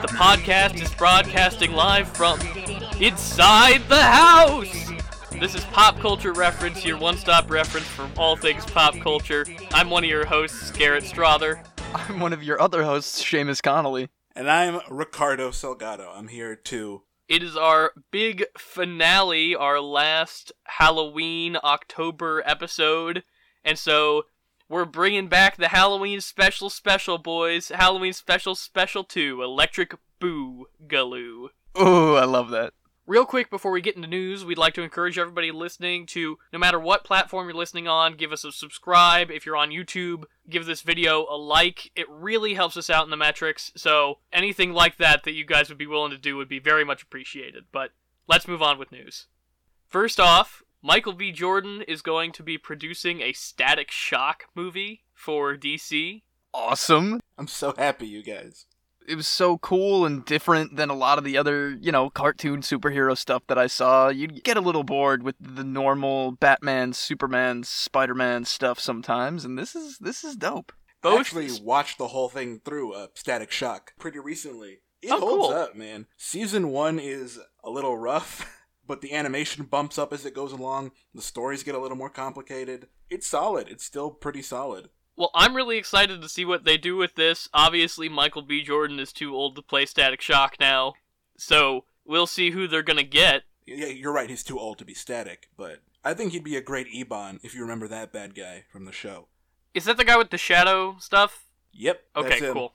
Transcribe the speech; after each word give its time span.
The 0.00 0.06
podcast 0.06 0.80
is 0.80 0.94
broadcasting 0.94 1.72
live 1.72 2.08
from 2.08 2.40
inside 3.00 3.82
the 3.88 4.00
house. 4.00 4.92
This 5.32 5.56
is 5.56 5.64
Pop 5.64 5.98
Culture 5.98 6.32
Reference, 6.32 6.84
your 6.84 6.96
one 6.98 7.16
stop 7.16 7.50
reference 7.50 7.86
for 7.88 8.08
all 8.16 8.36
things 8.36 8.64
pop 8.64 8.96
culture. 9.00 9.44
I'm 9.72 9.90
one 9.90 10.04
of 10.04 10.10
your 10.10 10.24
hosts, 10.24 10.70
Garrett 10.70 11.02
Strother. 11.02 11.64
I'm 11.92 12.20
one 12.20 12.32
of 12.32 12.44
your 12.44 12.60
other 12.60 12.84
hosts, 12.84 13.20
Seamus 13.24 13.60
Connolly. 13.60 14.08
And 14.36 14.48
I'm 14.48 14.80
Ricardo 14.88 15.50
Salgado. 15.50 16.16
I'm 16.16 16.28
here 16.28 16.54
to. 16.54 17.02
It 17.28 17.42
is 17.42 17.56
our 17.56 17.90
big 18.12 18.44
finale, 18.56 19.56
our 19.56 19.80
last 19.80 20.52
Halloween 20.64 21.56
October 21.64 22.40
episode. 22.46 23.24
And 23.64 23.76
so 23.76 24.26
we're 24.68 24.84
bringing 24.84 25.28
back 25.28 25.56
the 25.56 25.68
Halloween 25.68 26.20
special 26.20 26.70
special, 26.70 27.18
boys. 27.18 27.68
Halloween 27.68 28.12
special 28.12 28.54
special 28.54 29.04
2, 29.04 29.42
Electric 29.42 29.94
Boo 30.18 30.66
Galoo. 30.86 31.48
Ooh, 31.80 32.16
I 32.16 32.24
love 32.24 32.50
that. 32.50 32.74
Real 33.06 33.24
quick 33.24 33.48
before 33.48 33.70
we 33.70 33.80
get 33.80 33.96
into 33.96 34.06
news, 34.06 34.44
we'd 34.44 34.58
like 34.58 34.74
to 34.74 34.82
encourage 34.82 35.16
everybody 35.16 35.50
listening 35.50 36.04
to, 36.08 36.36
no 36.52 36.58
matter 36.58 36.78
what 36.78 37.04
platform 37.04 37.48
you're 37.48 37.56
listening 37.56 37.88
on, 37.88 38.16
give 38.16 38.32
us 38.32 38.44
a 38.44 38.52
subscribe. 38.52 39.30
If 39.30 39.46
you're 39.46 39.56
on 39.56 39.70
YouTube, 39.70 40.24
give 40.50 40.66
this 40.66 40.82
video 40.82 41.26
a 41.30 41.36
like. 41.38 41.90
It 41.96 42.06
really 42.10 42.52
helps 42.52 42.76
us 42.76 42.90
out 42.90 43.04
in 43.04 43.10
the 43.10 43.16
metrics. 43.16 43.72
So 43.76 44.18
anything 44.30 44.74
like 44.74 44.98
that 44.98 45.24
that 45.24 45.32
you 45.32 45.46
guys 45.46 45.70
would 45.70 45.78
be 45.78 45.86
willing 45.86 46.10
to 46.10 46.18
do 46.18 46.36
would 46.36 46.50
be 46.50 46.58
very 46.58 46.84
much 46.84 47.02
appreciated. 47.02 47.64
But 47.72 47.92
let's 48.26 48.46
move 48.46 48.60
on 48.60 48.78
with 48.78 48.92
news. 48.92 49.26
First 49.86 50.20
off, 50.20 50.62
Michael 50.82 51.12
B. 51.12 51.32
Jordan 51.32 51.82
is 51.82 52.02
going 52.02 52.32
to 52.32 52.42
be 52.42 52.56
producing 52.58 53.20
a 53.20 53.32
Static 53.32 53.90
Shock 53.90 54.44
movie 54.54 55.04
for 55.12 55.56
DC. 55.56 56.22
Awesome. 56.54 57.20
I'm 57.36 57.48
so 57.48 57.74
happy, 57.76 58.06
you 58.06 58.22
guys. 58.22 58.66
It 59.06 59.14
was 59.16 59.26
so 59.26 59.56
cool 59.58 60.04
and 60.04 60.24
different 60.24 60.76
than 60.76 60.90
a 60.90 60.94
lot 60.94 61.16
of 61.18 61.24
the 61.24 61.38
other, 61.38 61.70
you 61.70 61.90
know, 61.90 62.10
cartoon 62.10 62.60
superhero 62.60 63.16
stuff 63.16 63.42
that 63.48 63.56
I 63.58 63.66
saw. 63.66 64.08
You'd 64.08 64.44
get 64.44 64.56
a 64.58 64.60
little 64.60 64.84
bored 64.84 65.22
with 65.22 65.34
the 65.40 65.64
normal 65.64 66.32
Batman, 66.32 66.92
Superman, 66.92 67.64
Spider-Man 67.64 68.44
stuff 68.44 68.78
sometimes, 68.78 69.44
and 69.46 69.58
this 69.58 69.74
is 69.74 69.98
this 69.98 70.24
is 70.24 70.36
dope. 70.36 70.72
I 71.02 71.16
actually 71.16 71.48
watched 71.62 71.96
the 71.96 72.08
whole 72.08 72.28
thing 72.28 72.60
through 72.64 72.92
uh, 72.92 73.06
Static 73.14 73.50
Shock 73.50 73.92
pretty 73.98 74.18
recently. 74.18 74.80
It 75.00 75.10
Oh, 75.12 75.20
holds 75.20 75.46
cool. 75.54 75.56
up, 75.56 75.74
man. 75.76 76.06
Season 76.18 76.68
one 76.68 76.98
is 76.98 77.38
a 77.64 77.70
little 77.70 77.96
rough, 77.96 78.57
but 78.88 79.02
the 79.02 79.14
animation 79.14 79.64
bumps 79.64 79.98
up 79.98 80.12
as 80.12 80.26
it 80.26 80.34
goes 80.34 80.50
along. 80.50 80.90
The 81.14 81.22
stories 81.22 81.62
get 81.62 81.76
a 81.76 81.78
little 81.78 81.96
more 81.96 82.10
complicated. 82.10 82.88
It's 83.08 83.26
solid. 83.26 83.68
It's 83.68 83.84
still 83.84 84.10
pretty 84.10 84.42
solid. 84.42 84.88
Well, 85.16 85.30
I'm 85.34 85.54
really 85.54 85.78
excited 85.78 86.22
to 86.22 86.28
see 86.28 86.44
what 86.44 86.64
they 86.64 86.76
do 86.76 86.96
with 86.96 87.14
this. 87.14 87.48
Obviously, 87.52 88.08
Michael 88.08 88.42
B. 88.42 88.62
Jordan 88.62 88.98
is 88.98 89.12
too 89.12 89.34
old 89.34 89.56
to 89.56 89.62
play 89.62 89.84
Static 89.84 90.20
Shock 90.20 90.56
now, 90.58 90.94
so 91.36 91.84
we'll 92.04 92.26
see 92.26 92.50
who 92.50 92.66
they're 92.66 92.82
gonna 92.82 93.02
get. 93.02 93.42
Yeah, 93.66 93.86
you're 93.86 94.12
right. 94.12 94.30
He's 94.30 94.44
too 94.44 94.58
old 94.58 94.78
to 94.78 94.84
be 94.84 94.94
static, 94.94 95.50
but 95.56 95.80
I 96.04 96.14
think 96.14 96.32
he'd 96.32 96.44
be 96.44 96.56
a 96.56 96.62
great 96.62 96.86
Ebon 96.88 97.40
if 97.42 97.54
you 97.54 97.60
remember 97.60 97.88
that 97.88 98.12
bad 98.12 98.34
guy 98.34 98.64
from 98.70 98.84
the 98.84 98.92
show. 98.92 99.28
Is 99.74 99.84
that 99.84 99.96
the 99.96 100.04
guy 100.04 100.16
with 100.16 100.30
the 100.30 100.38
shadow 100.38 100.96
stuff? 101.00 101.44
Yep. 101.72 102.00
Okay, 102.16 102.28
that's 102.28 102.40
him. 102.40 102.54
cool. 102.54 102.74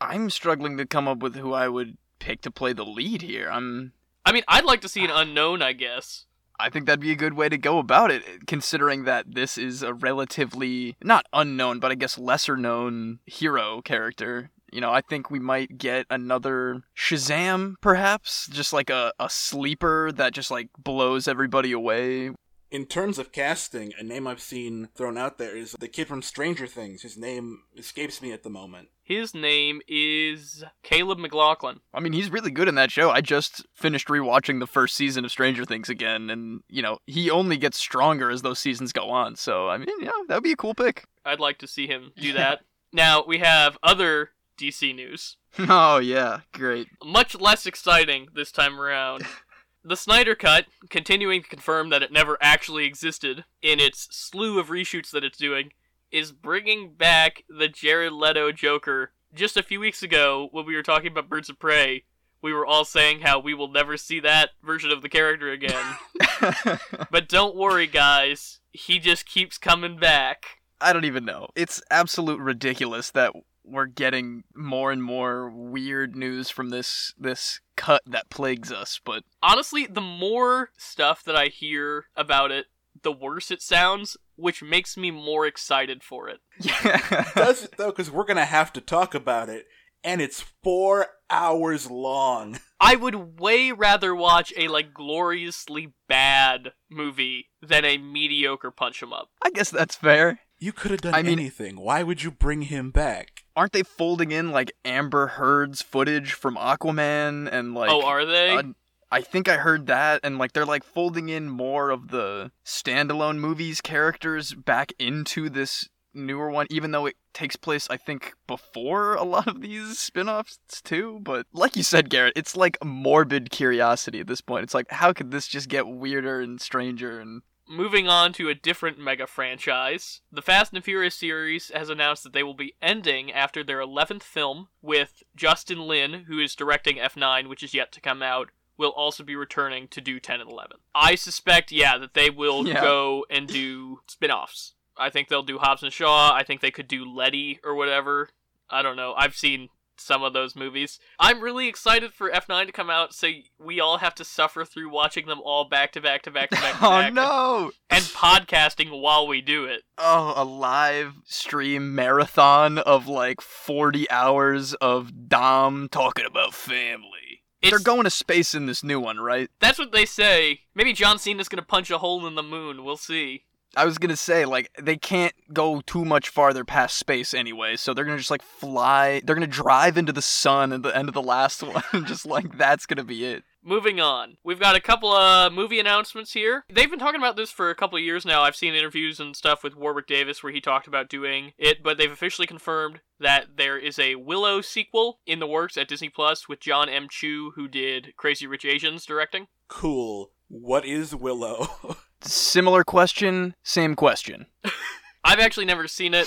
I'm 0.00 0.30
struggling 0.30 0.76
to 0.78 0.86
come 0.86 1.06
up 1.06 1.18
with 1.18 1.36
who 1.36 1.52
I 1.52 1.68
would 1.68 1.96
pick 2.18 2.40
to 2.42 2.50
play 2.50 2.72
the 2.72 2.84
lead 2.84 3.22
here. 3.22 3.48
I'm 3.50 3.92
I 4.24 4.32
mean, 4.32 4.44
I'd 4.48 4.64
like 4.64 4.80
to 4.82 4.88
see 4.88 5.04
an 5.04 5.10
ah. 5.10 5.20
unknown, 5.20 5.62
I 5.62 5.72
guess. 5.72 6.26
I 6.58 6.70
think 6.70 6.86
that'd 6.86 7.00
be 7.00 7.10
a 7.10 7.16
good 7.16 7.34
way 7.34 7.48
to 7.48 7.58
go 7.58 7.78
about 7.78 8.12
it, 8.12 8.46
considering 8.46 9.04
that 9.04 9.34
this 9.34 9.58
is 9.58 9.82
a 9.82 9.94
relatively 9.94 10.96
not 11.02 11.26
unknown, 11.32 11.80
but 11.80 11.90
I 11.90 11.96
guess 11.96 12.18
lesser 12.18 12.56
known 12.56 13.18
hero 13.26 13.82
character. 13.82 14.50
You 14.70 14.80
know, 14.80 14.92
I 14.92 15.00
think 15.00 15.30
we 15.30 15.40
might 15.40 15.76
get 15.76 16.06
another 16.08 16.82
Shazam, 16.96 17.74
perhaps, 17.80 18.46
just 18.46 18.72
like 18.72 18.90
a, 18.90 19.12
a 19.18 19.28
sleeper 19.28 20.12
that 20.12 20.32
just 20.32 20.50
like 20.50 20.68
blows 20.78 21.26
everybody 21.26 21.72
away. 21.72 22.30
In 22.70 22.86
terms 22.86 23.18
of 23.18 23.32
casting, 23.32 23.92
a 23.98 24.02
name 24.02 24.26
I've 24.26 24.40
seen 24.40 24.88
thrown 24.94 25.18
out 25.18 25.36
there 25.36 25.54
is 25.54 25.72
the 25.78 25.88
kid 25.88 26.06
from 26.06 26.22
Stranger 26.22 26.66
Things. 26.66 27.02
His 27.02 27.18
name 27.18 27.64
escapes 27.76 28.22
me 28.22 28.32
at 28.32 28.44
the 28.44 28.50
moment. 28.50 28.88
His 29.12 29.34
name 29.34 29.82
is 29.86 30.64
Caleb 30.82 31.18
McLaughlin. 31.18 31.80
I 31.92 32.00
mean, 32.00 32.14
he's 32.14 32.30
really 32.30 32.50
good 32.50 32.66
in 32.66 32.76
that 32.76 32.90
show. 32.90 33.10
I 33.10 33.20
just 33.20 33.66
finished 33.74 34.08
rewatching 34.08 34.58
the 34.58 34.66
first 34.66 34.96
season 34.96 35.26
of 35.26 35.30
Stranger 35.30 35.66
Things 35.66 35.90
again, 35.90 36.30
and 36.30 36.62
you 36.70 36.80
know, 36.80 36.96
he 37.06 37.30
only 37.30 37.58
gets 37.58 37.76
stronger 37.76 38.30
as 38.30 38.40
those 38.40 38.58
seasons 38.58 38.90
go 38.90 39.10
on. 39.10 39.36
So, 39.36 39.68
I 39.68 39.76
mean, 39.76 39.88
yeah, 40.00 40.12
that'd 40.28 40.42
be 40.42 40.52
a 40.52 40.56
cool 40.56 40.72
pick. 40.72 41.04
I'd 41.26 41.40
like 41.40 41.58
to 41.58 41.66
see 41.66 41.86
him 41.86 42.12
do 42.16 42.32
that. 42.32 42.60
now, 42.90 43.22
we 43.26 43.40
have 43.40 43.76
other 43.82 44.30
DC 44.58 44.94
news. 44.94 45.36
oh 45.58 45.98
yeah, 45.98 46.40
great. 46.54 46.88
Much 47.04 47.38
less 47.38 47.66
exciting 47.66 48.28
this 48.34 48.50
time 48.50 48.80
around. 48.80 49.26
The 49.84 49.96
Snyder 49.96 50.36
Cut, 50.36 50.66
continuing 50.90 51.42
to 51.42 51.48
confirm 51.48 51.90
that 51.90 52.04
it 52.04 52.12
never 52.12 52.38
actually 52.40 52.84
existed 52.84 53.44
in 53.62 53.80
its 53.80 54.06
slew 54.12 54.60
of 54.60 54.68
reshoots 54.68 55.10
that 55.10 55.24
it's 55.24 55.36
doing, 55.36 55.72
is 56.12 56.30
bringing 56.30 56.92
back 56.92 57.42
the 57.48 57.68
Jared 57.68 58.12
Leto 58.12 58.52
Joker. 58.52 59.12
Just 59.34 59.56
a 59.56 59.62
few 59.62 59.80
weeks 59.80 60.02
ago, 60.02 60.48
when 60.52 60.66
we 60.66 60.76
were 60.76 60.82
talking 60.82 61.10
about 61.10 61.28
Birds 61.28 61.48
of 61.48 61.58
Prey, 61.58 62.04
we 62.42 62.52
were 62.52 62.66
all 62.66 62.84
saying 62.84 63.20
how 63.20 63.38
we 63.38 63.54
will 63.54 63.68
never 63.68 63.96
see 63.96 64.20
that 64.20 64.50
version 64.62 64.90
of 64.90 65.00
the 65.00 65.08
character 65.08 65.50
again. 65.50 65.96
but 67.10 67.28
don't 67.28 67.56
worry, 67.56 67.86
guys, 67.86 68.60
he 68.72 68.98
just 68.98 69.24
keeps 69.24 69.56
coming 69.56 69.96
back. 69.96 70.58
I 70.80 70.92
don't 70.92 71.04
even 71.04 71.24
know. 71.24 71.48
It's 71.54 71.80
absolute 71.90 72.40
ridiculous 72.40 73.10
that 73.12 73.32
we're 73.64 73.86
getting 73.86 74.42
more 74.54 74.90
and 74.90 75.02
more 75.02 75.48
weird 75.48 76.16
news 76.16 76.50
from 76.50 76.70
this 76.70 77.14
this 77.16 77.60
cut 77.76 78.02
that 78.06 78.28
plagues 78.28 78.72
us, 78.72 79.00
but 79.04 79.22
honestly, 79.42 79.86
the 79.86 80.00
more 80.00 80.70
stuff 80.76 81.22
that 81.24 81.36
I 81.36 81.46
hear 81.46 82.06
about 82.16 82.50
it, 82.50 82.66
the 83.02 83.12
worse 83.12 83.50
it 83.50 83.62
sounds, 83.62 84.16
which 84.36 84.62
makes 84.62 84.96
me 84.96 85.10
more 85.10 85.46
excited 85.46 86.02
for 86.02 86.28
it. 86.28 86.40
yeah. 86.60 87.30
Does 87.34 87.64
it 87.64 87.76
though? 87.76 87.90
Because 87.90 88.10
we're 88.10 88.24
gonna 88.24 88.44
have 88.44 88.72
to 88.74 88.80
talk 88.80 89.14
about 89.14 89.48
it, 89.48 89.66
and 90.04 90.20
it's 90.20 90.44
four 90.62 91.06
hours 91.30 91.90
long. 91.90 92.58
I 92.80 92.96
would 92.96 93.38
way 93.40 93.72
rather 93.72 94.14
watch 94.14 94.52
a 94.56 94.68
like 94.68 94.92
gloriously 94.92 95.92
bad 96.08 96.72
movie 96.90 97.46
than 97.60 97.84
a 97.84 97.98
mediocre 97.98 98.70
punch 98.70 99.02
'em 99.02 99.12
up. 99.12 99.28
I 99.44 99.50
guess 99.50 99.70
that's 99.70 99.94
fair. 99.96 100.40
You 100.58 100.72
could 100.72 100.92
have 100.92 101.00
done 101.00 101.14
I 101.14 101.22
mean- 101.22 101.32
anything. 101.32 101.80
Why 101.80 102.02
would 102.02 102.22
you 102.22 102.30
bring 102.30 102.62
him 102.62 102.90
back? 102.92 103.42
Aren't 103.56 103.72
they 103.72 103.82
folding 103.82 104.30
in 104.30 104.50
like 104.50 104.72
Amber 104.84 105.26
Heard's 105.28 105.82
footage 105.82 106.32
from 106.32 106.56
Aquaman 106.56 107.48
and 107.52 107.74
like 107.74 107.90
oh, 107.90 108.02
are 108.06 108.24
they? 108.24 108.56
uh, 108.56 108.62
I 109.12 109.20
think 109.20 109.46
I 109.46 109.58
heard 109.58 109.88
that, 109.88 110.20
and 110.24 110.38
like 110.38 110.54
they're 110.54 110.64
like 110.64 110.84
folding 110.84 111.28
in 111.28 111.50
more 111.50 111.90
of 111.90 112.08
the 112.08 112.50
standalone 112.64 113.36
movies 113.36 113.82
characters 113.82 114.54
back 114.54 114.94
into 114.98 115.50
this 115.50 115.90
newer 116.14 116.50
one, 116.50 116.66
even 116.70 116.92
though 116.92 117.04
it 117.04 117.16
takes 117.34 117.54
place, 117.56 117.88
I 117.90 117.98
think, 117.98 118.32
before 118.46 119.14
a 119.14 119.22
lot 119.22 119.46
of 119.46 119.60
these 119.60 119.98
spin 119.98 120.30
offs 120.30 120.58
too. 120.82 121.20
But 121.22 121.46
like 121.52 121.76
you 121.76 121.82
said, 121.82 122.08
Garrett, 122.08 122.32
it's 122.36 122.56
like 122.56 122.82
morbid 122.82 123.50
curiosity 123.50 124.18
at 124.18 124.28
this 124.28 124.40
point. 124.40 124.64
It's 124.64 124.74
like, 124.74 124.90
how 124.90 125.12
could 125.12 125.30
this 125.30 125.46
just 125.46 125.68
get 125.68 125.86
weirder 125.86 126.40
and 126.40 126.58
stranger? 126.58 127.20
And 127.20 127.42
Moving 127.68 128.08
on 128.08 128.32
to 128.34 128.48
a 128.48 128.54
different 128.54 128.98
mega 128.98 129.26
franchise, 129.26 130.20
the 130.32 130.42
Fast 130.42 130.72
and 130.72 130.82
Furious 130.82 131.14
series 131.14 131.70
has 131.74 131.88
announced 131.88 132.22
that 132.24 132.32
they 132.32 132.42
will 132.42 132.54
be 132.54 132.74
ending 132.82 133.30
after 133.30 133.62
their 133.62 133.78
11th 133.78 134.22
film, 134.22 134.68
with 134.82 135.22
Justin 135.36 135.80
Lin, 135.86 136.24
who 136.28 136.38
is 136.38 136.54
directing 136.54 136.96
F9, 136.96 137.48
which 137.48 137.62
is 137.62 137.72
yet 137.72 137.92
to 137.92 138.00
come 138.00 138.22
out, 138.22 138.50
will 138.78 138.90
also 138.90 139.22
be 139.22 139.36
returning 139.36 139.88
to 139.88 140.00
do 140.00 140.18
10 140.18 140.40
and 140.40 140.50
11. 140.50 140.78
I 140.94 141.14
suspect, 141.14 141.70
yeah, 141.72 141.98
that 141.98 142.14
they 142.14 142.30
will 142.30 142.66
Yeah. 142.66 142.80
go 142.80 143.26
and 143.30 143.46
do 143.46 144.00
spin 144.08 144.30
offs. 144.30 144.74
I 144.96 145.10
think 145.10 145.28
they'll 145.28 145.42
do 145.42 145.58
Hobbs 145.58 145.82
and 145.82 145.92
Shaw. 145.92 146.32
I 146.34 146.42
think 146.42 146.60
they 146.60 146.70
could 146.70 146.88
do 146.88 147.04
Letty 147.04 147.60
or 147.64 147.74
whatever. 147.74 148.28
I 148.70 148.82
don't 148.82 148.96
know. 148.96 149.14
I've 149.16 149.34
seen 149.36 149.68
some 149.98 150.22
of 150.22 150.32
those 150.32 150.56
movies. 150.56 150.98
I'm 151.20 151.40
really 151.40 151.68
excited 151.68 152.12
for 152.12 152.30
F9 152.30 152.66
to 152.66 152.72
come 152.72 152.90
out 152.90 153.14
so 153.14 153.28
we 153.58 153.78
all 153.78 153.98
have 153.98 154.14
to 154.16 154.24
suffer 154.24 154.64
through 154.64 154.90
watching 154.90 155.26
them 155.26 155.40
all 155.44 155.64
back 155.68 155.92
to 155.92 156.00
back 156.00 156.22
to 156.22 156.30
back 156.30 156.50
to 156.50 156.56
back 156.56 156.78
to 156.78 156.78
oh 156.86 156.90
back 156.90 157.12
no! 157.12 157.70
and 157.90 158.02
podcasting 158.04 159.00
while 159.00 159.26
we 159.26 159.40
do 159.42 159.64
it. 159.66 159.82
Oh, 159.98 160.32
a 160.34 160.44
live 160.44 161.14
stream 161.26 161.94
marathon 161.94 162.78
of 162.78 163.06
like 163.06 163.40
40 163.40 164.10
hours 164.10 164.74
of 164.74 165.28
Dom 165.28 165.88
talking 165.90 166.26
about 166.26 166.52
family. 166.54 167.31
They're 167.70 167.78
going 167.78 168.04
to 168.04 168.10
space 168.10 168.54
in 168.54 168.66
this 168.66 168.82
new 168.82 169.00
one, 169.00 169.18
right? 169.18 169.48
That's 169.60 169.78
what 169.78 169.92
they 169.92 170.04
say. 170.06 170.60
Maybe 170.74 170.92
John 170.92 171.18
Cena's 171.18 171.48
gonna 171.48 171.62
punch 171.62 171.90
a 171.90 171.98
hole 171.98 172.26
in 172.26 172.34
the 172.34 172.42
moon. 172.42 172.84
We'll 172.84 172.96
see. 172.96 173.44
I 173.74 173.86
was 173.86 173.98
gonna 173.98 174.16
say, 174.16 174.44
like, 174.44 174.70
they 174.78 174.96
can't 174.96 175.34
go 175.52 175.80
too 175.80 176.04
much 176.04 176.28
farther 176.28 176.64
past 176.64 176.98
space 176.98 177.32
anyway, 177.32 177.76
so 177.76 177.94
they're 177.94 178.04
gonna 178.04 178.18
just 178.18 178.30
like 178.30 178.42
fly. 178.42 179.22
They're 179.24 179.36
gonna 179.36 179.46
drive 179.46 179.96
into 179.96 180.12
the 180.12 180.22
sun 180.22 180.72
at 180.72 180.82
the 180.82 180.96
end 180.96 181.08
of 181.08 181.14
the 181.14 181.22
last 181.22 181.62
one, 181.92 182.04
just 182.04 182.26
like 182.26 182.58
that's 182.58 182.86
gonna 182.86 183.04
be 183.04 183.24
it. 183.24 183.44
Moving 183.64 184.00
on. 184.00 184.38
We've 184.42 184.58
got 184.58 184.74
a 184.74 184.80
couple 184.80 185.12
of 185.12 185.52
movie 185.52 185.78
announcements 185.78 186.32
here. 186.32 186.64
They've 186.68 186.90
been 186.90 186.98
talking 186.98 187.20
about 187.20 187.36
this 187.36 187.50
for 187.50 187.70
a 187.70 187.74
couple 187.76 187.96
of 187.96 188.04
years 188.04 188.24
now. 188.24 188.42
I've 188.42 188.56
seen 188.56 188.74
interviews 188.74 189.20
and 189.20 189.36
stuff 189.36 189.62
with 189.62 189.76
Warwick 189.76 190.08
Davis 190.08 190.42
where 190.42 190.52
he 190.52 190.60
talked 190.60 190.88
about 190.88 191.08
doing 191.08 191.52
it, 191.58 191.82
but 191.82 191.96
they've 191.96 192.10
officially 192.10 192.46
confirmed 192.46 193.00
that 193.20 193.56
there 193.56 193.78
is 193.78 194.00
a 194.00 194.16
Willow 194.16 194.62
sequel 194.62 195.20
in 195.26 195.38
the 195.38 195.46
works 195.46 195.76
at 195.76 195.88
Disney 195.88 196.08
Plus 196.08 196.48
with 196.48 196.58
John 196.60 196.88
M. 196.88 197.06
Chu, 197.08 197.52
who 197.54 197.68
did 197.68 198.16
Crazy 198.16 198.48
Rich 198.48 198.64
Asians, 198.64 199.06
directing. 199.06 199.46
Cool. 199.68 200.32
What 200.48 200.84
is 200.84 201.14
Willow? 201.14 201.68
Similar 202.20 202.84
question, 202.84 203.54
same 203.62 203.94
question. 203.94 204.46
I've 205.24 205.40
actually 205.40 205.66
never 205.66 205.86
seen 205.86 206.14
it, 206.14 206.26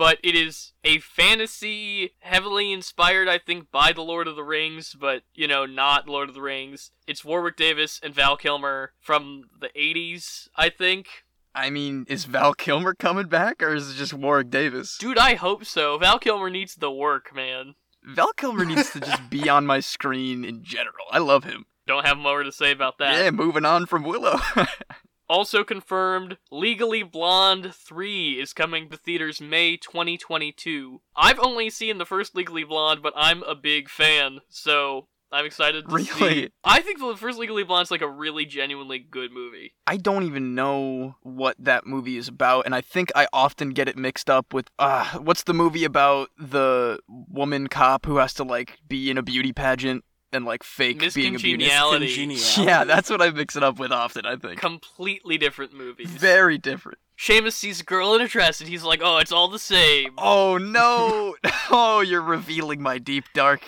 but 0.00 0.18
it 0.24 0.34
is 0.34 0.72
a 0.82 0.98
fantasy 0.98 2.14
heavily 2.20 2.72
inspired, 2.72 3.28
I 3.28 3.36
think, 3.36 3.70
by 3.70 3.92
The 3.92 4.00
Lord 4.00 4.28
of 4.28 4.34
the 4.34 4.42
Rings, 4.42 4.96
but, 4.98 5.24
you 5.34 5.46
know, 5.46 5.66
not 5.66 6.08
Lord 6.08 6.30
of 6.30 6.34
the 6.34 6.40
Rings. 6.40 6.90
It's 7.06 7.22
Warwick 7.22 7.56
Davis 7.56 8.00
and 8.02 8.14
Val 8.14 8.38
Kilmer 8.38 8.94
from 8.98 9.50
the 9.60 9.68
80s, 9.76 10.48
I 10.56 10.70
think. 10.70 11.26
I 11.54 11.68
mean, 11.68 12.06
is 12.08 12.24
Val 12.24 12.54
Kilmer 12.54 12.94
coming 12.94 13.26
back, 13.26 13.62
or 13.62 13.74
is 13.74 13.90
it 13.90 13.96
just 13.96 14.14
Warwick 14.14 14.48
Davis? 14.48 14.96
Dude, 14.96 15.18
I 15.18 15.34
hope 15.34 15.66
so. 15.66 15.98
Val 15.98 16.18
Kilmer 16.18 16.48
needs 16.48 16.76
the 16.76 16.90
work, 16.90 17.34
man. 17.34 17.74
Val 18.02 18.32
Kilmer 18.32 18.64
needs 18.64 18.92
to 18.92 19.00
just 19.00 19.28
be 19.28 19.50
on 19.50 19.66
my 19.66 19.80
screen 19.80 20.46
in 20.46 20.64
general. 20.64 21.04
I 21.10 21.18
love 21.18 21.44
him. 21.44 21.66
Don't 21.86 22.06
have 22.06 22.16
more 22.16 22.42
to 22.42 22.52
say 22.52 22.70
about 22.70 22.96
that. 23.00 23.22
Yeah, 23.22 23.32
moving 23.32 23.66
on 23.66 23.84
from 23.84 24.04
Willow. 24.04 24.40
Also 25.30 25.62
confirmed, 25.62 26.38
Legally 26.50 27.04
Blonde 27.04 27.72
3 27.72 28.40
is 28.40 28.52
coming 28.52 28.88
to 28.90 28.96
theaters 28.96 29.40
May 29.40 29.76
2022. 29.76 31.02
I've 31.14 31.38
only 31.38 31.70
seen 31.70 31.98
the 31.98 32.04
first 32.04 32.34
Legally 32.34 32.64
Blonde, 32.64 33.00
but 33.00 33.12
I'm 33.14 33.44
a 33.44 33.54
big 33.54 33.88
fan, 33.88 34.40
so 34.48 35.06
I'm 35.30 35.46
excited 35.46 35.88
to 35.88 35.98
see. 36.00 36.24
Really? 36.24 36.52
I 36.64 36.80
think 36.80 36.98
the 36.98 37.16
first 37.16 37.38
Legally 37.38 37.62
Blonde's 37.62 37.92
like 37.92 38.02
a 38.02 38.08
really 38.08 38.44
genuinely 38.44 38.98
good 38.98 39.30
movie. 39.30 39.74
I 39.86 39.98
don't 39.98 40.24
even 40.24 40.56
know 40.56 41.14
what 41.22 41.54
that 41.60 41.86
movie 41.86 42.16
is 42.16 42.26
about, 42.26 42.66
and 42.66 42.74
I 42.74 42.80
think 42.80 43.12
I 43.14 43.28
often 43.32 43.70
get 43.70 43.88
it 43.88 43.96
mixed 43.96 44.28
up 44.28 44.52
with 44.52 44.68
uh 44.80 45.18
what's 45.18 45.44
the 45.44 45.54
movie 45.54 45.84
about 45.84 46.30
the 46.36 46.98
woman 47.08 47.68
cop 47.68 48.04
who 48.04 48.16
has 48.16 48.34
to 48.34 48.42
like 48.42 48.78
be 48.88 49.10
in 49.10 49.16
a 49.16 49.22
beauty 49.22 49.52
pageant 49.52 50.04
and 50.32 50.44
like 50.44 50.62
fake 50.62 50.98
being 51.14 51.34
a 51.34 51.38
beauty 51.38 51.64
Miss 51.64 51.72
Congeniality. 51.72 52.36
Yeah, 52.64 52.84
that's 52.84 53.10
what 53.10 53.22
I 53.22 53.30
mix 53.30 53.56
it 53.56 53.62
up 53.62 53.78
with 53.78 53.92
often, 53.92 54.26
I 54.26 54.36
think. 54.36 54.60
Completely 54.60 55.38
different 55.38 55.72
movies. 55.72 56.08
Very 56.10 56.58
different. 56.58 56.98
Seamus 57.18 57.52
sees 57.52 57.80
a 57.80 57.84
girl 57.84 58.14
in 58.14 58.22
a 58.22 58.28
dress 58.28 58.60
and 58.60 58.70
he's 58.70 58.82
like, 58.82 59.00
oh, 59.02 59.18
it's 59.18 59.32
all 59.32 59.48
the 59.48 59.58
same. 59.58 60.12
Oh 60.16 60.56
no! 60.56 61.36
oh, 61.70 62.00
you're 62.00 62.22
revealing 62.22 62.80
my 62.80 62.96
deep, 62.98 63.24
dark 63.34 63.60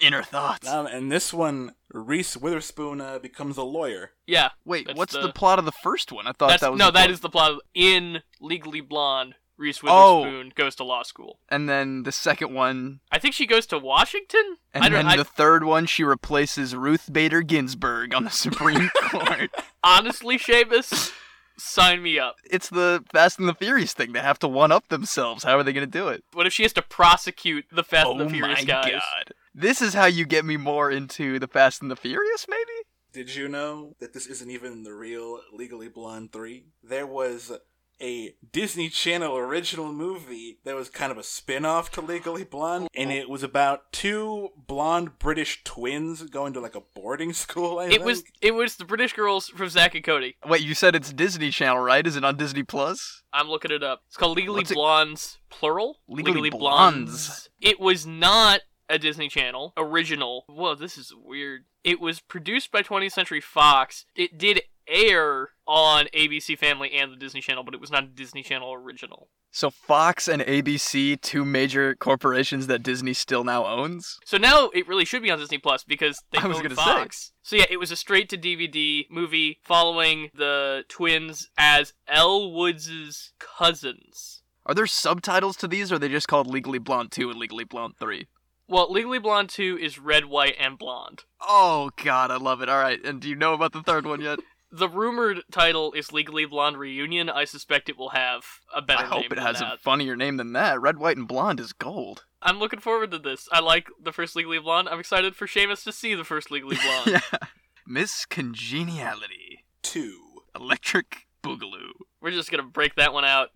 inner 0.00 0.22
thoughts. 0.22 0.66
Um, 0.66 0.86
and 0.86 1.12
this 1.12 1.32
one, 1.32 1.74
Reese 1.92 2.36
Witherspoon 2.36 3.00
uh, 3.02 3.18
becomes 3.18 3.58
a 3.58 3.62
lawyer. 3.62 4.12
Yeah. 4.26 4.50
Wait, 4.64 4.88
what's 4.94 5.12
the- 5.12 5.20
the... 5.20 5.32
plot 5.32 5.58
of 5.58 5.66
the 5.66 5.72
first 5.72 6.12
one? 6.12 6.26
I 6.26 6.32
thought 6.32 6.48
That's, 6.48 6.62
that 6.62 6.72
was 6.72 6.78
no, 6.78 6.86
the 6.86 6.92
that 6.92 6.98
plot- 7.00 7.10
is 7.10 7.20
the 7.20 7.28
plot. 7.28 7.52
Of, 7.52 7.60
in 7.74 8.22
Legally 8.40 8.80
Blonde, 8.80 9.34
Reese 9.56 9.80
Oh. 9.84 10.20
Witherspoon 10.22 10.52
goes 10.56 10.74
to 10.76 10.84
law 10.84 11.02
school. 11.02 11.38
And 11.48 11.68
then 11.68 12.02
the 12.02 12.12
second 12.12 12.52
one, 12.54 13.00
I 13.12 13.18
think 13.18 13.34
she 13.34 13.46
goes 13.46 13.66
to 13.66 13.78
Washington. 13.78 14.56
and 14.72 14.82
I 14.84 14.88
don't. 14.88 15.04
then 15.04 15.06
I, 15.06 15.16
the 15.16 15.24
third 15.24 15.64
one, 15.64 15.86
she 15.86 16.02
replaces 16.04 16.74
Ruth 16.74 17.12
Bader 17.12 17.42
Ginsburg 17.42 18.14
on 18.14 18.24
the 18.24 18.30
Supreme 18.44 18.90
Court. 19.10 19.50
honestly, 19.84 20.38
Seamus, 20.38 21.12
sign 21.56 22.02
me 22.02 22.18
up. 22.18 22.36
It's 22.50 22.68
the 22.68 23.04
Fast 23.12 23.38
and 23.38 23.48
the 23.48 23.54
Furious 23.54 23.92
thing. 23.92 24.12
They 24.12 24.20
have 24.20 24.38
to 24.40 24.48
one 24.48 24.72
up 24.72 24.88
themselves. 24.88 25.44
How 25.44 25.58
are 25.58 25.62
they 25.62 25.72
going 25.72 25.86
to 25.88 25.98
do 25.98 26.08
it? 26.08 26.24
What 26.32 26.46
if 26.46 26.52
she 26.52 26.64
has 26.64 26.72
to 26.74 26.82
prosecute 26.82 27.66
the 27.70 27.84
Fast 27.84 28.08
and 28.10 28.20
oh 28.20 28.24
the 28.24 28.30
Furious 28.30 28.60
my 28.60 28.64
guys? 28.64 28.90
god! 28.92 29.34
This 29.54 29.80
is 29.80 29.94
how 29.94 30.06
you 30.06 30.24
get 30.26 30.44
me 30.44 30.56
more 30.56 30.90
into 30.90 31.38
the 31.38 31.46
Fast 31.46 31.80
and 31.80 31.90
the 31.90 31.96
Furious, 31.96 32.46
maybe? 32.48 32.72
Did 33.12 33.36
you 33.36 33.46
know 33.48 33.94
that 34.00 34.12
this 34.12 34.26
isn't 34.26 34.50
even 34.50 34.82
the 34.82 34.92
real 34.92 35.38
Legally 35.52 35.86
Blonde 35.86 36.32
3? 36.32 36.64
There 36.82 37.06
was 37.06 37.52
a 38.00 38.34
Disney 38.52 38.88
Channel 38.88 39.36
original 39.36 39.92
movie 39.92 40.58
that 40.64 40.74
was 40.74 40.88
kind 40.90 41.12
of 41.12 41.18
a 41.18 41.22
spin 41.22 41.64
off 41.64 41.90
to 41.92 42.00
Legally 42.00 42.44
Blonde, 42.44 42.88
and 42.94 43.12
it 43.12 43.28
was 43.28 43.42
about 43.42 43.92
two 43.92 44.50
blonde 44.66 45.18
British 45.18 45.62
twins 45.64 46.22
going 46.24 46.52
to 46.54 46.60
like 46.60 46.74
a 46.74 46.82
boarding 46.94 47.32
school. 47.44 47.78
I 47.78 47.86
It 47.86 48.02
was 48.02 48.24
it 48.40 48.54
was 48.54 48.76
the 48.76 48.84
British 48.84 49.12
girls 49.12 49.48
from 49.48 49.68
Zack 49.68 49.94
and 49.94 50.04
Cody. 50.04 50.36
Wait, 50.46 50.62
you 50.62 50.74
said 50.74 50.94
it's 50.94 51.12
Disney 51.12 51.50
Channel, 51.50 51.78
right? 51.82 52.06
Is 52.06 52.16
it 52.16 52.24
on 52.24 52.36
Disney 52.36 52.62
Plus? 52.62 53.22
I'm 53.32 53.48
looking 53.48 53.70
it 53.70 53.82
up. 53.82 54.02
It's 54.08 54.16
called 54.16 54.36
Legally 54.36 54.60
What's 54.60 54.70
it- 54.70 54.74
Blondes, 54.74 55.38
plural. 55.50 55.98
Legally 56.08 56.50
Blondes. 56.50 57.48
It 57.60 57.80
was 57.80 58.06
not 58.06 58.60
a 58.88 58.98
Disney 58.98 59.28
Channel 59.28 59.72
original. 59.76 60.44
Whoa, 60.48 60.74
this 60.74 60.98
is 60.98 61.12
weird. 61.16 61.64
It 61.82 62.00
was 62.00 62.20
produced 62.20 62.70
by 62.70 62.82
20th 62.82 63.12
Century 63.12 63.40
Fox. 63.40 64.04
It 64.14 64.36
did 64.38 64.62
air 64.88 65.50
on 65.66 66.06
ABC 66.14 66.58
Family 66.58 66.92
and 66.92 67.12
the 67.12 67.16
Disney 67.16 67.40
Channel, 67.40 67.64
but 67.64 67.74
it 67.74 67.80
was 67.80 67.90
not 67.90 68.04
a 68.04 68.08
Disney 68.08 68.42
Channel 68.42 68.72
original. 68.72 69.28
So 69.50 69.70
Fox 69.70 70.26
and 70.26 70.42
ABC, 70.42 71.20
two 71.20 71.44
major 71.44 71.94
corporations 71.94 72.66
that 72.66 72.82
Disney 72.82 73.12
still 73.14 73.44
now 73.44 73.64
owns. 73.66 74.18
So 74.24 74.36
now 74.36 74.70
it 74.74 74.88
really 74.88 75.04
should 75.04 75.22
be 75.22 75.30
on 75.30 75.38
Disney 75.38 75.58
Plus 75.58 75.84
because 75.84 76.20
they 76.32 76.38
I 76.38 76.46
was 76.48 76.56
own 76.56 76.64
gonna 76.64 76.74
say. 76.74 76.82
Fox. 76.82 77.32
So 77.42 77.56
yeah, 77.56 77.66
it 77.70 77.78
was 77.78 77.90
a 77.92 77.96
straight 77.96 78.28
to 78.30 78.38
DVD 78.38 79.04
movie 79.10 79.60
following 79.62 80.30
the 80.34 80.84
twins 80.88 81.48
as 81.56 81.92
Elle 82.08 82.52
Woods' 82.52 83.32
cousins. 83.38 84.42
Are 84.66 84.74
there 84.74 84.86
subtitles 84.86 85.56
to 85.58 85.68
these, 85.68 85.92
or 85.92 85.96
are 85.96 85.98
they 85.98 86.08
just 86.08 86.26
called 86.26 86.46
Legally 86.46 86.78
Blonde 86.78 87.12
2 87.12 87.30
and 87.30 87.38
Legally 87.38 87.64
Blonde 87.64 87.94
3? 87.98 88.26
Well, 88.66 88.90
Legally 88.90 89.18
Blonde 89.18 89.50
2 89.50 89.78
is 89.78 89.98
red, 89.98 90.24
white, 90.24 90.56
and 90.58 90.78
blonde. 90.78 91.24
Oh 91.40 91.90
god, 92.02 92.30
I 92.30 92.38
love 92.38 92.62
it. 92.62 92.68
Alright, 92.68 93.04
and 93.04 93.20
do 93.20 93.28
you 93.28 93.36
know 93.36 93.52
about 93.52 93.72
the 93.72 93.82
third 93.82 94.06
one 94.06 94.20
yet? 94.20 94.38
The 94.76 94.88
rumored 94.88 95.42
title 95.52 95.92
is 95.92 96.12
Legally 96.12 96.46
Blonde 96.46 96.78
Reunion. 96.78 97.30
I 97.30 97.44
suspect 97.44 97.88
it 97.88 97.96
will 97.96 98.08
have 98.08 98.44
a 98.74 98.82
better 98.82 99.04
I 99.04 99.06
hope 99.06 99.20
name 99.20 99.32
it 99.32 99.34
than 99.36 99.44
has 99.44 99.60
that. 99.60 99.74
a 99.74 99.78
funnier 99.78 100.16
name 100.16 100.36
than 100.36 100.52
that. 100.54 100.80
Red, 100.80 100.98
white, 100.98 101.16
and 101.16 101.28
blonde 101.28 101.60
is 101.60 101.72
gold. 101.72 102.24
I'm 102.42 102.58
looking 102.58 102.80
forward 102.80 103.12
to 103.12 103.18
this. 103.20 103.48
I 103.52 103.60
like 103.60 103.86
the 104.02 104.10
first 104.12 104.34
Legally 104.34 104.58
Blonde. 104.58 104.88
I'm 104.88 104.98
excited 104.98 105.36
for 105.36 105.46
Seamus 105.46 105.84
to 105.84 105.92
see 105.92 106.16
the 106.16 106.24
first 106.24 106.50
Legally 106.50 106.76
Blonde. 106.82 107.22
yeah. 107.32 107.38
Miss 107.86 108.24
Congeniality. 108.26 109.64
two. 109.82 110.18
Electric 110.56 111.26
Boogaloo. 111.42 111.92
We're 112.20 112.30
just 112.32 112.50
gonna 112.50 112.62
break 112.64 112.96
that 112.96 113.12
one 113.12 113.24
out. 113.24 113.50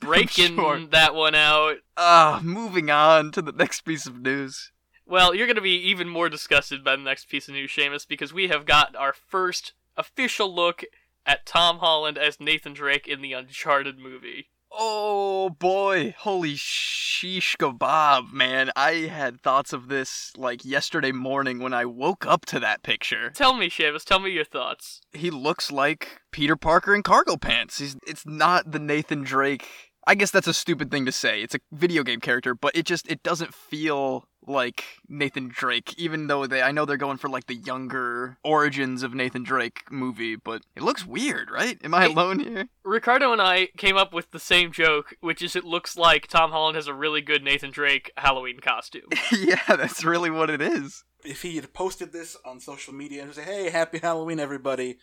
Breaking 0.00 0.54
sure. 0.56 0.80
that 0.86 1.14
one 1.14 1.34
out. 1.34 1.76
Ah, 1.98 2.40
moving 2.42 2.88
on 2.90 3.30
to 3.32 3.42
the 3.42 3.52
next 3.52 3.82
piece 3.82 4.06
of 4.06 4.20
news. 4.22 4.72
Well, 5.04 5.34
you're 5.34 5.46
going 5.46 5.56
to 5.56 5.60
be 5.60 5.76
even 5.90 6.08
more 6.08 6.30
disgusted 6.30 6.82
by 6.82 6.96
the 6.96 7.02
next 7.02 7.28
piece 7.28 7.46
of 7.48 7.54
news, 7.54 7.72
Seamus, 7.72 8.08
because 8.08 8.32
we 8.32 8.48
have 8.48 8.64
got 8.64 8.96
our 8.96 9.12
first 9.12 9.72
official 9.96 10.54
look 10.54 10.84
at 11.26 11.46
Tom 11.46 11.78
Holland 11.78 12.18
as 12.18 12.40
Nathan 12.40 12.72
Drake 12.72 13.06
in 13.06 13.22
the 13.22 13.32
Uncharted 13.32 13.98
movie. 13.98 14.48
Oh 14.74 15.50
boy, 15.50 16.14
holy 16.18 16.54
sheesh 16.54 17.56
kebab, 17.58 18.32
man. 18.32 18.70
I 18.74 18.92
had 18.92 19.42
thoughts 19.42 19.74
of 19.74 19.88
this 19.88 20.32
like 20.36 20.64
yesterday 20.64 21.12
morning 21.12 21.58
when 21.58 21.74
I 21.74 21.84
woke 21.84 22.24
up 22.26 22.46
to 22.46 22.60
that 22.60 22.82
picture. 22.82 23.30
Tell 23.30 23.52
me, 23.52 23.68
Seamus, 23.68 24.04
tell 24.04 24.18
me 24.18 24.30
your 24.30 24.46
thoughts. 24.46 25.02
He 25.12 25.30
looks 25.30 25.70
like 25.70 26.22
Peter 26.30 26.56
Parker 26.56 26.94
in 26.94 27.02
cargo 27.02 27.36
pants. 27.36 27.78
He's 27.78 27.96
it's 28.06 28.24
not 28.26 28.72
the 28.72 28.78
Nathan 28.78 29.22
Drake. 29.24 29.91
I 30.06 30.14
guess 30.16 30.30
that's 30.32 30.48
a 30.48 30.54
stupid 30.54 30.90
thing 30.90 31.06
to 31.06 31.12
say. 31.12 31.42
It's 31.42 31.54
a 31.54 31.60
video 31.70 32.02
game 32.02 32.20
character, 32.20 32.54
but 32.54 32.74
it 32.76 32.86
just 32.86 33.08
it 33.10 33.22
doesn't 33.22 33.54
feel 33.54 34.26
like 34.44 34.82
Nathan 35.08 35.46
Drake 35.48 35.94
even 35.96 36.26
though 36.26 36.48
they 36.48 36.60
I 36.62 36.72
know 36.72 36.84
they're 36.84 36.96
going 36.96 37.18
for 37.18 37.28
like 37.28 37.46
the 37.46 37.54
younger 37.54 38.36
origins 38.42 39.04
of 39.04 39.14
Nathan 39.14 39.44
Drake 39.44 39.84
movie, 39.92 40.34
but 40.34 40.62
it 40.74 40.82
looks 40.82 41.06
weird, 41.06 41.48
right? 41.52 41.78
Am 41.84 41.94
I 41.94 42.06
It- 42.06 42.10
alone 42.10 42.40
here? 42.40 42.68
Ricardo 42.84 43.32
and 43.32 43.40
I 43.40 43.68
came 43.76 43.96
up 43.96 44.12
with 44.12 44.32
the 44.32 44.40
same 44.40 44.72
joke, 44.72 45.14
which 45.20 45.40
is 45.42 45.54
it 45.54 45.62
looks 45.64 45.96
like 45.96 46.26
Tom 46.26 46.50
Holland 46.50 46.74
has 46.74 46.88
a 46.88 46.94
really 46.94 47.20
good 47.20 47.44
Nathan 47.44 47.70
Drake 47.70 48.10
Halloween 48.16 48.58
costume. 48.58 49.08
yeah, 49.32 49.62
that's 49.68 50.04
really 50.04 50.30
what 50.30 50.50
it 50.50 50.60
is. 50.60 51.04
If 51.24 51.42
he 51.42 51.54
had 51.54 51.72
posted 51.72 52.12
this 52.12 52.36
on 52.44 52.58
social 52.58 52.92
media 52.92 53.22
and 53.22 53.32
say, 53.32 53.44
"Hey, 53.44 53.70
happy 53.70 53.98
Halloween, 54.00 54.40
everybody," 54.40 54.98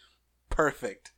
perfect. 0.49 1.13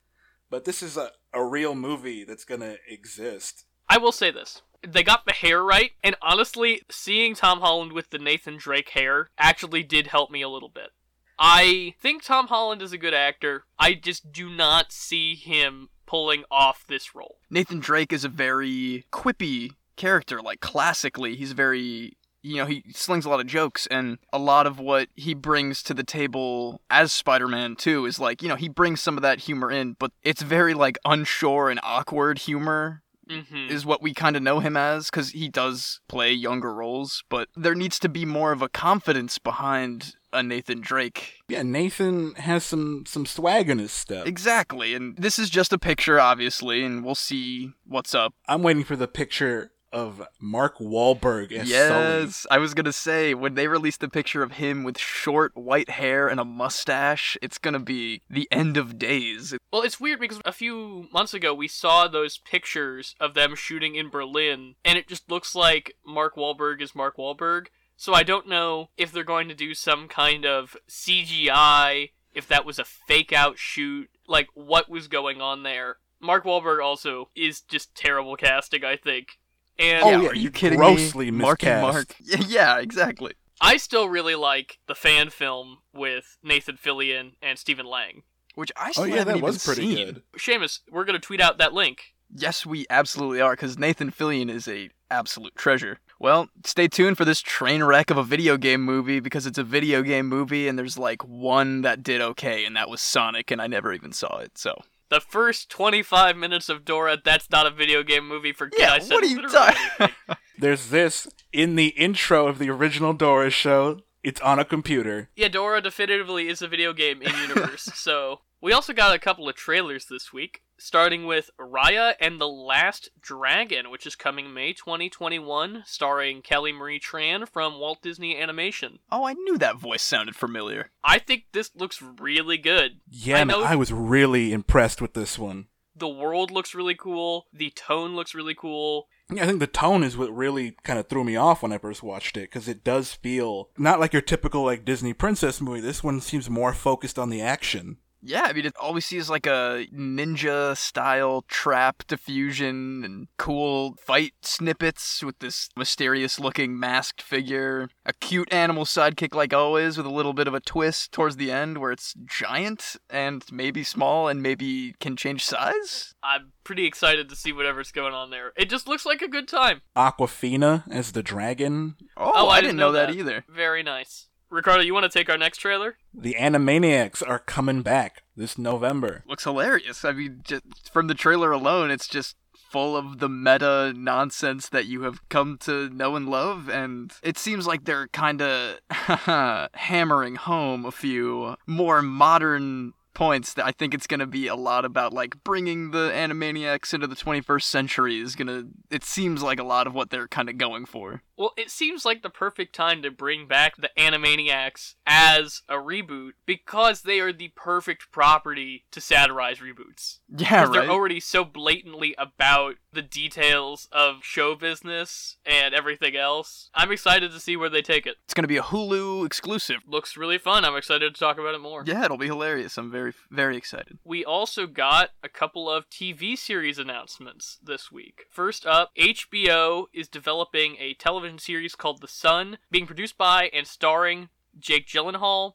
But 0.52 0.66
this 0.66 0.84
is 0.84 0.98
a, 0.98 1.12
a 1.34 1.44
real 1.44 1.74
movie 1.74 2.24
that's 2.24 2.46
gonna 2.46 2.76
exist. 2.88 3.66
I 3.92 3.98
will 3.98 4.14
say 4.14 4.32
this. 4.32 4.62
They 4.88 5.04
got 5.04 5.26
the 5.26 5.34
hair 5.34 5.62
right, 5.62 5.92
and 6.02 6.16
honestly, 6.22 6.82
seeing 6.90 7.36
Tom 7.36 7.60
Holland 7.60 7.92
with 7.92 8.10
the 8.10 8.20
Nathan 8.20 8.56
Drake 8.56 8.92
hair 8.92 9.28
actually 9.38 9.84
did 9.84 10.08
help 10.08 10.32
me 10.32 10.42
a 10.42 10.48
little 10.48 10.70
bit. 10.70 10.92
I 11.38 11.96
think 12.02 12.24
Tom 12.24 12.48
Holland 12.48 12.82
is 12.82 12.94
a 12.94 12.98
good 12.98 13.14
actor. 13.14 13.66
I 13.78 13.96
just 13.96 14.32
do 14.32 14.50
not 14.50 14.94
see 14.94 15.36
him 15.36 15.90
pulling 16.06 16.46
off 16.50 16.86
this 16.88 17.14
role. 17.14 17.40
Nathan 17.50 17.82
Drake 17.82 18.14
is 18.14 18.24
a 18.24 18.30
very 18.30 19.08
quippy 19.12 19.72
character. 19.98 20.42
Like 20.42 20.62
classically, 20.62 21.36
he's 21.36 21.52
very 21.52 22.14
you 22.44 22.56
know, 22.56 22.66
he 22.66 22.84
slings 22.94 23.26
a 23.26 23.30
lot 23.30 23.42
of 23.42 23.46
jokes 23.46 23.88
and 23.88 24.20
a 24.32 24.40
lot 24.40 24.66
of 24.66 24.80
what 24.80 25.10
he 25.16 25.34
brings 25.34 25.84
to 25.84 25.94
the 25.94 26.04
table 26.04 26.82
as 26.90 27.12
Spider-Man 27.12 27.76
too 27.76 28.06
is 28.06 28.20
like, 28.20 28.42
you 28.42 28.48
know, 28.48 28.56
he 28.56 28.70
brings 28.70 29.02
some 29.02 29.18
of 29.18 29.22
that 29.22 29.42
humor 29.42 29.70
in, 29.70 29.96
but 30.00 30.12
it's 30.24 30.42
very 30.42 30.74
like 30.74 30.98
unsure 31.06 31.70
and 31.70 31.80
awkward 31.84 32.40
humor 32.40 33.04
hmm 33.32 33.68
is 33.70 33.86
what 33.86 34.02
we 34.02 34.14
kind 34.14 34.36
of 34.36 34.44
know 34.44 34.60
him 34.60 34.76
as 34.76 35.10
because 35.10 35.30
he 35.32 35.48
does 35.48 36.02
play 36.08 36.32
younger 36.32 36.74
roles, 36.74 37.24
but 37.30 37.48
there 37.56 37.76
needs 37.76 38.00
to 38.00 38.10
be 38.10 38.26
more 38.26 38.52
of 38.52 38.62
a 38.62 38.70
confidence 38.70 39.38
behind 39.38 40.16
a 40.34 40.44
Nathan 40.44 40.82
Drake. 40.82 41.36
Yeah, 41.48 41.64
Nathan 41.64 42.36
has 42.36 42.64
some 42.64 43.06
some 43.06 43.26
swag 43.26 43.70
in 43.70 43.80
his 43.80 43.92
step. 43.92 44.28
Exactly, 44.28 44.94
and 44.94 45.16
this 45.18 45.40
is 45.40 45.50
just 45.50 45.74
a 45.74 45.80
picture, 45.80 46.20
obviously, 46.20 46.84
and 46.84 47.04
we'll 47.04 47.16
see 47.16 47.72
what's 47.86 48.14
up. 48.16 48.34
I'm 48.48 48.64
waiting 48.64 48.84
for 48.84 48.96
the 48.96 49.08
picture 49.08 49.72
of 49.92 50.22
Mark 50.40 50.78
Wahlberg 50.78 51.52
as 51.52 51.70
Sully. 51.70 51.70
yes, 51.70 52.48
I 52.50 52.58
was 52.58 52.74
gonna 52.74 52.94
say 52.94 53.34
when 53.34 53.56
they 53.56 53.68
release 53.68 53.98
the 53.98 54.10
picture 54.10 54.44
of 54.44 54.54
him 54.54 54.84
with 54.84 54.98
short 54.98 55.56
white 55.56 55.90
hair 55.90 56.28
and 56.28 56.40
a 56.40 56.46
mustache, 56.46 57.38
it's 57.42 57.58
gonna 57.58 57.80
be 57.80 58.22
the 58.30 58.48
end 58.52 58.78
of 58.78 58.98
days. 58.98 59.56
Well, 59.72 59.82
it's 59.82 60.00
weird 60.00 60.20
because 60.20 60.40
a 60.46 60.52
few 60.54 61.08
months 61.12 61.34
ago 61.34 61.54
we 61.54 61.68
saw 61.68 62.08
those 62.08 62.38
pictures 62.38 63.16
of 63.20 63.34
them 63.34 63.56
shooting 63.56 63.96
in 63.96 64.10
Berlin, 64.10 64.76
and 64.84 64.98
it 64.98 65.08
just 65.08 65.30
looks 65.30 65.56
like 65.56 65.96
Mark 66.06 66.36
Wahlberg 66.36 66.82
is 66.82 66.96
Mark 66.96 67.18
Wahlberg. 67.18 67.68
So 67.98 68.14
I 68.16 68.24
don't 68.24 68.48
know 68.48 68.90
if 68.98 69.12
they're 69.12 69.24
going 69.24 69.48
to 69.50 69.54
do 69.54 69.76
some 69.76 70.08
kind 70.08 70.44
of 70.44 70.76
CGI, 70.90 72.10
if 72.34 72.48
that 72.48 72.66
was 72.66 72.80
a 72.80 72.84
fake 72.84 73.32
out 73.32 73.60
shoot, 73.60 74.10
like 74.28 74.48
what 74.56 74.90
was 74.90 75.08
going 75.08 75.40
on 75.40 75.62
there. 75.62 75.98
Mark 76.20 76.44
Wahlberg 76.46 76.84
also 76.84 77.30
is 77.36 77.62
just 77.62 77.94
terrible 77.94 78.36
casting, 78.36 78.84
I 78.84 78.96
think. 78.96 79.38
And 79.82 80.04
Oh, 80.04 80.10
yeah, 80.12 80.22
yeah, 80.22 80.28
are 80.30 80.36
you 80.36 80.42
you 80.44 80.52
kidding 80.52 80.78
grossly 80.78 81.32
me? 81.32 81.40
Marky 81.40 81.66
miscast. 81.66 81.82
Mark. 81.94 82.16
Yeah, 82.22 82.46
yeah, 82.48 82.80
exactly. 82.80 83.34
I 83.60 83.78
still 83.78 84.08
really 84.10 84.36
like 84.36 84.80
the 84.88 84.96
fan 84.96 85.30
film 85.30 85.80
with 85.94 86.38
Nathan 86.44 86.78
Fillion 86.78 87.34
and 87.42 87.58
Stephen 87.60 87.86
Lang. 87.86 88.24
Which 88.56 88.72
I 88.76 88.90
Oh 88.90 88.92
still 88.92 89.08
yeah, 89.08 89.16
haven't 89.18 89.28
that 89.34 89.38
even 89.38 89.46
was 89.48 89.66
pretty 89.66 89.82
seen. 89.96 90.06
good. 90.14 90.24
Seamus, 90.38 90.80
we're 90.92 91.06
going 91.06 91.20
to 91.20 91.26
tweet 91.26 91.42
out 91.42 91.58
that 91.58 91.74
link. 91.74 92.14
Yes, 92.34 92.66
we 92.66 92.86
absolutely 92.90 93.42
are, 93.42 93.52
because 93.54 93.78
Nathan 93.78 94.12
Fillion 94.12 94.50
is 94.50 94.68
a 94.68 94.90
absolute 95.10 95.56
treasure. 95.56 96.00
Well, 96.20 96.48
stay 96.66 96.88
tuned 96.88 97.18
for 97.18 97.26
this 97.26 97.42
train 97.42 97.84
wreck 97.84 98.10
of 98.10 98.18
a 98.18 98.24
video 98.24 98.56
game 98.58 98.82
movie 98.84 99.20
because 99.20 99.46
it's 99.46 99.58
a 99.58 99.64
video 99.64 100.02
game 100.02 100.28
movie 100.28 100.68
and 100.68 100.78
there's 100.80 100.98
like 100.98 101.24
one 101.24 101.82
that 101.82 102.04
did 102.04 102.22
okay, 102.22 102.64
and 102.66 102.76
that 102.76 102.90
was 102.90 103.02
Sonic, 103.02 103.52
and 103.52 103.62
I 103.62 103.68
never 103.68 103.92
even 103.94 104.12
saw 104.14 104.38
it. 104.38 104.58
So 104.58 104.76
The 105.12 105.20
first 105.20 105.70
25 105.70 106.38
minutes 106.38 106.70
of 106.70 106.86
Dora, 106.86 107.18
that's 107.22 107.52
not 107.52 107.68
a 107.68 107.70
video 107.70 108.02
game 108.02 108.26
movie. 108.26 108.54
Forget 108.54 108.80
yeah, 108.80 108.94
I 108.94 109.00
said 109.00 109.14
what 109.14 109.24
are 109.26 109.28
you 109.28 109.42
talking? 109.42 109.82
anything. 110.00 110.16
There's 110.58 110.88
this 110.88 111.28
in 111.52 111.76
the 111.76 111.88
intro 111.88 112.48
of 112.48 112.60
the 112.60 112.70
original 112.70 113.12
Dora 113.12 113.50
show. 113.50 114.00
It's 114.24 114.40
on 114.40 114.58
a 114.58 114.64
computer. 114.64 115.30
Yeah, 115.36 115.50
Dora 115.50 115.82
definitively 115.82 116.48
is 116.48 116.62
a 116.62 116.68
video 116.70 116.94
game 116.94 117.22
in 117.22 117.36
universe. 117.36 117.84
so 117.94 118.40
we 118.62 118.72
also 118.72 118.94
got 118.94 119.14
a 119.14 119.20
couple 119.20 119.50
of 119.50 119.56
trailers 119.56 120.06
this 120.06 120.32
week, 120.32 120.62
starting 120.82 121.26
with 121.26 121.52
Raya 121.60 122.16
and 122.20 122.42
the 122.42 122.48
Last 122.48 123.10
Dragon, 123.22 123.92
which 123.92 124.08
is 124.08 124.16
coming 124.16 124.54
May 124.54 124.74
2021, 124.74 125.84
starring 125.86 126.42
Kelly 126.42 126.72
Marie 126.72 127.00
Tran 127.00 127.48
from 127.48 127.80
Walt 127.80 128.02
Disney 128.02 128.38
Animation. 128.38 129.00
oh, 129.12 129.26
I 129.26 129.34
knew 129.34 129.58
that 129.60 129.78
voice 129.78 130.02
sounded 130.02 130.36
familiar. 130.36 130.90
I 131.04 131.20
think 131.20 131.46
this 131.52 131.72
looks 131.76 132.02
really 132.02 132.58
good. 132.58 133.00
Yeah, 133.10 133.42
I 133.42 133.44
man, 133.44 133.64
I 133.64 133.76
was 133.76 133.94
really 133.94 134.52
impressed 134.52 135.02
with 135.02 135.14
this 135.14 135.38
one. 135.38 135.68
The 135.96 136.10
world 136.10 136.50
looks 136.50 136.74
really 136.74 136.96
cool. 136.96 137.46
The 137.54 137.70
tone 137.70 138.16
looks 138.16 138.34
really 138.34 138.56
cool. 138.56 139.08
Yeah, 139.32 139.44
I 139.44 139.48
think 139.48 139.60
the 139.60 139.68
tone 139.68 140.04
is 140.04 140.18
what 140.18 140.36
really 140.36 140.76
kind 140.84 141.00
of 141.00 141.08
threw 141.08 141.24
me 141.24 141.36
off 141.36 141.62
when 141.62 141.72
I 141.72 141.78
first 141.78 142.02
watched 142.04 142.36
it 142.38 142.50
because 142.50 142.68
it 142.68 142.84
does 142.84 143.14
feel 143.14 143.70
not 143.78 144.00
like 144.00 144.14
your 144.14 144.22
typical 144.22 144.66
like 144.66 144.84
Disney 144.84 145.14
princess 145.14 145.62
movie. 145.62 145.80
This 145.80 146.04
one 146.04 146.20
seems 146.20 146.50
more 146.50 146.74
focused 146.74 147.20
on 147.20 147.30
the 147.30 147.42
action. 147.42 147.98
Yeah, 148.24 148.44
I 148.44 148.54
mean, 148.54 148.66
it, 148.66 148.76
all 148.80 148.94
we 148.94 149.02
see 149.02 149.18
is 149.18 149.30
like 149.30 149.46
a 149.48 149.88
ninja 149.94 150.78
style 150.78 151.44
trap 151.48 152.04
diffusion 152.08 153.04
and 153.04 153.28
cool 153.38 153.96
fight 154.00 154.34
snippets 154.44 155.24
with 155.24 155.40
this 155.40 155.70
mysterious 155.76 156.40
looking 156.40 156.80
masked 156.80 157.22
figure. 157.22 157.90
A 158.06 158.14
cute 158.14 158.52
animal 158.54 158.86
sidekick, 158.86 159.34
like 159.34 159.54
always, 159.54 159.98
with 159.98 160.06
a 160.06 160.10
little 160.12 160.34
bit 160.34 160.48
of 160.48 160.54
a 160.54 160.60
twist 160.60 161.12
towards 161.12 161.38
the 161.38 161.52
end 161.52 161.78
where 161.80 161.92
it's 161.92 162.14
giant 162.26 162.96
and 163.10 163.44
maybe 163.52 163.84
small 163.84 164.28
and 164.28 164.42
maybe 164.42 164.94
can 165.00 165.16
change 165.16 165.44
size. 165.44 166.14
I'm 166.24 166.52
pretty 166.64 166.86
excited 166.86 167.28
to 167.30 167.36
see 167.36 167.52
whatever's 167.52 167.92
going 167.92 168.14
on 168.14 168.30
there. 168.30 168.52
It 168.56 168.70
just 168.70 168.88
looks 168.88 169.06
like 169.06 169.22
a 169.22 169.28
good 169.28 169.48
time. 169.48 169.82
Awkwafina 169.96 170.84
as 170.92 171.12
the 171.14 171.24
dragon. 171.24 171.96
Oh, 172.18 172.32
Oh, 172.36 172.48
I, 172.48 172.58
I 172.58 172.62
didn't 172.62 172.70
didn't 172.72 172.80
know 172.80 172.88
know 172.88 172.92
that, 172.94 173.08
that. 173.10 173.16
either. 173.18 173.46
Very 173.50 173.84
nice. 173.84 174.28
Ricardo, 174.52 174.84
you 174.84 174.94
want 174.94 175.10
to 175.10 175.18
take 175.18 175.30
our 175.30 175.38
next 175.38 175.60
trailer? 175.60 175.96
The 176.14 176.36
Animaniacs 176.38 177.24
are 177.26 177.40
coming 177.40 177.82
back 177.82 178.24
this 178.36 178.58
November. 178.58 179.24
Looks 179.26 179.46
hilarious. 179.46 180.04
I 180.04 180.12
mean, 180.12 180.42
just 180.44 180.64
from 180.92 181.08
the 181.08 181.16
trailer 181.16 181.52
alone, 181.52 181.90
it's 181.90 182.08
just 182.08 182.36
full 182.54 182.96
of 182.96 183.20
the 183.20 183.30
meta 183.30 183.94
nonsense 183.96 184.70
that 184.70 184.86
you 184.86 185.04
have 185.04 185.28
come 185.30 185.58
to 185.58 185.90
know 185.90 186.16
and 186.16 186.30
love 186.30 186.70
and 186.70 187.12
it 187.22 187.38
seems 187.38 187.68
like 187.68 187.84
they're 187.84 188.08
kind 188.08 188.42
of 188.42 188.80
hammering 189.74 190.36
home 190.36 190.86
a 190.86 190.92
few 190.92 191.58
more 191.68 192.02
modern 192.02 192.94
points 193.14 193.54
that 193.54 193.66
I 193.66 193.72
think 193.72 193.94
it's 193.94 194.08
going 194.08 194.22
to 194.22 194.26
be 194.26 194.48
a 194.48 194.56
lot 194.56 194.86
about 194.86 195.14
like 195.14 195.44
bringing 195.44 195.92
the 195.92 196.12
Animaniacs 196.12 196.94
into 196.94 197.08
the 197.08 197.16
21st 197.16 197.64
century 197.64 198.20
is 198.20 198.36
going 198.36 198.48
to 198.48 198.68
it 198.90 199.04
seems 199.04 199.44
like 199.44 199.60
a 199.60 199.64
lot 199.64 199.88
of 199.88 199.94
what 199.94 200.10
they're 200.10 200.28
kind 200.28 200.50
of 200.50 200.58
going 200.58 200.86
for. 200.86 201.22
Well, 201.42 201.54
it 201.58 201.72
seems 201.72 202.06
like 202.06 202.22
the 202.22 202.30
perfect 202.30 202.76
time 202.76 203.02
to 203.02 203.10
bring 203.10 203.48
back 203.48 203.76
the 203.76 203.90
Animaniacs 203.98 204.94
as 205.08 205.64
a 205.68 205.74
reboot 205.74 206.34
because 206.46 207.02
they 207.02 207.20
are 207.20 207.34
the 207.34 207.48
perfect 207.56 208.12
property 208.12 208.86
to 208.92 209.02
satirize 209.02 209.58
reboots. 209.58 210.20
Yeah, 210.30 210.38
Because 210.38 210.70
right. 210.70 210.82
they're 210.82 210.92
already 210.92 211.20
so 211.20 211.44
blatantly 211.44 212.14
about 212.20 212.76
the 212.94 213.02
details 213.02 213.88
of 213.92 214.18
show 214.22 214.54
business 214.54 215.38
and 215.44 215.74
everything 215.74 216.16
else. 216.16 216.70
I'm 216.76 216.92
excited 216.92 217.32
to 217.32 217.40
see 217.40 217.56
where 217.56 217.70
they 217.70 217.82
take 217.82 218.06
it. 218.06 218.18
it's 218.24 218.36
going 218.36 218.44
to 218.44 218.48
be 218.48 218.58
a 218.58 218.62
Hulu 218.62 219.26
exclusive. 219.26 219.78
Looks 219.88 220.16
really 220.16 220.38
fun. 220.38 220.64
I'm 220.64 220.76
excited 220.76 221.12
to 221.16 221.20
talk 221.20 221.40
about 221.40 221.56
it 221.56 221.62
more. 221.62 221.84
Yeah, 221.88 222.06
it'll 222.06 222.18
be 222.18 222.28
hilarious. 222.28 222.78
I'm 222.78 222.92
very 222.92 223.14
very 223.32 223.58
excited. 223.58 223.98
We 224.04 224.24
also 224.24 224.68
got 224.68 225.10
a 225.24 225.30
couple 225.30 225.68
of 225.68 225.90
TV 225.90 226.38
series 226.38 226.78
announcements 226.78 227.58
this 227.64 227.92
week. 227.92 228.26
First 228.30 228.68
up, 228.68 228.92
HBO 228.96 229.86
is 229.92 230.08
developing 230.08 230.76
a 230.80 230.94
television 230.94 231.31
series 231.40 231.76
called 231.76 232.02
The 232.02 232.08
Sun, 232.08 232.58
being 232.70 232.86
produced 232.86 233.18
by 233.18 233.50
and 233.54 233.68
starring 233.68 234.30
Jake 234.60 234.88
Gyllenhaal, 234.88 235.54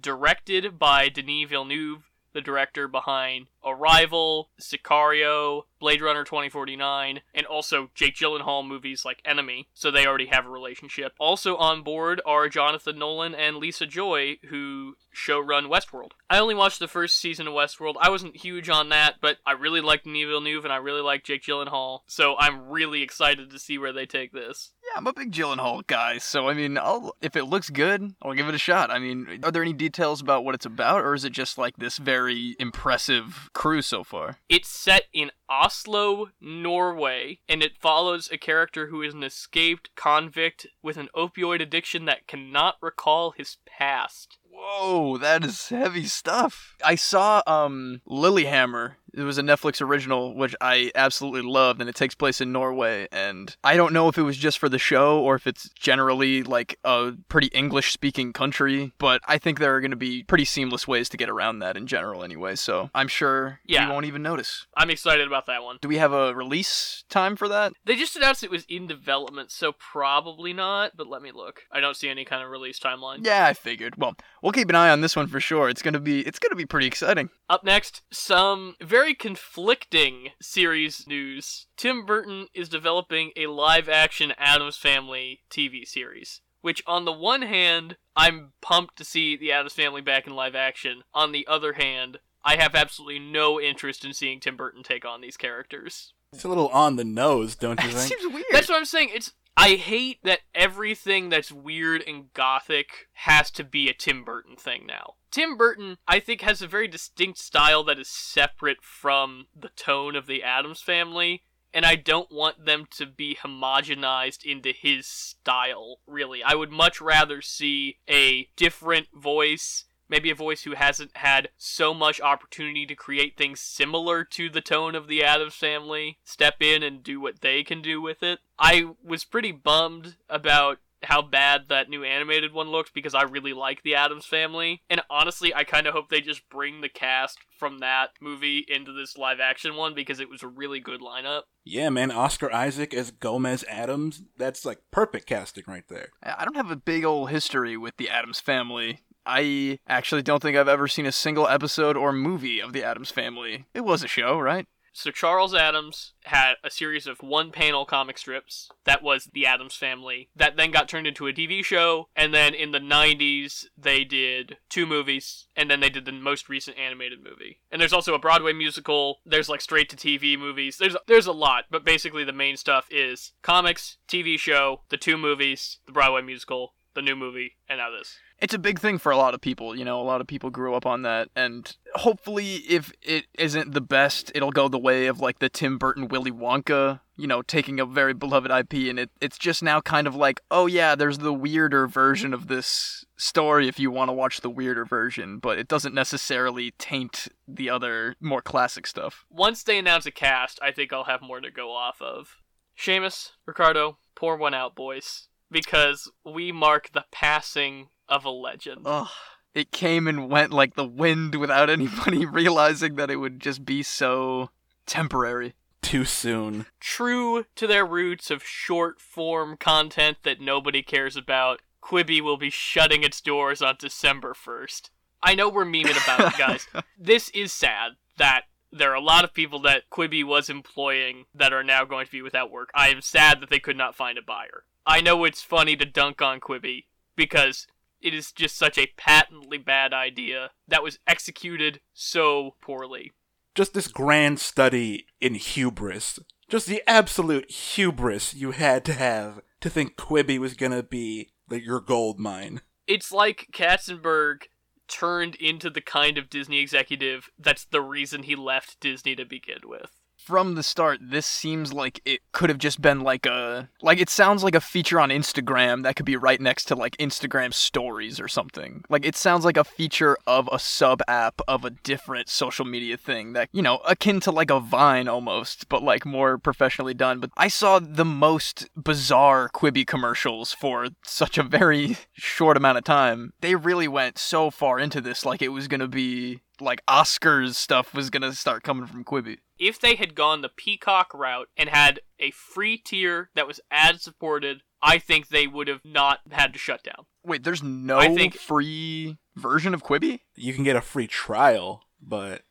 directed 0.00 0.78
by 0.78 1.08
Denis 1.08 1.48
Villeneuve, 1.48 2.08
the 2.32 2.40
director 2.40 2.86
behind 2.86 3.46
Arrival, 3.64 4.50
Sicario, 4.60 5.62
Blade 5.80 6.00
Runner 6.00 6.24
2049, 6.24 7.20
and 7.34 7.46
also 7.46 7.90
Jake 7.94 8.16
Gyllenhaal 8.16 8.66
movies 8.66 9.04
like 9.04 9.20
Enemy, 9.24 9.68
so 9.74 9.90
they 9.90 10.06
already 10.06 10.26
have 10.26 10.46
a 10.46 10.50
relationship. 10.50 11.14
Also 11.18 11.56
on 11.56 11.82
board 11.82 12.20
are 12.26 12.48
Jonathan 12.48 12.98
Nolan 12.98 13.34
and 13.34 13.56
Lisa 13.56 13.86
Joy, 13.86 14.38
who 14.50 14.94
showrun 15.14 15.68
Westworld. 15.68 16.12
I 16.30 16.38
only 16.38 16.54
watched 16.54 16.78
the 16.78 16.88
first 16.88 17.18
season 17.18 17.48
of 17.48 17.54
Westworld. 17.54 17.94
I 18.00 18.10
wasn't 18.10 18.36
huge 18.36 18.68
on 18.68 18.88
that, 18.90 19.16
but 19.20 19.38
I 19.46 19.52
really 19.52 19.80
liked 19.80 20.04
Denis 20.04 20.28
Villeneuve 20.28 20.64
and 20.64 20.72
I 20.72 20.76
really 20.76 21.02
like 21.02 21.24
Jake 21.24 21.42
Gyllenhaal, 21.42 22.00
so 22.06 22.36
I'm 22.38 22.68
really 22.68 23.02
excited 23.02 23.50
to 23.50 23.58
see 23.58 23.78
where 23.78 23.92
they 23.92 24.06
take 24.06 24.32
this. 24.32 24.72
Yeah, 24.88 24.98
I'm 24.98 25.06
a 25.06 25.12
big 25.12 25.32
Gyllenhaal 25.32 25.86
guy, 25.86 26.18
so 26.18 26.48
I 26.48 26.54
mean, 26.54 26.78
I'll 26.78 27.14
if 27.20 27.36
it 27.36 27.44
looks 27.44 27.68
good, 27.68 28.14
I'll 28.22 28.34
give 28.34 28.48
it 28.48 28.54
a 28.54 28.58
shot. 28.58 28.90
I 28.90 28.98
mean, 28.98 29.40
are 29.42 29.50
there 29.50 29.62
any 29.62 29.72
details 29.72 30.20
about 30.20 30.44
what 30.44 30.54
it's 30.54 30.66
about, 30.66 31.04
or 31.04 31.14
is 31.14 31.24
it 31.24 31.32
just 31.32 31.58
like 31.58 31.76
this 31.76 31.98
very 31.98 32.56
impressive 32.58 33.50
crew 33.52 33.82
so 33.82 34.02
far? 34.02 34.38
It's 34.48 34.68
set 34.68 35.04
in 35.12 35.30
Oslo, 35.48 36.30
Norway, 36.40 37.40
and 37.48 37.62
it 37.62 37.76
follows 37.78 38.28
a 38.32 38.38
character 38.38 38.86
who 38.88 39.02
is 39.02 39.14
an 39.14 39.22
escaped 39.22 39.90
convict 39.94 40.66
with 40.82 40.96
an 40.96 41.08
opioid 41.14 41.60
addiction 41.60 42.04
that 42.06 42.26
cannot 42.26 42.76
recall 42.80 43.32
his 43.32 43.58
past. 43.66 44.38
Whoa, 44.50 45.18
that 45.18 45.44
is 45.44 45.68
heavy 45.68 46.06
stuff. 46.06 46.76
I 46.84 46.94
saw 46.94 47.42
um 47.46 48.00
Lilyhammer. 48.08 48.94
It 49.14 49.22
was 49.22 49.38
a 49.38 49.42
Netflix 49.42 49.80
original 49.80 50.34
which 50.34 50.54
I 50.60 50.90
absolutely 50.94 51.42
loved 51.42 51.80
and 51.80 51.88
it 51.88 51.94
takes 51.96 52.14
place 52.14 52.40
in 52.40 52.52
Norway 52.52 53.08
and 53.12 53.54
I 53.64 53.76
don't 53.76 53.92
know 53.92 54.08
if 54.08 54.18
it 54.18 54.22
was 54.22 54.36
just 54.36 54.58
for 54.58 54.68
the 54.68 54.78
show 54.78 55.20
or 55.20 55.34
if 55.34 55.46
it's 55.46 55.68
generally 55.70 56.42
like 56.42 56.78
a 56.84 57.12
pretty 57.28 57.48
English 57.48 57.92
speaking 57.92 58.32
country, 58.32 58.92
but 58.98 59.20
I 59.26 59.38
think 59.38 59.58
there 59.58 59.74
are 59.74 59.80
going 59.80 59.90
to 59.92 59.96
be 59.96 60.22
pretty 60.24 60.44
seamless 60.44 60.86
ways 60.88 61.08
to 61.10 61.16
get 61.16 61.28
around 61.28 61.58
that 61.60 61.76
in 61.76 61.86
general 61.86 62.22
anyway, 62.24 62.54
so 62.56 62.90
I'm 62.94 63.08
sure 63.08 63.60
Yeah. 63.64 63.86
you 63.86 63.92
won't 63.92 64.06
even 64.06 64.22
notice. 64.22 64.66
I'm 64.76 64.90
excited 64.90 65.26
about 65.26 65.46
that 65.46 65.62
one. 65.62 65.78
Do 65.80 65.88
we 65.88 65.98
have 65.98 66.12
a 66.12 66.34
release 66.34 67.04
time 67.08 67.36
for 67.36 67.48
that? 67.48 67.72
They 67.84 67.96
just 67.96 68.16
announced 68.16 68.42
it 68.44 68.50
was 68.50 68.64
in 68.68 68.86
development, 68.86 69.50
so 69.50 69.72
probably 69.72 70.52
not, 70.52 70.92
but 70.96 71.06
let 71.06 71.22
me 71.22 71.32
look. 71.32 71.62
I 71.72 71.80
don't 71.80 71.96
see 71.96 72.08
any 72.08 72.24
kind 72.24 72.42
of 72.42 72.50
release 72.50 72.78
timeline. 72.78 73.24
Yeah, 73.24 73.46
I 73.46 73.52
figured. 73.54 73.94
Well, 73.96 74.14
we'll 74.42 74.52
keep 74.52 74.68
an 74.68 74.74
eye 74.74 74.90
on 74.90 75.00
this 75.00 75.16
one 75.16 75.26
for 75.26 75.40
sure. 75.40 75.68
It's 75.68 75.82
gonna 75.82 76.00
be 76.00 76.20
it's 76.20 76.38
gonna 76.38 76.56
be 76.56 76.66
pretty 76.66 76.86
exciting. 76.86 77.30
Up 77.50 77.64
next, 77.64 78.02
some 78.10 78.74
very 78.82 78.97
conflicting 79.14 80.30
series 80.40 81.06
news. 81.06 81.66
Tim 81.76 82.04
Burton 82.04 82.48
is 82.54 82.68
developing 82.68 83.30
a 83.36 83.46
live 83.46 83.88
action 83.88 84.32
Addams 84.36 84.76
Family 84.76 85.40
TV 85.50 85.86
series. 85.86 86.40
Which, 86.60 86.82
on 86.86 87.04
the 87.04 87.12
one 87.12 87.42
hand, 87.42 87.96
I'm 88.16 88.52
pumped 88.60 88.96
to 88.96 89.04
see 89.04 89.36
the 89.36 89.52
Addams 89.52 89.74
Family 89.74 90.00
back 90.00 90.26
in 90.26 90.34
live 90.34 90.56
action. 90.56 91.02
On 91.14 91.30
the 91.32 91.46
other 91.46 91.74
hand, 91.74 92.18
I 92.44 92.56
have 92.56 92.74
absolutely 92.74 93.20
no 93.20 93.60
interest 93.60 94.04
in 94.04 94.12
seeing 94.12 94.40
Tim 94.40 94.56
Burton 94.56 94.82
take 94.82 95.04
on 95.04 95.20
these 95.20 95.36
characters. 95.36 96.12
It's 96.32 96.44
a 96.44 96.48
little 96.48 96.68
on 96.68 96.96
the 96.96 97.04
nose, 97.04 97.54
don't 97.54 97.80
you 97.82 97.88
It 97.90 97.92
think? 97.94 98.12
seems 98.20 98.32
weird. 98.34 98.44
That's 98.50 98.68
what 98.68 98.76
I'm 98.76 98.84
saying. 98.84 99.10
It's 99.14 99.32
I 99.60 99.74
hate 99.74 100.20
that 100.22 100.42
everything 100.54 101.30
that's 101.30 101.50
weird 101.50 102.04
and 102.06 102.32
gothic 102.32 103.08
has 103.14 103.50
to 103.50 103.64
be 103.64 103.88
a 103.88 103.92
Tim 103.92 104.22
Burton 104.22 104.54
thing 104.54 104.86
now. 104.86 105.14
Tim 105.32 105.56
Burton, 105.56 105.98
I 106.06 106.20
think, 106.20 106.42
has 106.42 106.62
a 106.62 106.68
very 106.68 106.86
distinct 106.86 107.40
style 107.40 107.82
that 107.84 107.98
is 107.98 108.06
separate 108.08 108.84
from 108.84 109.48
the 109.58 109.70
tone 109.70 110.14
of 110.14 110.28
the 110.28 110.44
Addams 110.44 110.80
family, 110.80 111.42
and 111.74 111.84
I 111.84 111.96
don't 111.96 112.30
want 112.30 112.66
them 112.66 112.86
to 112.98 113.06
be 113.06 113.36
homogenized 113.42 114.44
into 114.44 114.70
his 114.70 115.08
style, 115.08 115.98
really. 116.06 116.40
I 116.40 116.54
would 116.54 116.70
much 116.70 117.00
rather 117.00 117.42
see 117.42 117.98
a 118.08 118.48
different 118.54 119.08
voice 119.12 119.86
maybe 120.08 120.30
a 120.30 120.34
voice 120.34 120.62
who 120.62 120.74
hasn't 120.74 121.16
had 121.16 121.48
so 121.56 121.92
much 121.94 122.20
opportunity 122.20 122.86
to 122.86 122.94
create 122.94 123.36
things 123.36 123.60
similar 123.60 124.24
to 124.24 124.48
the 124.50 124.60
tone 124.60 124.94
of 124.94 125.08
the 125.08 125.22
Addams 125.22 125.54
family 125.54 126.18
step 126.24 126.56
in 126.60 126.82
and 126.82 127.02
do 127.02 127.20
what 127.20 127.40
they 127.40 127.62
can 127.62 127.82
do 127.82 128.00
with 128.00 128.22
it. 128.22 128.40
I 128.58 128.90
was 129.02 129.24
pretty 129.24 129.52
bummed 129.52 130.16
about 130.28 130.78
how 131.02 131.22
bad 131.22 131.66
that 131.68 131.88
new 131.88 132.04
animated 132.04 132.52
one 132.52 132.68
looked 132.68 132.94
because 132.94 133.14
I 133.14 133.22
really 133.22 133.52
like 133.52 133.82
the 133.82 133.94
Addams 133.94 134.26
family. 134.26 134.82
And 134.90 135.00
honestly, 135.08 135.54
I 135.54 135.64
kind 135.64 135.86
of 135.86 135.94
hope 135.94 136.08
they 136.08 136.20
just 136.20 136.48
bring 136.48 136.80
the 136.80 136.88
cast 136.88 137.38
from 137.58 137.78
that 137.78 138.10
movie 138.20 138.64
into 138.68 138.92
this 138.92 139.16
live 139.16 139.40
action 139.40 139.76
one 139.76 139.94
because 139.94 140.20
it 140.20 140.28
was 140.28 140.42
a 140.42 140.48
really 140.48 140.80
good 140.80 141.00
lineup. 141.00 141.42
Yeah, 141.64 141.90
man, 141.90 142.10
Oscar 142.10 142.52
Isaac 142.52 142.94
as 142.94 143.10
Gomez 143.10 143.64
Addams. 143.68 144.22
That's 144.36 144.64
like 144.64 144.80
perfect 144.90 145.26
casting 145.26 145.64
right 145.66 145.86
there. 145.88 146.08
I 146.22 146.44
don't 146.44 146.56
have 146.56 146.70
a 146.70 146.76
big 146.76 147.04
old 147.04 147.30
history 147.30 147.76
with 147.76 147.96
the 147.96 148.08
Addams 148.08 148.40
family. 148.40 149.00
I 149.28 149.78
actually 149.86 150.22
don't 150.22 150.42
think 150.42 150.56
I've 150.56 150.68
ever 150.68 150.88
seen 150.88 151.04
a 151.04 151.12
single 151.12 151.46
episode 151.46 151.98
or 151.98 152.12
movie 152.12 152.60
of 152.60 152.72
the 152.72 152.82
Addams 152.82 153.10
family. 153.10 153.66
It 153.74 153.84
was 153.84 154.02
a 154.02 154.08
show, 154.08 154.38
right? 154.38 154.66
So 154.94 155.10
Charles 155.12 155.54
Addams 155.54 156.14
had 156.24 156.54
a 156.64 156.70
series 156.70 157.06
of 157.06 157.22
one-panel 157.22 157.84
comic 157.84 158.18
strips 158.18 158.68
that 158.84 159.00
was 159.02 159.28
the 159.32 159.46
Addams 159.46 159.76
Family 159.76 160.30
that 160.34 160.56
then 160.56 160.72
got 160.72 160.88
turned 160.88 161.06
into 161.06 161.28
a 161.28 161.32
TV 161.32 161.64
show 161.64 162.08
and 162.16 162.34
then 162.34 162.52
in 162.52 162.72
the 162.72 162.80
90s 162.80 163.66
they 163.76 164.02
did 164.02 164.56
two 164.68 164.86
movies 164.86 165.46
and 165.54 165.70
then 165.70 165.78
they 165.78 165.90
did 165.90 166.04
the 166.04 166.10
most 166.10 166.48
recent 166.48 166.78
animated 166.78 167.22
movie. 167.22 167.60
And 167.70 167.80
there's 167.80 167.92
also 167.92 168.14
a 168.14 168.18
Broadway 168.18 168.54
musical, 168.54 169.18
there's 169.24 169.48
like 169.48 169.60
straight 169.60 169.88
to 169.90 169.96
TV 169.96 170.36
movies. 170.36 170.78
There's 170.78 170.96
there's 171.06 171.26
a 171.26 171.32
lot, 171.32 171.66
but 171.70 171.84
basically 171.84 172.24
the 172.24 172.32
main 172.32 172.56
stuff 172.56 172.88
is 172.90 173.34
comics, 173.42 173.98
TV 174.08 174.36
show, 174.36 174.82
the 174.88 174.96
two 174.96 175.16
movies, 175.16 175.78
the 175.86 175.92
Broadway 175.92 176.22
musical, 176.22 176.74
the 176.94 177.02
new 177.02 177.14
movie, 177.14 177.56
and 177.68 177.78
now 177.78 177.90
this 177.90 178.16
it's 178.40 178.54
a 178.54 178.58
big 178.58 178.78
thing 178.78 178.98
for 178.98 179.10
a 179.10 179.16
lot 179.16 179.34
of 179.34 179.40
people. 179.40 179.76
You 179.76 179.84
know, 179.84 180.00
a 180.00 180.02
lot 180.02 180.20
of 180.20 180.26
people 180.26 180.50
grew 180.50 180.74
up 180.74 180.86
on 180.86 181.02
that, 181.02 181.28
and 181.34 181.76
hopefully, 181.96 182.56
if 182.68 182.92
it 183.02 183.26
isn't 183.38 183.74
the 183.74 183.80
best, 183.80 184.30
it'll 184.34 184.52
go 184.52 184.68
the 184.68 184.78
way 184.78 185.06
of 185.06 185.20
like 185.20 185.38
the 185.38 185.48
Tim 185.48 185.78
Burton 185.78 186.08
Willy 186.08 186.30
Wonka. 186.30 187.00
You 187.16 187.26
know, 187.26 187.42
taking 187.42 187.80
a 187.80 187.84
very 187.84 188.14
beloved 188.14 188.50
IP, 188.50 188.88
and 188.88 188.98
it, 188.98 189.10
it's 189.20 189.38
just 189.38 189.60
now 189.60 189.80
kind 189.80 190.06
of 190.06 190.14
like, 190.14 190.40
oh 190.52 190.66
yeah, 190.66 190.94
there's 190.94 191.18
the 191.18 191.32
weirder 191.32 191.88
version 191.88 192.32
of 192.32 192.46
this 192.46 193.04
story 193.16 193.66
if 193.66 193.80
you 193.80 193.90
want 193.90 194.08
to 194.08 194.12
watch 194.12 194.40
the 194.40 194.50
weirder 194.50 194.84
version, 194.84 195.38
but 195.38 195.58
it 195.58 195.66
doesn't 195.66 195.94
necessarily 195.94 196.72
taint 196.78 197.26
the 197.48 197.68
other 197.68 198.14
more 198.20 198.40
classic 198.40 198.86
stuff. 198.86 199.24
Once 199.28 199.64
they 199.64 199.78
announce 199.78 200.06
a 200.06 200.12
cast, 200.12 200.60
I 200.62 200.70
think 200.70 200.92
I'll 200.92 201.04
have 201.04 201.20
more 201.20 201.40
to 201.40 201.50
go 201.50 201.72
off 201.72 202.00
of. 202.00 202.36
Seamus, 202.78 203.32
Ricardo, 203.44 203.98
pour 204.14 204.36
one 204.36 204.54
out, 204.54 204.76
boys, 204.76 205.26
because 205.50 206.10
we 206.24 206.52
mark 206.52 206.90
the 206.92 207.04
passing 207.10 207.88
of 208.08 208.24
a 208.24 208.30
legend. 208.30 208.82
Ugh. 208.84 209.08
It 209.54 209.72
came 209.72 210.06
and 210.06 210.30
went 210.30 210.52
like 210.52 210.74
the 210.74 210.86
wind 210.86 211.34
without 211.34 211.70
anybody 211.70 212.24
realizing 212.26 212.96
that 212.96 213.10
it 213.10 213.16
would 213.16 213.40
just 213.40 213.64
be 213.64 213.82
so 213.82 214.50
temporary. 214.86 215.54
Too 215.80 216.04
soon. 216.04 216.66
True 216.80 217.46
to 217.54 217.66
their 217.66 217.86
roots 217.86 218.30
of 218.30 218.42
short 218.42 219.00
form 219.00 219.56
content 219.56 220.18
that 220.22 220.40
nobody 220.40 220.82
cares 220.82 221.16
about, 221.16 221.62
Quibi 221.82 222.20
will 222.20 222.36
be 222.36 222.50
shutting 222.50 223.02
its 223.02 223.20
doors 223.20 223.62
on 223.62 223.76
December 223.78 224.34
1st. 224.34 224.90
I 225.22 225.34
know 225.34 225.48
we're 225.48 225.64
memeing 225.64 226.02
about 226.02 226.32
it, 226.32 226.38
guys. 226.38 226.66
this 226.98 227.30
is 227.30 227.52
sad 227.52 227.92
that 228.18 228.42
there 228.70 228.90
are 228.90 228.96
a 228.96 229.00
lot 229.00 229.24
of 229.24 229.34
people 229.34 229.60
that 229.62 229.88
Quibi 229.90 230.24
was 230.24 230.50
employing 230.50 231.24
that 231.34 231.52
are 231.52 231.64
now 231.64 231.84
going 231.84 232.06
to 232.06 232.12
be 232.12 232.22
without 232.22 232.50
work. 232.50 232.70
I 232.74 232.88
am 232.88 233.00
sad 233.00 233.40
that 233.40 233.50
they 233.50 233.58
could 233.58 233.76
not 233.76 233.94
find 233.94 234.18
a 234.18 234.22
buyer. 234.22 234.64
I 234.86 235.00
know 235.00 235.24
it's 235.24 235.42
funny 235.42 235.76
to 235.76 235.84
dunk 235.84 236.22
on 236.22 236.40
Quibi 236.40 236.84
because 237.16 237.66
it 238.00 238.14
is 238.14 238.32
just 238.32 238.56
such 238.56 238.78
a 238.78 238.92
patently 238.96 239.58
bad 239.58 239.92
idea 239.92 240.50
that 240.66 240.82
was 240.82 240.98
executed 241.06 241.80
so 241.92 242.54
poorly. 242.60 243.12
Just 243.54 243.74
this 243.74 243.88
grand 243.88 244.38
study 244.38 245.06
in 245.20 245.34
hubris. 245.34 246.18
Just 246.48 246.66
the 246.66 246.82
absolute 246.86 247.50
hubris 247.50 248.34
you 248.34 248.52
had 248.52 248.84
to 248.86 248.92
have 248.92 249.40
to 249.60 249.68
think 249.68 249.96
Quibi 249.96 250.38
was 250.38 250.54
gonna 250.54 250.82
be 250.82 251.30
like 251.50 251.64
your 251.64 251.80
gold 251.80 252.18
mine. 252.18 252.60
It's 252.86 253.12
like 253.12 253.48
Katzenberg 253.52 254.44
turned 254.88 255.34
into 255.36 255.70
the 255.70 255.80
kind 255.80 256.18
of 256.18 256.30
Disney 256.30 256.58
executive 256.60 257.30
that's 257.38 257.64
the 257.64 257.80
reason 257.80 258.22
he 258.22 258.34
left 258.34 258.80
Disney 258.80 259.14
to 259.16 259.24
begin 259.24 259.60
with 259.64 259.97
from 260.28 260.56
the 260.56 260.62
start, 260.62 261.00
this 261.00 261.24
seems 261.24 261.72
like 261.72 262.02
it 262.04 262.20
could 262.32 262.50
have 262.50 262.58
just 262.58 262.82
been 262.82 263.00
like 263.00 263.24
a 263.24 263.70
like 263.80 263.98
it 263.98 264.10
sounds 264.10 264.44
like 264.44 264.54
a 264.54 264.60
feature 264.60 265.00
on 265.00 265.08
Instagram 265.08 265.84
that 265.84 265.96
could 265.96 266.04
be 266.04 266.16
right 266.16 266.38
next 266.38 266.66
to 266.66 266.74
like 266.74 266.98
Instagram 266.98 267.54
stories 267.54 268.20
or 268.20 268.28
something. 268.28 268.84
Like 268.90 269.06
it 269.06 269.16
sounds 269.16 269.46
like 269.46 269.56
a 269.56 269.64
feature 269.64 270.18
of 270.26 270.46
a 270.52 270.58
sub 270.58 271.00
app 271.08 271.40
of 271.48 271.64
a 271.64 271.70
different 271.70 272.28
social 272.28 272.66
media 272.66 272.98
thing 272.98 273.32
that, 273.32 273.48
you 273.52 273.62
know, 273.62 273.78
akin 273.88 274.20
to 274.20 274.30
like 274.30 274.50
a 274.50 274.60
Vine 274.60 275.08
almost, 275.08 275.66
but 275.70 275.82
like 275.82 276.04
more 276.04 276.36
professionally 276.36 276.92
done. 276.92 277.20
But 277.20 277.30
I 277.34 277.48
saw 277.48 277.78
the 277.78 278.04
most 278.04 278.68
bizarre 278.76 279.48
Quibi 279.48 279.86
commercials 279.86 280.52
for 280.52 280.88
such 281.06 281.38
a 281.38 281.42
very 281.42 281.96
short 282.12 282.58
amount 282.58 282.76
of 282.76 282.84
time. 282.84 283.32
They 283.40 283.54
really 283.54 283.88
went 283.88 284.18
so 284.18 284.50
far 284.50 284.78
into 284.78 285.00
this 285.00 285.24
like 285.24 285.40
it 285.40 285.48
was 285.48 285.68
going 285.68 285.80
to 285.80 285.88
be 285.88 286.42
like 286.60 286.84
Oscars 286.86 287.54
stuff 287.54 287.94
was 287.94 288.10
going 288.10 288.22
to 288.22 288.32
start 288.32 288.62
coming 288.62 288.86
from 288.86 289.04
Quibi 289.04 289.38
if 289.58 289.80
they 289.80 289.96
had 289.96 290.14
gone 290.14 290.40
the 290.40 290.48
Peacock 290.48 291.12
route 291.12 291.48
and 291.56 291.68
had 291.68 292.00
a 292.18 292.30
free 292.30 292.78
tier 292.78 293.30
that 293.34 293.46
was 293.46 293.60
ad 293.70 294.00
supported, 294.00 294.62
I 294.82 294.98
think 294.98 295.28
they 295.28 295.46
would 295.46 295.68
have 295.68 295.84
not 295.84 296.20
had 296.30 296.52
to 296.52 296.58
shut 296.58 296.82
down. 296.84 297.06
Wait, 297.24 297.42
there's 297.44 297.62
no 297.62 297.98
I 297.98 298.14
think- 298.14 298.36
free 298.36 299.18
version 299.34 299.74
of 299.74 299.82
Quibi? 299.82 300.20
You 300.34 300.54
can 300.54 300.64
get 300.64 300.76
a 300.76 300.80
free 300.80 301.06
trial, 301.06 301.84
but 302.00 302.42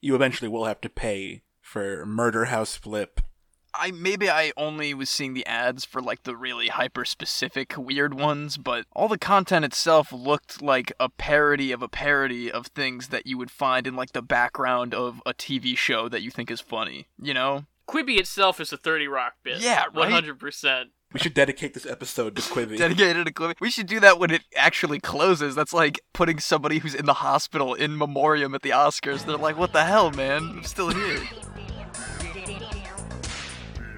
you 0.00 0.14
eventually 0.14 0.48
will 0.48 0.64
have 0.66 0.80
to 0.82 0.88
pay 0.88 1.42
for 1.60 2.04
Murder 2.04 2.46
House 2.46 2.76
Flip. 2.76 3.20
I 3.78 3.90
maybe 3.90 4.30
I 4.30 4.52
only 4.56 4.94
was 4.94 5.10
seeing 5.10 5.34
the 5.34 5.46
ads 5.46 5.84
for 5.84 6.00
like 6.00 6.22
the 6.24 6.36
really 6.36 6.68
hyper 6.68 7.04
specific 7.04 7.74
weird 7.76 8.14
ones, 8.14 8.56
but 8.56 8.86
all 8.94 9.08
the 9.08 9.18
content 9.18 9.64
itself 9.64 10.12
looked 10.12 10.62
like 10.62 10.92
a 10.98 11.08
parody 11.08 11.72
of 11.72 11.82
a 11.82 11.88
parody 11.88 12.50
of 12.50 12.66
things 12.68 13.08
that 13.08 13.26
you 13.26 13.38
would 13.38 13.50
find 13.50 13.86
in 13.86 13.96
like 13.96 14.12
the 14.12 14.22
background 14.22 14.94
of 14.94 15.22
a 15.26 15.34
TV 15.34 15.76
show 15.76 16.08
that 16.08 16.22
you 16.22 16.30
think 16.30 16.50
is 16.50 16.60
funny, 16.60 17.06
you 17.20 17.34
know? 17.34 17.64
Quibi 17.88 18.18
itself 18.18 18.60
is 18.60 18.72
a 18.72 18.76
30 18.76 19.06
Rock 19.06 19.34
bit. 19.44 19.60
Yeah, 19.60 19.84
right? 19.94 20.24
100%. 20.24 20.86
We 21.12 21.20
should 21.20 21.34
dedicate 21.34 21.72
this 21.72 21.86
episode 21.86 22.34
to 22.34 22.42
Quibi. 22.42 22.76
Dedicated 22.78 23.26
to 23.26 23.32
Quibi. 23.32 23.54
We 23.60 23.70
should 23.70 23.86
do 23.86 24.00
that 24.00 24.18
when 24.18 24.30
it 24.30 24.42
actually 24.56 24.98
closes. 24.98 25.54
That's 25.54 25.72
like 25.72 26.00
putting 26.12 26.40
somebody 26.40 26.78
who's 26.78 26.94
in 26.94 27.06
the 27.06 27.14
hospital 27.14 27.74
in 27.74 27.96
memoriam 27.96 28.54
at 28.54 28.62
the 28.62 28.70
Oscars. 28.70 29.24
They're 29.24 29.36
like, 29.36 29.56
"What 29.56 29.72
the 29.72 29.84
hell, 29.84 30.10
man? 30.10 30.42
I'm 30.42 30.64
still 30.64 30.90
here." 30.90 31.20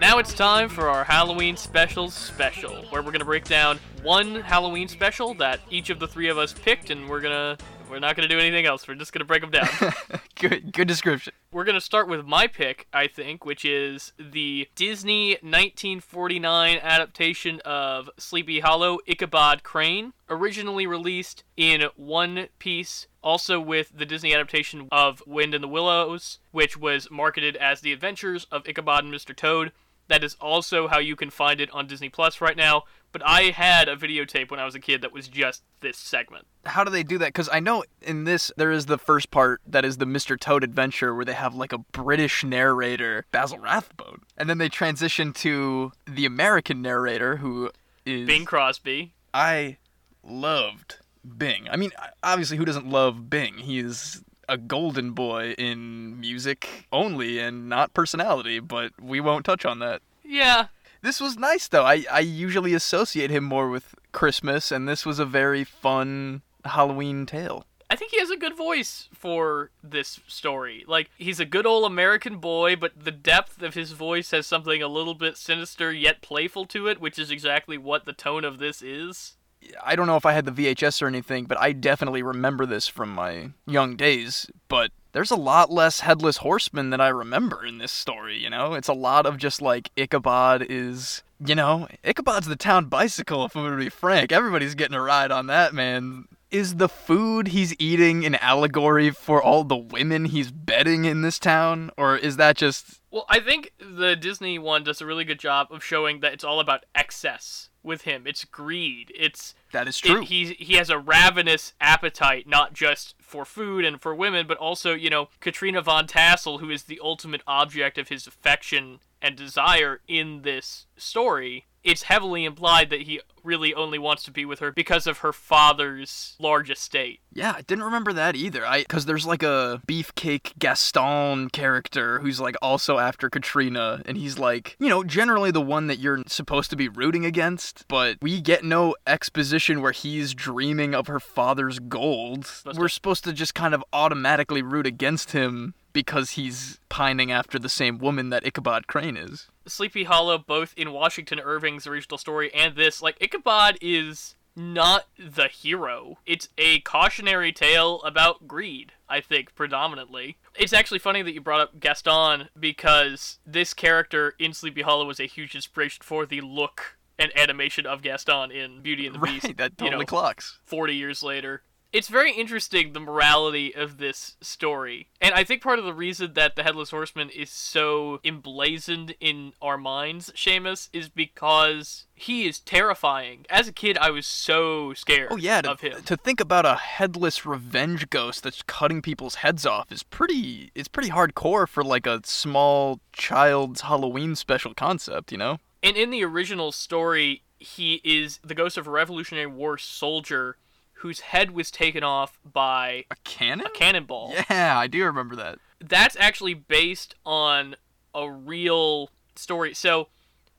Now 0.01 0.19
it's 0.19 0.33
time 0.33 0.69
for 0.69 0.89
our 0.89 1.03
Halloween 1.03 1.57
specials 1.57 2.15
special, 2.15 2.85
where 2.91 3.03
we're 3.03 3.11
gonna 3.11 3.25
break 3.25 3.45
down 3.45 3.81
one 4.03 4.37
Halloween 4.37 4.87
special 4.87 5.35
that 5.35 5.59
each 5.71 5.91
of 5.91 5.99
the 5.99 6.07
three 6.07 6.29
of 6.29 6.39
us 6.39 6.53
picked, 6.53 6.91
and 6.91 7.09
we're 7.09 7.21
gonna 7.21 7.59
we're 7.91 7.99
not 7.99 8.15
gonna 8.15 8.29
do 8.29 8.39
anything 8.39 8.65
else. 8.65 8.87
We're 8.87 8.95
just 8.95 9.13
gonna 9.13 9.25
break 9.25 9.41
them 9.41 9.51
down. 9.51 9.69
good, 10.37 10.73
good 10.73 10.87
description. 10.87 11.33
we're 11.51 11.65
gonna 11.65 11.81
start 11.81 12.09
with 12.09 12.25
my 12.25 12.47
pick, 12.47 12.87
I 12.93 13.09
think, 13.09 13.45
which 13.45 13.65
is 13.65 14.13
the 14.19 14.69
Disney 14.77 15.31
1949 15.41 16.79
adaptation 16.81 17.61
of 17.65 18.09
Sleepy 18.19 18.61
Hollow, 18.61 18.99
Ichabod 19.05 19.65
Crane, 19.65 20.13
originally 20.31 20.87
released 20.87 21.43
in 21.57 21.83
one 21.97 22.47
piece. 22.61 23.09
Also, 23.21 23.59
with 23.59 23.91
the 23.99 24.07
Disney 24.07 24.33
adaptation 24.33 24.87
of 24.93 25.25
Wind 25.27 25.55
in 25.55 25.61
the 25.61 25.69
Willows, 25.69 26.39
which 26.53 26.77
was 26.77 27.11
marketed 27.11 27.57
as 27.57 27.81
The 27.81 27.93
Adventures 27.93 28.47
of 28.53 28.67
Ichabod 28.67 29.05
and 29.05 29.13
Mr. 29.13 29.35
Toad, 29.35 29.73
that 30.09 30.25
is 30.25 30.37
also 30.41 30.89
how 30.89 30.99
you 30.99 31.17
can 31.17 31.31
find 31.31 31.61
it 31.61 31.71
on 31.71 31.87
Disney 31.87 32.09
Plus 32.09 32.41
right 32.41 32.57
now. 32.57 32.85
But 33.11 33.23
I 33.25 33.45
had 33.45 33.89
a 33.89 33.97
videotape 33.97 34.51
when 34.51 34.61
I 34.61 34.67
was 34.67 34.75
a 34.75 34.81
kid 34.81 35.01
that 35.01 35.13
was 35.13 35.29
just 35.29 35.63
this 35.81 35.97
segment. 35.97 36.47
How 36.67 36.85
do 36.85 36.91
they 36.91 37.03
do 37.03 37.17
that? 37.19 37.29
Because 37.29 37.49
I 37.51 37.61
know 37.61 37.85
in 38.03 38.25
this 38.25 38.53
there 38.57 38.71
is 38.71 38.87
the 38.87 38.99
first 38.99 39.31
part 39.31 39.63
that 39.67 39.85
is 39.85 39.97
the 39.97 40.05
Mr. 40.05 40.39
Toad 40.39 40.63
adventure 40.63 41.15
where 41.15 41.25
they 41.25 41.33
have 41.33 41.55
like 41.55 41.73
a 41.73 41.79
British 41.79 42.45
narrator, 42.45 43.25
Basil 43.33 43.59
Rathbone, 43.59 44.23
and 44.37 44.51
then 44.51 44.59
they 44.59 44.69
transition 44.69 45.33
to 45.35 45.93
the 46.07 46.27
American 46.27 46.83
narrator 46.83 47.37
who 47.37 47.71
is 48.05 48.27
Bing 48.27 48.45
Crosby. 48.45 49.15
I 49.33 49.79
loved 50.23 50.97
Bing. 51.37 51.67
I 51.71 51.77
mean, 51.77 51.93
obviously, 52.23 52.59
who 52.59 52.65
doesn't 52.67 52.89
love 52.89 53.31
Bing? 53.31 53.59
He 53.59 53.79
is 53.79 54.23
a 54.49 54.57
golden 54.57 55.13
boy 55.13 55.53
in 55.59 56.19
music 56.21 56.87
only 56.93 57.39
and 57.39 57.69
not 57.69 57.93
personality, 57.95 58.61
but 58.61 58.93
we 59.01 59.21
won't 59.21 59.45
touch 59.45 59.65
on 59.65 59.79
that. 59.81 60.01
Yeah, 60.25 60.67
This 61.01 61.21
was 61.21 61.37
nice 61.39 61.69
though. 61.69 61.85
I, 61.85 62.05
I 62.11 62.21
usually 62.21 62.75
associate 62.75 63.31
him 63.31 63.45
more 63.45 63.69
with 63.71 63.95
Christmas, 64.13 64.73
and 64.73 64.89
this 64.89 65.07
was 65.07 65.19
a 65.19 65.25
very 65.25 65.65
fun 65.65 66.43
Halloween 66.65 67.25
tale. 67.27 67.65
I 67.91 67.97
think 67.97 68.11
he 68.11 68.19
has 68.19 68.31
a 68.31 68.37
good 68.37 68.55
voice 68.55 69.09
for 69.15 69.71
this 69.83 70.21
story. 70.27 70.85
Like, 70.87 71.09
he's 71.17 71.41
a 71.41 71.47
good 71.47 71.65
old 71.65 71.91
American 71.91 72.37
boy, 72.37 72.77
but 72.77 72.93
the 73.03 73.11
depth 73.11 73.63
of 73.63 73.73
his 73.73 73.93
voice 73.93 74.31
has 74.33 74.47
something 74.47 74.83
a 74.83 74.89
little 74.89 75.15
bit 75.15 75.39
sinister 75.39 75.91
yet 75.91 76.21
playful 76.21 76.67
to 76.67 76.87
it, 76.87 77.01
which 77.01 77.19
is 77.19 77.31
exactly 77.31 77.79
what 77.79 78.05
the 78.05 78.13
tone 78.13 78.45
of 78.45 78.59
this 78.59 78.83
is. 78.83 79.38
I 79.85 79.97
don't 79.97 80.07
know 80.07 80.17
if 80.17 80.27
I 80.27 80.33
had 80.33 80.45
the 80.45 80.53
VHS 80.53 81.03
or 81.03 81.07
anything, 81.07 81.45
but 81.45 81.61
I 81.61 81.73
definitely 81.73 82.23
remember 82.23 82.67
this 82.67 82.89
from 82.89 83.11
my 83.11 83.51
young 83.67 83.97
days. 83.97 84.51
But 84.69 84.91
there's 85.13 85.31
a 85.31 85.37
lot 85.37 85.71
less 85.71 86.01
headless 86.01 86.39
horseman 86.39 86.91
than 86.91 87.01
I 87.01 87.09
remember 87.09 87.65
in 87.65 87.79
this 87.79 87.93
story, 87.93 88.39
you 88.39 88.51
know? 88.51 88.75
It's 88.75 88.89
a 88.89 88.93
lot 88.93 89.27
of 89.27 89.39
just 89.39 89.63
like 89.63 89.91
Ichabod 89.97 90.67
is, 90.69 91.23
you 91.45 91.55
know, 91.55 91.89
Ichabod's 92.05 92.47
the 92.47 92.57
town 92.57 92.87
bicycle, 92.87 93.45
if 93.45 93.57
I'm 93.57 93.65
gonna 93.65 93.77
be 93.77 93.89
frank. 93.89 94.33
Everybody's 94.33 94.75
getting 94.75 94.97
a 94.97 95.03
ride 95.03 95.31
on 95.31 95.47
that, 95.47 95.73
man. 95.73 96.29
Is 96.51 96.77
the 96.77 96.89
food 96.89 97.49
he's 97.49 97.75
eating 97.79 98.25
an 98.25 98.37
allegory 98.37 99.11
for 99.11 99.43
all 99.43 99.65
the 99.65 99.77
women 99.77 100.27
he's 100.27 100.51
bedding 100.51 101.05
in 101.05 101.21
this 101.23 101.39
town? 101.39 101.91
Or 101.99 102.17
is 102.17 102.37
that 102.37 102.57
just. 102.57 103.01
Well, 103.11 103.27
I 103.29 103.41
think 103.41 103.73
the 103.79 104.17
Disney 104.17 104.59
one 104.59 104.83
does 104.83 105.03
a 105.03 105.07
really 105.07 105.25
good 105.25 105.39
job 105.39 105.69
of 105.71 105.85
showing 105.85 106.21
that 106.21 106.33
it's 106.33 106.45
all 106.45 106.61
about 106.61 106.85
excess 106.95 107.69
with 107.83 108.03
him. 108.03 108.27
It's 108.27 108.45
greed. 108.45 109.13
It's 109.15 109.55
That 109.73 109.87
is 109.89 109.99
it- 109.99 110.09
true. 110.09 110.21
he 110.25 110.55
he 110.55 110.75
has 110.75 110.91
a 110.91 110.99
ravenous 110.99 111.75
appetite, 111.81 112.47
not 112.47 112.73
just 112.73 113.15
for 113.21 113.45
food 113.45 113.85
and 113.85 114.01
for 114.01 114.15
women, 114.15 114.47
but 114.47 114.59
also 114.59 114.95
you 114.95 115.11
know 115.11 115.29
Katrina 115.41 115.83
Van 115.83 116.07
Tassel, 116.07 116.59
who 116.59 116.71
is 116.71 116.85
the 116.85 117.01
ultimate 117.03 117.43
object 117.47 117.99
of 117.99 118.09
his 118.09 118.27
affection 118.27 119.01
and 119.21 119.37
desire 119.37 120.01
in 120.09 120.43
this 120.43 120.87
story. 120.97 121.67
It's 121.85 122.03
heavily 122.03 122.45
implied 122.45 122.91
that 122.91 123.03
he 123.03 123.21
really 123.45 123.73
only 123.73 123.99
wants 123.99 124.25
to 124.25 124.31
be 124.31 124.45
with 124.45 124.59
her 124.59 124.71
because 124.73 125.07
of 125.07 125.19
her 125.19 125.33
father's 125.33 126.37
large 126.39 126.71
estate. 126.71 127.21
Yeah, 127.33 127.55
I 127.57 127.63
didn't 127.63 127.85
remember 127.85 128.13
that 128.13 128.35
either. 128.37 128.67
I 128.67 128.81
because 128.81 129.07
there's 129.07 129.25
like 129.27 129.43
a 129.43 129.81
beefcake 129.87 130.59
Gaston 130.59 131.49
character 131.51 132.19
who's 132.19 132.41
like 132.41 132.57
also 132.61 132.99
after 132.99 133.31
Katrina, 133.31 134.03
and 134.07 134.17
he's 134.19 134.39
like, 134.39 134.77
you 134.81 134.89
know, 134.89 135.05
generally 135.05 135.51
the 135.51 135.61
one 135.61 135.87
that 135.87 135.99
you're 135.99 136.23
supposed 136.27 136.71
to 136.71 136.77
be 136.77 136.89
rooting 136.89 137.25
against, 137.25 137.85
but 137.89 138.17
we 138.21 138.41
get 138.41 138.65
no 138.65 138.95
exposition 139.07 139.81
where 139.81 139.93
he's 139.93 140.35
dreaming 140.35 140.95
of 140.95 141.07
her 141.07 141.21
father's 141.21 141.79
gold. 141.79 142.45
to- 142.65 142.73
We're 142.77 142.89
supposed 142.89 143.25
to 143.25 143.33
just 143.33 143.55
kind 143.55 143.75
of 143.75 143.85
automatically 143.93 144.63
root 144.63 144.87
against 144.87 145.33
him 145.33 145.75
because 145.93 146.31
he's 146.33 146.79
pining 146.89 147.33
after 147.33 147.59
the 147.59 147.69
same 147.69 147.99
woman 147.99 148.31
that 148.31 148.47
Ichabod 148.47 148.87
Crane 148.87 149.17
is. 149.17 149.49
Sleepy 149.69 150.05
Hollow, 150.05 150.39
both 150.39 150.75
in 150.77 150.93
Washington 150.93 151.41
Irving's 151.41 151.87
original 151.87 152.19
story 152.19 152.53
and 152.55 152.77
this, 152.77 153.03
like 153.03 153.17
Ichabod 153.21 153.79
is 153.81 154.35
not 154.59 155.07
the 155.19 155.49
hero. 155.49 156.19
It's 156.27 156.49
a 156.59 156.81
cautionary 156.81 157.53
tale 157.53 158.03
about 158.03 158.49
greed, 158.49 158.93
I 159.09 159.21
think, 159.21 159.55
predominantly. 159.55 160.39
It's 160.57 160.73
actually 160.73 160.99
funny 160.99 161.23
that 161.23 161.33
you 161.33 161.41
brought 161.41 161.61
up 161.61 161.81
Gaston 161.81 162.49
because 162.59 163.39
this 163.47 163.73
character 163.73 164.35
in 164.39 164.53
Sleepy 164.53 164.83
Hollow 164.83 165.07
was 165.07 165.21
a 165.21 165.27
huge 165.27 165.55
inspiration 165.55 166.03
for 166.03 166.27
the 166.27 166.41
look 166.41 166.99
and 167.19 167.37
animation 167.37 167.87
of 167.87 168.03
Gaston 168.03 168.51
in 168.51 168.83
Beauty 168.83 169.07
and 169.07 169.15
the 169.15 169.19
Beast. 169.25 169.45
Right, 169.45 169.57
that 169.57 169.73
you 169.79 169.87
totally 169.87 170.03
know, 170.03 170.07
clocks. 170.07 170.59
40 170.65 170.95
years 170.95 171.23
later. 171.23 171.63
It's 171.91 172.09
very 172.09 172.33
interesting 172.33 172.93
the 172.93 173.01
morality 173.01 173.75
of 173.75 173.97
this 173.97 174.37
story. 174.43 175.09
And 175.23 175.35
I 175.35 175.43
think 175.43 175.63
part 175.63 175.79
of 175.79 175.87
the 175.87 175.95
reason 175.95 176.35
that 176.35 176.55
the 176.55 176.63
Headless 176.63 176.91
Horseman 176.91 177.31
is 177.31 177.49
so 177.51 178.21
emblazoned 178.23 179.15
in 179.21 179.55
our 179.63 179.79
minds, 179.79 180.31
Seamus, 180.37 180.91
is 180.93 181.09
because 181.09 182.05
he 182.15 182.47
is 182.47 182.61
terrifying. 182.61 183.47
As 183.49 183.69
a 183.69 183.73
kid, 183.73 183.97
I 183.97 184.11
was 184.11 184.27
so 184.27 184.93
scared 184.93 185.29
Oh 185.31 185.37
yeah, 185.37 185.63
to, 185.63 185.71
of 185.71 185.81
him. 185.81 186.03
to 186.03 186.17
think 186.17 186.41
about 186.41 186.67
a 186.67 186.75
headless 186.77 187.47
revenge 187.47 188.11
ghost 188.11 188.43
that's 188.43 188.63
cutting 188.63 189.01
people's 189.01 189.37
heads 189.37 189.65
off 189.65 189.91
is 189.91 190.03
pretty 190.03 190.71
it's 190.75 190.89
pretty 190.89 191.09
hardcore 191.09 191.67
for 191.67 191.83
like 191.83 192.07
a 192.07 192.21
small 192.25 193.01
child's 193.13 193.81
Halloween 193.83 194.35
special 194.35 194.75
concept, 194.75 195.33
you 195.33 195.39
know? 195.39 195.59
And 195.83 195.97
in 195.97 196.11
the 196.11 196.23
original 196.23 196.71
story, 196.71 197.45
he 197.59 198.03
is 198.05 198.41
the 198.45 198.55
ghost 198.55 198.77
of 198.77 198.87
a 198.87 198.91
Revolutionary 198.91 199.47
War 199.47 199.79
soldier 199.79 200.59
whose 200.99 201.21
head 201.21 201.51
was 201.53 201.71
taken 201.71 202.03
off 202.03 202.39
by 202.45 203.05
A 203.11 203.17
cannon? 203.25 203.67
a 203.67 203.71
cannonball. 203.71 204.35
Yeah, 204.51 204.79
I 204.79 204.87
do 204.87 205.05
remember 205.05 205.37
that. 205.37 205.59
that's 205.81 206.17
actually 206.17 206.55
based 206.55 207.15
on 207.25 207.77
a 208.15 208.31
real 208.31 209.11
story. 209.37 209.75
So 209.75 210.09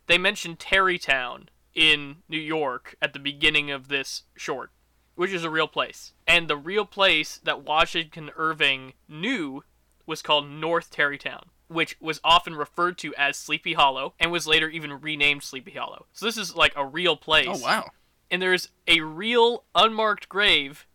they 0.08 0.17
mentioned 0.17 0.60
Tarrytown 0.60 1.49
in 1.75 2.17
New 2.28 2.39
York 2.39 2.95
at 3.02 3.13
the 3.13 3.19
beginning 3.19 3.69
of 3.71 3.88
this 3.89 4.23
short, 4.36 4.71
which 5.15 5.32
is 5.32 5.43
a 5.43 5.49
real 5.49 5.67
place. 5.67 6.13
And 6.28 6.47
the 6.47 6.58
real 6.58 6.86
place 6.86 7.39
that 7.43 7.63
Washington 7.63 8.32
Irving 8.38 8.93
knew 9.08 9.63
was 10.06 10.21
called 10.21 10.49
North 10.49 10.89
Tarrytown, 10.89 11.49
which 11.67 11.95
was 11.99 12.19
often 12.23 12.56
referred 12.56 12.97
to 12.99 13.13
as 13.15 13.38
Sleepy 13.38 13.73
Hollow 13.73 14.13
and 14.19 14.32
was 14.32 14.47
later 14.47 14.69
even 14.69 14.99
renamed 15.02 15.43
Sleepy 15.43 15.71
Hollow. 15.71 16.06
So 16.13 16.25
this 16.25 16.38
is 16.38 16.56
like 16.56 16.73
a 16.75 16.86
real 16.86 17.15
place 17.15 17.47
Oh 17.49 17.58
wow. 17.63 17.89
And 18.31 18.41
there's 18.41 18.69
a 18.87 19.01
real 19.01 19.63
unmarked 19.73 20.29
grave 20.29 20.85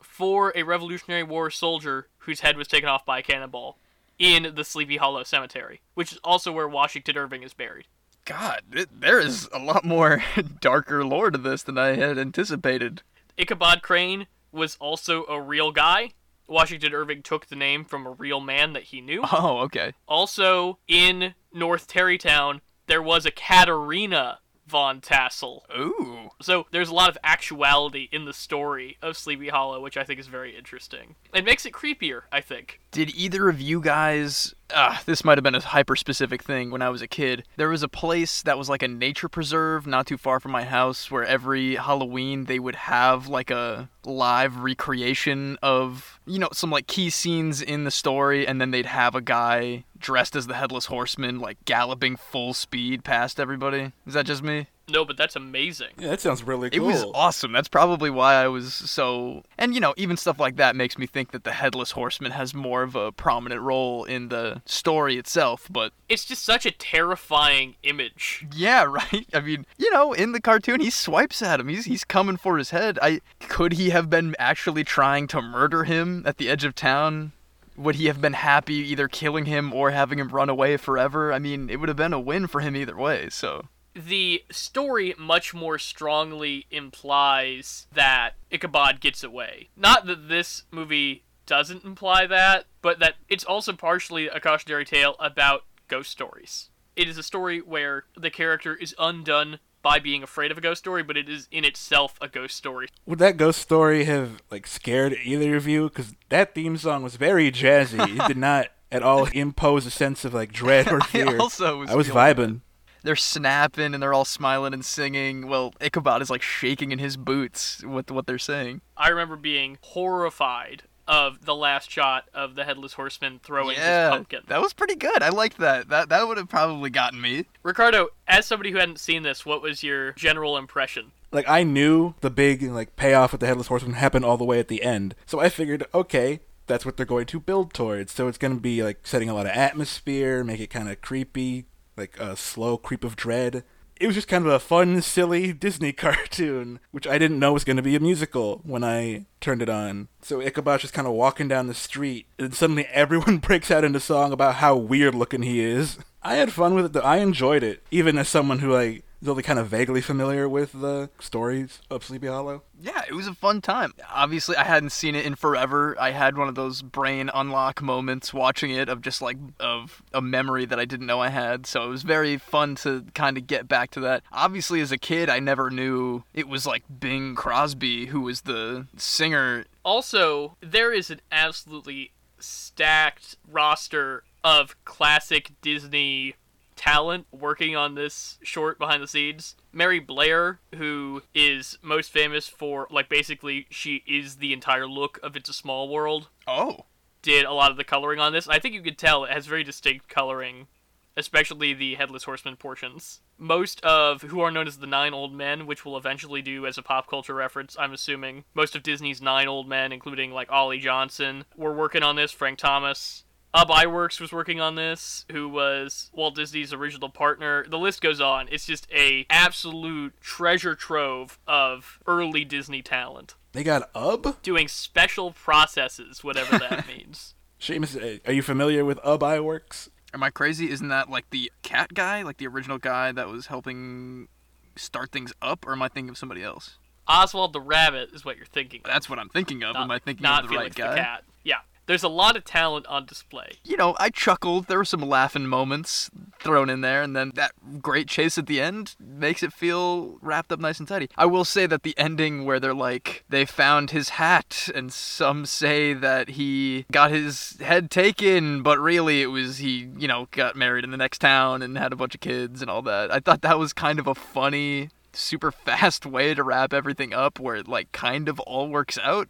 for 0.00 0.52
a 0.54 0.62
Revolutionary 0.62 1.22
War 1.22 1.50
soldier 1.50 2.08
whose 2.18 2.40
head 2.40 2.56
was 2.56 2.68
taken 2.68 2.88
off 2.88 3.04
by 3.04 3.18
a 3.18 3.22
cannonball 3.22 3.78
in 4.18 4.54
the 4.54 4.64
Sleepy 4.64 4.96
Hollow 4.96 5.22
Cemetery, 5.22 5.80
which 5.94 6.12
is 6.12 6.18
also 6.24 6.50
where 6.50 6.68
Washington 6.68 7.16
Irving 7.16 7.42
is 7.42 7.54
buried. 7.54 7.86
God, 8.24 8.62
it, 8.72 9.00
there 9.00 9.20
is 9.20 9.48
a 9.52 9.58
lot 9.58 9.84
more 9.84 10.22
darker 10.60 11.04
lore 11.04 11.30
to 11.30 11.38
this 11.38 11.62
than 11.62 11.78
I 11.78 11.94
had 11.94 12.18
anticipated. 12.18 13.02
Ichabod 13.36 13.82
Crane 13.82 14.26
was 14.52 14.76
also 14.80 15.24
a 15.26 15.40
real 15.40 15.72
guy. 15.72 16.12
Washington 16.46 16.94
Irving 16.94 17.22
took 17.22 17.46
the 17.46 17.56
name 17.56 17.84
from 17.84 18.06
a 18.06 18.10
real 18.10 18.40
man 18.40 18.72
that 18.72 18.84
he 18.84 19.00
knew. 19.00 19.22
Oh, 19.30 19.58
okay. 19.60 19.92
Also, 20.06 20.78
in 20.88 21.34
North 21.52 21.86
Tarrytown, 21.86 22.60
there 22.86 23.02
was 23.02 23.24
a 23.24 23.30
Katerina 23.30 24.40
Van 24.68 25.00
Tassel. 25.00 25.64
Ooh. 25.76 26.30
So 26.40 26.66
there's 26.70 26.90
a 26.90 26.94
lot 26.94 27.08
of 27.08 27.18
actuality 27.24 28.08
in 28.12 28.24
the 28.24 28.32
story 28.32 28.96
of 29.02 29.16
Sleepy 29.16 29.48
Hollow, 29.48 29.80
which 29.80 29.96
I 29.96 30.04
think 30.04 30.20
is 30.20 30.26
very 30.26 30.56
interesting. 30.56 31.14
It 31.34 31.44
makes 31.44 31.64
it 31.66 31.72
creepier, 31.72 32.22
I 32.30 32.40
think. 32.40 32.80
Did 32.90 33.14
either 33.14 33.48
of 33.48 33.60
you 33.60 33.80
guys? 33.80 34.54
Ah, 34.74 35.02
this 35.04 35.24
might 35.24 35.36
have 35.36 35.44
been 35.44 35.54
a 35.54 35.60
hyper 35.60 35.94
specific 35.94 36.42
thing 36.42 36.70
when 36.70 36.82
I 36.82 36.88
was 36.88 37.02
a 37.02 37.06
kid. 37.06 37.44
There 37.56 37.68
was 37.68 37.82
a 37.82 37.88
place 37.88 38.42
that 38.42 38.58
was 38.58 38.68
like 38.68 38.82
a 38.82 38.88
nature 38.88 39.28
preserve 39.28 39.86
not 39.86 40.06
too 40.06 40.16
far 40.16 40.40
from 40.40 40.52
my 40.52 40.64
house 40.64 41.10
where 41.10 41.24
every 41.24 41.76
Halloween 41.76 42.44
they 42.44 42.58
would 42.58 42.74
have 42.74 43.28
like 43.28 43.50
a 43.50 43.90
live 44.04 44.56
recreation 44.56 45.58
of, 45.62 46.18
you 46.26 46.38
know, 46.38 46.48
some 46.52 46.70
like 46.70 46.86
key 46.86 47.10
scenes 47.10 47.60
in 47.60 47.84
the 47.84 47.90
story, 47.90 48.46
and 48.46 48.60
then 48.60 48.70
they'd 48.70 48.86
have 48.86 49.14
a 49.14 49.20
guy 49.20 49.84
dressed 49.98 50.34
as 50.34 50.46
the 50.46 50.54
Headless 50.54 50.86
Horseman 50.86 51.40
like 51.40 51.62
galloping 51.66 52.16
full 52.16 52.54
speed 52.54 53.04
past 53.04 53.38
everybody. 53.38 53.92
Is 54.06 54.14
that 54.14 54.26
just 54.26 54.42
me? 54.42 54.68
No, 54.88 55.04
but 55.04 55.16
that's 55.16 55.36
amazing. 55.36 55.90
Yeah, 55.98 56.08
that 56.08 56.20
sounds 56.20 56.42
really 56.42 56.70
cool. 56.70 56.78
It 56.78 56.92
was 56.92 57.04
awesome. 57.14 57.52
That's 57.52 57.68
probably 57.68 58.10
why 58.10 58.34
I 58.34 58.48
was 58.48 58.72
so. 58.74 59.42
And 59.58 59.74
you 59.74 59.80
know, 59.80 59.94
even 59.96 60.16
stuff 60.16 60.40
like 60.40 60.56
that 60.56 60.76
makes 60.76 60.96
me 60.98 61.06
think 61.06 61.32
that 61.32 61.44
the 61.44 61.52
Headless 61.52 61.90
Horseman 61.92 62.32
has 62.32 62.54
more 62.54 62.82
of 62.82 62.94
a 62.94 63.12
prominent 63.12 63.60
role 63.60 64.04
in 64.04 64.28
the 64.28 64.62
story 64.64 65.16
itself. 65.16 65.68
But 65.70 65.92
It's 66.08 66.24
just 66.24 66.44
such 66.44 66.64
a 66.66 66.70
terrifying 66.70 67.76
image. 67.82 68.46
yeah, 68.54 68.82
right. 68.88 69.26
I 69.32 69.40
mean, 69.40 69.66
you 69.76 69.90
know, 69.90 70.12
in 70.12 70.32
the 70.32 70.40
cartoon, 70.40 70.80
he 70.80 70.90
swipes 70.90 71.42
at 71.42 71.60
him. 71.60 71.68
He's 71.68 71.84
he's 71.84 72.04
coming 72.04 72.36
for 72.36 72.58
his 72.58 72.70
head. 72.70 72.98
I 73.02 73.20
could 73.40 73.74
he 73.74 73.90
have 73.90 74.08
been 74.10 74.34
actually 74.38 74.84
trying 74.84 75.26
to 75.28 75.42
murder 75.42 75.84
him 75.84 76.22
at 76.26 76.38
the 76.38 76.48
edge 76.48 76.64
of 76.64 76.74
town? 76.74 77.32
Would 77.76 77.94
he 77.94 78.06
have 78.06 78.20
been 78.20 78.32
happy 78.32 78.74
either 78.74 79.06
killing 79.06 79.44
him 79.44 79.72
or 79.72 79.92
having 79.92 80.18
him 80.18 80.28
run 80.30 80.48
away 80.48 80.76
forever? 80.76 81.32
I 81.32 81.38
mean, 81.38 81.70
it 81.70 81.76
would 81.76 81.88
have 81.88 81.96
been 81.96 82.12
a 82.12 82.18
win 82.18 82.48
for 82.48 82.60
him 82.60 82.74
either 82.74 82.96
way. 82.96 83.28
So 83.30 83.66
The 83.94 84.44
story 84.50 85.14
much 85.18 85.52
more 85.54 85.78
strongly 85.78 86.66
implies 86.70 87.86
that 87.92 88.34
Ichabod 88.50 89.00
gets 89.00 89.24
away. 89.24 89.70
Not 89.76 90.06
that 90.06 90.28
this 90.28 90.64
movie 90.70 91.24
doesn't 91.46 91.84
imply 91.84 92.26
that, 92.26 92.66
but 92.82 92.98
that 93.00 93.14
it's 93.28 93.44
also 93.44 93.72
partially 93.72 94.28
a 94.28 94.38
cautionary 94.40 94.84
tale 94.84 95.16
about 95.18 95.64
ghost 95.88 96.10
stories. 96.10 96.70
It 96.94 97.08
is 97.08 97.16
a 97.18 97.22
story 97.22 97.60
where 97.60 98.04
the 98.16 98.30
character 98.30 98.74
is 98.74 98.94
undone 98.98 99.58
by 99.82 99.98
being 99.98 100.22
afraid 100.22 100.50
of 100.50 100.58
a 100.58 100.60
ghost 100.60 100.80
story, 100.80 101.02
but 101.02 101.16
it 101.16 101.28
is 101.28 101.48
in 101.50 101.64
itself 101.64 102.18
a 102.20 102.28
ghost 102.28 102.56
story. 102.56 102.88
Would 103.06 103.18
that 103.20 103.36
ghost 103.36 103.60
story 103.60 104.04
have 104.04 104.42
like 104.50 104.66
scared 104.66 105.16
either 105.24 105.56
of 105.56 105.66
you? 105.66 105.88
Because 105.88 106.14
that 106.28 106.54
theme 106.54 106.76
song 106.76 107.02
was 107.02 107.16
very 107.16 107.50
jazzy. 107.50 108.20
it 108.20 108.28
did 108.28 108.36
not 108.36 108.68
at 108.90 109.02
all 109.02 109.26
impose 109.26 109.86
a 109.86 109.90
sense 109.90 110.24
of 110.24 110.34
like 110.34 110.52
dread 110.52 110.92
or 110.92 111.00
fear. 111.00 111.28
I 111.28 111.30
fear. 111.30 111.40
also 111.40 111.78
was 111.78 111.90
I 111.90 111.94
was 111.94 112.08
feeling 112.08 112.34
vibing. 112.36 112.60
They're 113.02 113.16
snapping 113.16 113.94
and 113.94 114.02
they're 114.02 114.14
all 114.14 114.24
smiling 114.24 114.74
and 114.74 114.84
singing. 114.84 115.48
Well, 115.48 115.74
Ichabod 115.80 116.22
is 116.22 116.30
like 116.30 116.42
shaking 116.42 116.92
in 116.92 116.98
his 116.98 117.16
boots 117.16 117.84
with 117.84 118.10
what 118.10 118.26
they're 118.26 118.38
saying. 118.38 118.80
I 118.96 119.08
remember 119.08 119.36
being 119.36 119.78
horrified 119.82 120.84
of 121.08 121.46
the 121.46 121.54
last 121.54 121.90
shot 121.90 122.28
of 122.34 122.54
the 122.54 122.64
headless 122.64 122.92
horseman 122.92 123.40
throwing 123.42 123.76
his 123.76 123.84
yeah, 123.84 124.10
pumpkin. 124.10 124.42
that 124.48 124.60
was 124.60 124.74
pretty 124.74 124.94
good. 124.94 125.22
I 125.22 125.30
liked 125.30 125.56
that. 125.58 125.88
That 125.88 126.10
that 126.10 126.28
would 126.28 126.36
have 126.36 126.48
probably 126.48 126.90
gotten 126.90 127.20
me. 127.20 127.46
Ricardo, 127.62 128.08
as 128.28 128.44
somebody 128.46 128.70
who 128.70 128.78
hadn't 128.78 129.00
seen 129.00 129.22
this, 129.22 129.46
what 129.46 129.62
was 129.62 129.82
your 129.82 130.12
general 130.12 130.58
impression? 130.58 131.12
Like 131.32 131.48
I 131.48 131.62
knew 131.62 132.14
the 132.20 132.30
big 132.30 132.62
like 132.62 132.96
payoff 132.96 133.32
with 133.32 133.40
the 133.40 133.46
headless 133.46 133.68
horseman 133.68 133.94
happened 133.94 134.24
all 134.24 134.36
the 134.36 134.44
way 134.44 134.60
at 134.60 134.68
the 134.68 134.82
end, 134.82 135.14
so 135.24 135.40
I 135.40 135.48
figured, 135.48 135.84
okay, 135.94 136.40
that's 136.66 136.84
what 136.84 136.96
they're 136.96 137.06
going 137.06 137.26
to 137.26 137.40
build 137.40 137.72
towards. 137.72 138.12
So 138.12 138.28
it's 138.28 138.38
going 138.38 138.54
to 138.54 138.60
be 138.60 138.82
like 138.84 139.00
setting 139.02 139.30
a 139.30 139.34
lot 139.34 139.46
of 139.46 139.52
atmosphere, 139.52 140.44
make 140.44 140.60
it 140.60 140.68
kind 140.68 140.88
of 140.88 141.00
creepy, 141.00 141.64
like 141.98 142.18
a 142.18 142.36
slow 142.36 142.76
creep 142.76 143.04
of 143.04 143.16
dread. 143.16 143.64
It 144.00 144.06
was 144.06 144.14
just 144.14 144.28
kind 144.28 144.46
of 144.46 144.52
a 144.52 144.60
fun, 144.60 145.02
silly 145.02 145.52
Disney 145.52 145.92
cartoon, 146.04 146.78
which 146.92 147.06
I 147.06 147.18
didn't 147.18 147.40
know 147.40 147.52
was 147.52 147.64
going 147.64 147.76
to 147.78 147.82
be 147.82 147.96
a 147.96 148.00
musical 148.00 148.60
when 148.64 148.84
I 148.84 149.26
turned 149.40 149.60
it 149.60 149.68
on. 149.68 150.08
So 150.22 150.40
Ichabod's 150.40 150.82
just 150.82 150.94
kind 150.94 151.08
of 151.08 151.14
walking 151.14 151.48
down 151.48 151.66
the 151.66 151.74
street, 151.74 152.26
and 152.38 152.54
suddenly 152.54 152.86
everyone 152.92 153.38
breaks 153.38 153.70
out 153.70 153.84
into 153.84 154.00
song 154.00 154.32
about 154.32 154.56
how 154.56 154.76
weird 154.76 155.14
looking 155.14 155.42
he 155.42 155.60
is. 155.60 155.98
I 156.22 156.36
had 156.36 156.52
fun 156.52 156.74
with 156.74 156.86
it. 156.86 156.92
Though. 156.92 157.00
I 157.00 157.16
enjoyed 157.18 157.62
it, 157.62 157.82
even 157.90 158.18
as 158.18 158.28
someone 158.28 158.60
who 158.60 158.72
like 158.72 159.04
is 159.20 159.28
only 159.28 159.42
kind 159.42 159.58
of 159.58 159.68
vaguely 159.68 160.00
familiar 160.00 160.48
with 160.48 160.72
the 160.72 161.10
stories 161.18 161.80
of 161.90 162.04
Sleepy 162.04 162.26
Hollow. 162.26 162.62
Yeah, 162.80 163.02
it 163.08 163.14
was 163.14 163.26
a 163.26 163.34
fun 163.34 163.60
time. 163.60 163.92
Obviously, 164.10 164.56
I 164.56 164.64
hadn't 164.64 164.90
seen 164.90 165.14
it 165.14 165.26
in 165.26 165.34
forever. 165.34 165.96
I 165.98 166.12
had 166.12 166.36
one 166.36 166.48
of 166.48 166.54
those 166.54 166.82
brain 166.82 167.30
unlock 167.34 167.82
moments 167.82 168.32
watching 168.32 168.70
it 168.70 168.88
of 168.88 169.00
just 169.00 169.20
like 169.20 169.36
of 169.58 170.02
a 170.12 170.22
memory 170.22 170.64
that 170.66 170.78
I 170.78 170.84
didn't 170.84 171.06
know 171.06 171.20
I 171.20 171.30
had. 171.30 171.66
So 171.66 171.84
it 171.84 171.88
was 171.88 172.02
very 172.02 172.36
fun 172.38 172.76
to 172.76 173.04
kind 173.14 173.36
of 173.36 173.46
get 173.46 173.66
back 173.66 173.90
to 173.92 174.00
that. 174.00 174.22
Obviously, 174.32 174.80
as 174.80 174.92
a 174.92 174.98
kid, 174.98 175.28
I 175.28 175.40
never 175.40 175.70
knew 175.70 176.24
it 176.34 176.48
was 176.48 176.66
like 176.66 176.84
Bing 177.00 177.34
Crosby 177.34 178.06
who 178.06 178.20
was 178.20 178.42
the 178.42 178.86
singer. 178.96 179.64
Also, 179.84 180.56
there 180.60 180.92
is 180.92 181.10
an 181.10 181.20
absolutely 181.32 182.12
stacked 182.38 183.36
roster 183.50 184.22
of 184.44 184.76
classic 184.84 185.50
Disney 185.60 186.34
talent 186.78 187.26
working 187.30 187.76
on 187.76 187.94
this 187.94 188.38
short 188.42 188.78
behind 188.78 189.02
the 189.02 189.08
scenes. 189.08 189.56
Mary 189.72 189.98
Blair, 189.98 190.60
who 190.76 191.22
is 191.34 191.76
most 191.82 192.10
famous 192.10 192.48
for, 192.48 192.86
like, 192.90 193.08
basically, 193.10 193.66
she 193.68 194.02
is 194.06 194.36
the 194.36 194.52
entire 194.54 194.86
look 194.86 195.18
of 195.22 195.36
It's 195.36 195.50
a 195.50 195.52
Small 195.52 195.88
World, 195.88 196.28
Oh, 196.46 196.86
did 197.20 197.44
a 197.44 197.52
lot 197.52 197.70
of 197.70 197.76
the 197.76 197.84
coloring 197.84 198.20
on 198.20 198.32
this. 198.32 198.48
I 198.48 198.58
think 198.58 198.74
you 198.74 198.80
could 198.80 198.96
tell 198.96 199.24
it 199.24 199.32
has 199.32 199.46
very 199.46 199.64
distinct 199.64 200.08
coloring, 200.08 200.68
especially 201.16 201.74
the 201.74 201.96
Headless 201.96 202.24
Horseman 202.24 202.56
portions. 202.56 203.20
Most 203.36 203.80
of 203.84 204.22
who 204.22 204.40
are 204.40 204.50
known 204.50 204.66
as 204.66 204.78
the 204.78 204.86
Nine 204.86 205.12
Old 205.12 205.34
Men, 205.34 205.66
which 205.66 205.84
we'll 205.84 205.96
eventually 205.96 206.42
do 206.42 206.66
as 206.66 206.78
a 206.78 206.82
pop 206.82 207.08
culture 207.08 207.34
reference, 207.34 207.76
I'm 207.78 207.92
assuming. 207.92 208.44
Most 208.54 208.74
of 208.74 208.82
Disney's 208.82 209.20
Nine 209.20 209.46
Old 209.48 209.68
Men, 209.68 209.92
including 209.92 210.32
like 210.32 210.50
Ollie 210.50 210.78
Johnston, 210.78 211.44
were 211.56 211.74
working 211.74 212.02
on 212.02 212.16
this. 212.16 212.32
Frank 212.32 212.58
Thomas. 212.58 213.24
Ub 213.54 213.68
Iwerks 213.68 214.20
was 214.20 214.30
working 214.32 214.60
on 214.60 214.74
this, 214.74 215.24
who 215.32 215.48
was 215.48 216.10
Walt 216.12 216.34
Disney's 216.34 216.72
original 216.72 217.08
partner. 217.08 217.64
The 217.68 217.78
list 217.78 218.00
goes 218.00 218.20
on. 218.20 218.48
It's 218.50 218.66
just 218.66 218.86
a 218.92 219.26
absolute 219.30 220.20
treasure 220.20 220.74
trove 220.74 221.38
of 221.46 221.98
early 222.06 222.44
Disney 222.44 222.82
talent. 222.82 223.34
They 223.52 223.64
got 223.64 223.90
Ub. 223.94 224.40
Doing 224.42 224.68
special 224.68 225.32
processes, 225.32 226.22
whatever 226.22 226.58
that 226.58 226.86
means. 226.88 227.34
Seamus, 227.60 227.96
uh, 227.96 228.18
are 228.26 228.32
you 228.32 228.42
familiar 228.42 228.84
with 228.84 228.98
Ub 229.02 229.20
Iwerks? 229.20 229.88
am 230.14 230.22
I 230.22 230.30
crazy? 230.30 230.70
Isn't 230.70 230.88
that 230.88 231.10
like 231.10 231.30
the 231.30 231.50
cat 231.62 231.94
guy, 231.94 232.22
like 232.22 232.38
the 232.38 232.46
original 232.46 232.78
guy 232.78 233.12
that 233.12 233.28
was 233.28 233.46
helping 233.46 234.28
start 234.76 235.10
things 235.10 235.32
up, 235.42 235.66
or 235.66 235.72
am 235.72 235.82
I 235.82 235.88
thinking 235.88 236.10
of 236.10 236.18
somebody 236.18 236.42
else? 236.42 236.78
Oswald 237.06 237.52
the 237.52 237.60
Rabbit 237.60 238.10
is 238.12 238.24
what 238.24 238.36
you're 238.36 238.46
thinking. 238.46 238.80
of. 238.84 238.90
That's 238.90 239.08
what 239.08 239.18
I'm 239.18 239.28
thinking 239.28 239.62
of. 239.64 239.74
not, 239.74 239.82
am 239.84 239.90
I 239.90 239.98
thinking 239.98 240.22
not 240.22 240.44
of 240.44 240.50
the 240.50 240.56
Felix 240.56 240.78
right 240.78 240.86
guy? 240.86 240.94
the 240.94 241.00
Cat. 241.00 241.24
Yeah. 241.42 241.56
There's 241.88 242.02
a 242.02 242.08
lot 242.08 242.36
of 242.36 242.44
talent 242.44 242.86
on 242.86 243.06
display. 243.06 243.52
you 243.64 243.78
know, 243.78 243.96
I 243.98 244.10
chuckled. 244.10 244.66
There 244.66 244.76
were 244.76 244.84
some 244.84 245.00
laughing 245.00 245.46
moments 245.46 246.10
thrown 246.38 246.68
in 246.68 246.82
there, 246.82 247.00
and 247.02 247.16
then 247.16 247.32
that 247.34 247.52
great 247.80 248.08
chase 248.08 248.36
at 248.36 248.46
the 248.46 248.60
end 248.60 248.94
makes 249.00 249.42
it 249.42 249.54
feel 249.54 250.18
wrapped 250.20 250.52
up 250.52 250.60
nice 250.60 250.78
and 250.78 250.86
tidy. 250.86 251.08
I 251.16 251.24
will 251.24 251.46
say 251.46 251.64
that 251.64 251.84
the 251.84 251.96
ending 251.96 252.44
where 252.44 252.60
they're 252.60 252.74
like, 252.74 253.24
they 253.30 253.46
found 253.46 253.90
his 253.90 254.10
hat, 254.10 254.68
and 254.74 254.92
some 254.92 255.46
say 255.46 255.94
that 255.94 256.28
he 256.30 256.84
got 256.92 257.10
his 257.10 257.56
head 257.60 257.90
taken, 257.90 258.62
but 258.62 258.78
really 258.78 259.22
it 259.22 259.28
was 259.28 259.56
he, 259.56 259.88
you 259.96 260.06
know, 260.06 260.28
got 260.30 260.56
married 260.56 260.84
in 260.84 260.90
the 260.90 260.98
next 260.98 261.20
town 261.20 261.62
and 261.62 261.78
had 261.78 261.94
a 261.94 261.96
bunch 261.96 262.14
of 262.14 262.20
kids 262.20 262.60
and 262.60 262.70
all 262.70 262.82
that. 262.82 263.10
I 263.10 263.18
thought 263.18 263.40
that 263.40 263.58
was 263.58 263.72
kind 263.72 263.98
of 263.98 264.06
a 264.06 264.14
funny, 264.14 264.90
super 265.14 265.50
fast 265.64 266.04
way 266.04 266.34
to 266.34 266.42
wrap 266.42 266.74
everything 266.74 267.14
up 267.14 267.40
where 267.40 267.56
it, 267.56 267.66
like, 267.66 267.92
kind 267.92 268.28
of 268.28 268.38
all 268.40 268.68
works 268.68 268.98
out, 269.02 269.28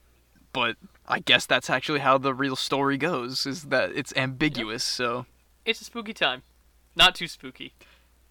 but. 0.53 0.75
I 1.09 1.21
guess 1.21 1.47
that's 1.47 1.71
actually 1.71 2.01
how 2.01 2.19
the 2.19 2.35
real 2.35 2.55
story 2.55 2.99
goes, 2.99 3.47
is 3.47 3.65
that 3.65 3.91
it's 3.95 4.13
ambiguous, 4.15 4.85
so. 4.85 5.25
It's 5.65 5.81
a 5.81 5.85
spooky 5.85 6.13
time. 6.13 6.43
Not 6.95 7.15
too 7.15 7.27
spooky. 7.27 7.73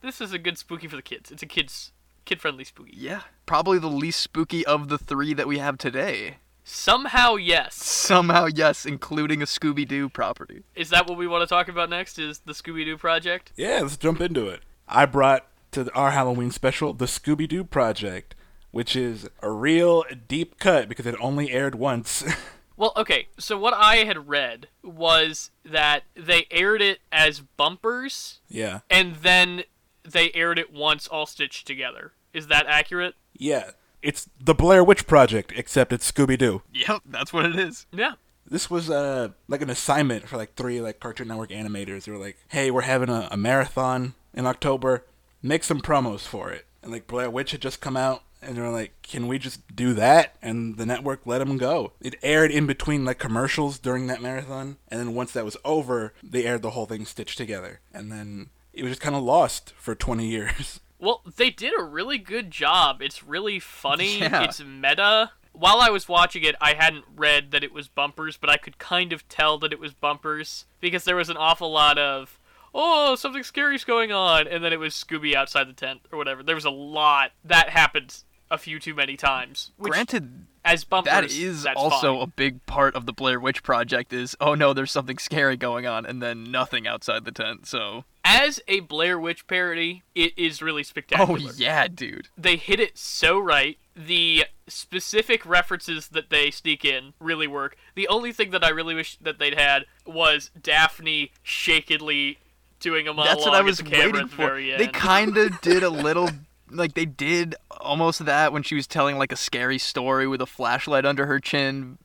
This 0.01 0.21
is 0.21 0.31
a 0.31 0.37
good 0.37 0.59
spooky 0.59 0.87
for 0.87 0.95
the 0.95 1.01
kids. 1.01 1.31
It's 1.31 1.41
a 1.41 1.47
kids 1.47 1.91
kid 2.25 2.39
friendly 2.39 2.63
spooky. 2.63 2.93
Yeah. 2.95 3.21
Probably 3.47 3.79
the 3.79 3.87
least 3.87 4.19
spooky 4.19 4.65
of 4.65 4.89
the 4.89 4.97
three 4.97 5.33
that 5.33 5.47
we 5.47 5.57
have 5.57 5.77
today. 5.77 6.37
Somehow, 6.63 7.35
yes. 7.35 7.75
Somehow, 7.75 8.47
yes, 8.53 8.85
including 8.85 9.41
a 9.41 9.45
Scooby 9.45 9.87
Doo 9.87 10.09
property. 10.09 10.63
Is 10.75 10.89
that 10.89 11.07
what 11.07 11.17
we 11.17 11.25
want 11.25 11.41
to 11.41 11.47
talk 11.47 11.69
about 11.69 11.89
next? 11.89 12.19
Is 12.19 12.39
the 12.39 12.51
Scooby 12.51 12.83
Doo 12.83 12.97
project? 12.97 13.53
Yeah, 13.55 13.79
let's 13.81 13.97
jump 13.97 14.19
into 14.19 14.47
it. 14.49 14.61
I 14.87 15.05
brought 15.05 15.47
to 15.71 15.91
our 15.93 16.11
Halloween 16.11 16.51
special 16.51 16.93
the 16.93 17.05
Scooby 17.05 17.47
Doo 17.47 17.63
Project, 17.63 18.35
which 18.71 18.97
is 18.97 19.29
a 19.41 19.49
real 19.49 20.03
deep 20.27 20.59
cut 20.59 20.89
because 20.89 21.05
it 21.05 21.15
only 21.21 21.51
aired 21.51 21.75
once. 21.75 22.23
Well, 22.77 22.93
okay. 22.95 23.27
So 23.39 23.57
what 23.57 23.73
I 23.73 23.97
had 23.97 24.29
read 24.29 24.67
was 24.83 25.51
that 25.65 26.03
they 26.15 26.45
aired 26.51 26.81
it 26.81 26.99
as 27.11 27.41
bumpers, 27.41 28.39
yeah. 28.47 28.79
and 28.89 29.15
then 29.15 29.63
they 30.03 30.31
aired 30.33 30.59
it 30.59 30.71
once 30.71 31.07
all 31.07 31.25
stitched 31.25 31.67
together. 31.67 32.13
Is 32.33 32.47
that 32.47 32.67
accurate? 32.67 33.15
Yeah. 33.33 33.71
It's 34.01 34.29
the 34.39 34.53
Blair 34.53 34.83
Witch 34.83 35.07
Project, 35.07 35.51
except 35.55 35.91
it's 35.91 36.09
Scooby 36.09 36.37
Doo. 36.37 36.61
Yep, 36.71 37.01
that's 37.05 37.33
what 37.33 37.45
it 37.45 37.57
is. 37.57 37.87
Yeah. 37.91 38.13
This 38.49 38.69
was 38.69 38.89
uh 38.89 39.29
like 39.49 39.61
an 39.61 39.69
assignment 39.69 40.29
for 40.29 40.37
like 40.37 40.53
three 40.53 40.79
like 40.79 40.99
Cartoon 40.99 41.27
Network 41.27 41.49
animators. 41.49 42.05
They 42.05 42.11
were 42.13 42.17
like, 42.17 42.37
"Hey, 42.47 42.71
we're 42.71 42.81
having 42.81 43.09
a, 43.09 43.27
a 43.31 43.35
marathon 43.35 44.13
in 44.33 44.45
October. 44.45 45.03
Make 45.41 45.65
some 45.65 45.81
promos 45.81 46.21
for 46.21 46.51
it." 46.51 46.65
And 46.81 46.91
like 46.91 47.07
Blair 47.07 47.29
Witch 47.29 47.51
had 47.51 47.61
just 47.61 47.81
come 47.81 47.97
out, 47.97 48.23
and 48.47 48.57
they 48.57 48.61
were 48.61 48.69
like, 48.69 48.93
"Can 49.03 49.27
we 49.27 49.37
just 49.37 49.75
do 49.75 49.93
that?" 49.93 50.35
And 50.41 50.77
the 50.77 50.85
network 50.85 51.21
let 51.25 51.39
them 51.39 51.57
go. 51.57 51.91
It 52.01 52.15
aired 52.23 52.49
in 52.51 52.65
between 52.65 53.05
like 53.05 53.19
commercials 53.19 53.77
during 53.77 54.07
that 54.07 54.21
marathon, 54.21 54.77
and 54.87 54.99
then 54.99 55.13
once 55.13 55.33
that 55.33 55.45
was 55.45 55.57
over, 55.65 56.13
they 56.23 56.45
aired 56.45 56.61
the 56.61 56.71
whole 56.71 56.85
thing 56.85 57.05
stitched 57.05 57.37
together. 57.37 57.81
And 57.93 58.11
then 58.11 58.49
it 58.73 58.83
was 58.83 58.91
just 58.91 59.01
kind 59.01 59.15
of 59.15 59.23
lost 59.23 59.73
for 59.77 59.93
20 59.93 60.25
years. 60.29 60.79
Well, 60.99 61.21
they 61.35 61.49
did 61.49 61.73
a 61.77 61.83
really 61.83 62.17
good 62.17 62.49
job. 62.49 63.01
It's 63.01 63.23
really 63.23 63.59
funny. 63.59 64.19
Yeah. 64.19 64.43
It's 64.43 64.63
meta. 64.63 65.31
While 65.51 65.79
I 65.79 65.89
was 65.89 66.07
watching 66.07 66.43
it, 66.43 66.55
I 66.61 66.73
hadn't 66.73 67.05
read 67.15 67.51
that 67.51 67.63
it 67.63 67.73
was 67.73 67.87
bumpers, 67.87 68.37
but 68.37 68.49
I 68.49 68.57
could 68.57 68.77
kind 68.77 69.11
of 69.11 69.27
tell 69.27 69.57
that 69.59 69.73
it 69.73 69.79
was 69.79 69.93
bumpers 69.93 70.65
because 70.79 71.03
there 71.03 71.15
was 71.15 71.29
an 71.29 71.37
awful 71.37 71.71
lot 71.71 71.97
of, 71.97 72.39
oh, 72.73 73.15
something 73.15 73.43
scary's 73.43 73.83
going 73.83 74.11
on, 74.11 74.47
and 74.47 74.63
then 74.63 74.71
it 74.71 74.79
was 74.79 74.93
Scooby 74.93 75.33
outside 75.33 75.67
the 75.67 75.73
tent 75.73 76.01
or 76.11 76.17
whatever. 76.17 76.43
There 76.43 76.55
was 76.55 76.65
a 76.65 76.69
lot 76.69 77.31
that 77.43 77.69
happened 77.69 78.23
a 78.49 78.57
few 78.57 78.79
too 78.79 78.93
many 78.93 79.17
times. 79.17 79.71
Which, 79.77 79.91
Granted, 79.91 80.45
as 80.63 80.83
bumpers, 80.83 81.11
that 81.11 81.23
is 81.25 81.65
also 81.75 82.15
fine. 82.15 82.23
a 82.23 82.27
big 82.27 82.65
part 82.65 82.95
of 82.95 83.05
the 83.05 83.13
Blair 83.13 83.39
Witch 83.39 83.63
Project 83.63 84.13
is, 84.13 84.35
oh 84.39 84.53
no, 84.55 84.73
there's 84.73 84.91
something 84.91 85.17
scary 85.17 85.57
going 85.57 85.85
on, 85.85 86.05
and 86.05 86.21
then 86.21 86.43
nothing 86.45 86.87
outside 86.87 87.25
the 87.25 87.31
tent, 87.31 87.65
so. 87.67 88.05
as 88.23 88.59
a 88.67 88.81
Blair 88.81 89.19
Witch 89.19 89.47
parody. 89.47 90.03
It 90.15 90.37
is 90.37 90.61
really 90.61 90.83
spectacular. 90.83 91.39
Oh, 91.49 91.51
yeah, 91.55 91.87
dude. 91.87 92.29
they 92.37 92.55
hit 92.57 92.79
it 92.79 92.97
so 92.97 93.39
right. 93.39 93.77
The 93.95 94.45
specific 94.67 95.45
references 95.45 96.09
that 96.09 96.29
they 96.29 96.51
sneak 96.51 96.83
in 96.85 97.13
really 97.19 97.47
work. 97.47 97.77
The 97.95 98.07
only 98.07 98.31
thing 98.31 98.51
that 98.51 98.63
I 98.63 98.69
really 98.69 98.93
wish 98.95 99.17
that 99.21 99.39
they'd 99.39 99.57
had 99.57 99.85
was 100.05 100.51
Daphne 100.61 101.31
shakily 101.41 102.37
doing 102.79 103.07
a 103.07 103.13
monologue 103.13 103.37
That's 103.37 103.45
what 103.45 103.55
I 103.55 103.61
was 103.61 103.79
at 103.79 103.85
the 103.85 103.91
camera 103.91 104.11
waiting 104.13 104.27
the 104.27 104.35
for. 104.35 104.55
end. 104.57 104.79
They 104.79 104.87
kind 104.87 105.35
of 105.37 105.59
did 105.61 105.81
a 105.83 105.89
little, 105.89 106.29
like 106.69 106.93
they 106.93 107.05
did 107.05 107.55
almost 107.81 108.25
that 108.25 108.51
when 108.53 108.63
she 108.63 108.75
was 108.75 108.87
telling 108.87 109.17
like 109.17 109.31
a 109.31 109.37
scary 109.37 109.77
story 109.77 110.27
with 110.27 110.41
a 110.41 110.45
flashlight 110.45 111.05
under 111.05 111.25
her 111.25 111.39
chin 111.39 111.97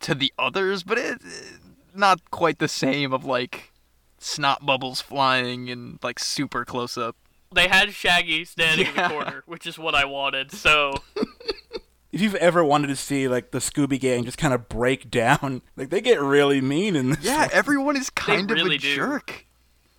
to 0.00 0.14
the 0.14 0.32
others, 0.38 0.82
but 0.82 0.98
it 0.98 1.20
not 1.94 2.30
quite 2.30 2.58
the 2.58 2.68
same 2.68 3.12
of 3.12 3.24
like 3.24 3.72
snot 4.18 4.64
bubbles 4.64 5.00
flying 5.00 5.70
and 5.70 5.98
like 6.02 6.18
super 6.18 6.64
close 6.64 6.96
up. 6.96 7.16
They 7.52 7.66
had 7.68 7.92
Shaggy 7.92 8.44
standing 8.44 8.86
in 8.86 8.94
the 8.94 9.08
corner, 9.08 9.42
which 9.46 9.66
is 9.66 9.78
what 9.78 9.94
I 9.94 10.04
wanted. 10.04 10.52
So 10.52 10.94
If 12.12 12.20
you've 12.20 12.34
ever 12.36 12.64
wanted 12.64 12.88
to 12.88 12.96
see 12.96 13.28
like 13.28 13.52
the 13.52 13.58
Scooby 13.58 13.98
Gang 13.98 14.24
just 14.24 14.38
kind 14.38 14.52
of 14.52 14.68
break 14.68 15.10
down, 15.10 15.62
like 15.76 15.90
they 15.90 16.00
get 16.00 16.20
really 16.20 16.60
mean 16.60 16.96
in 16.96 17.10
this. 17.10 17.20
Yeah, 17.22 17.42
one. 17.42 17.50
everyone 17.52 17.96
is 17.96 18.10
kind 18.10 18.50
of 18.50 18.56
really 18.56 18.76
a 18.76 18.78
do. 18.80 18.96
jerk. 18.96 19.46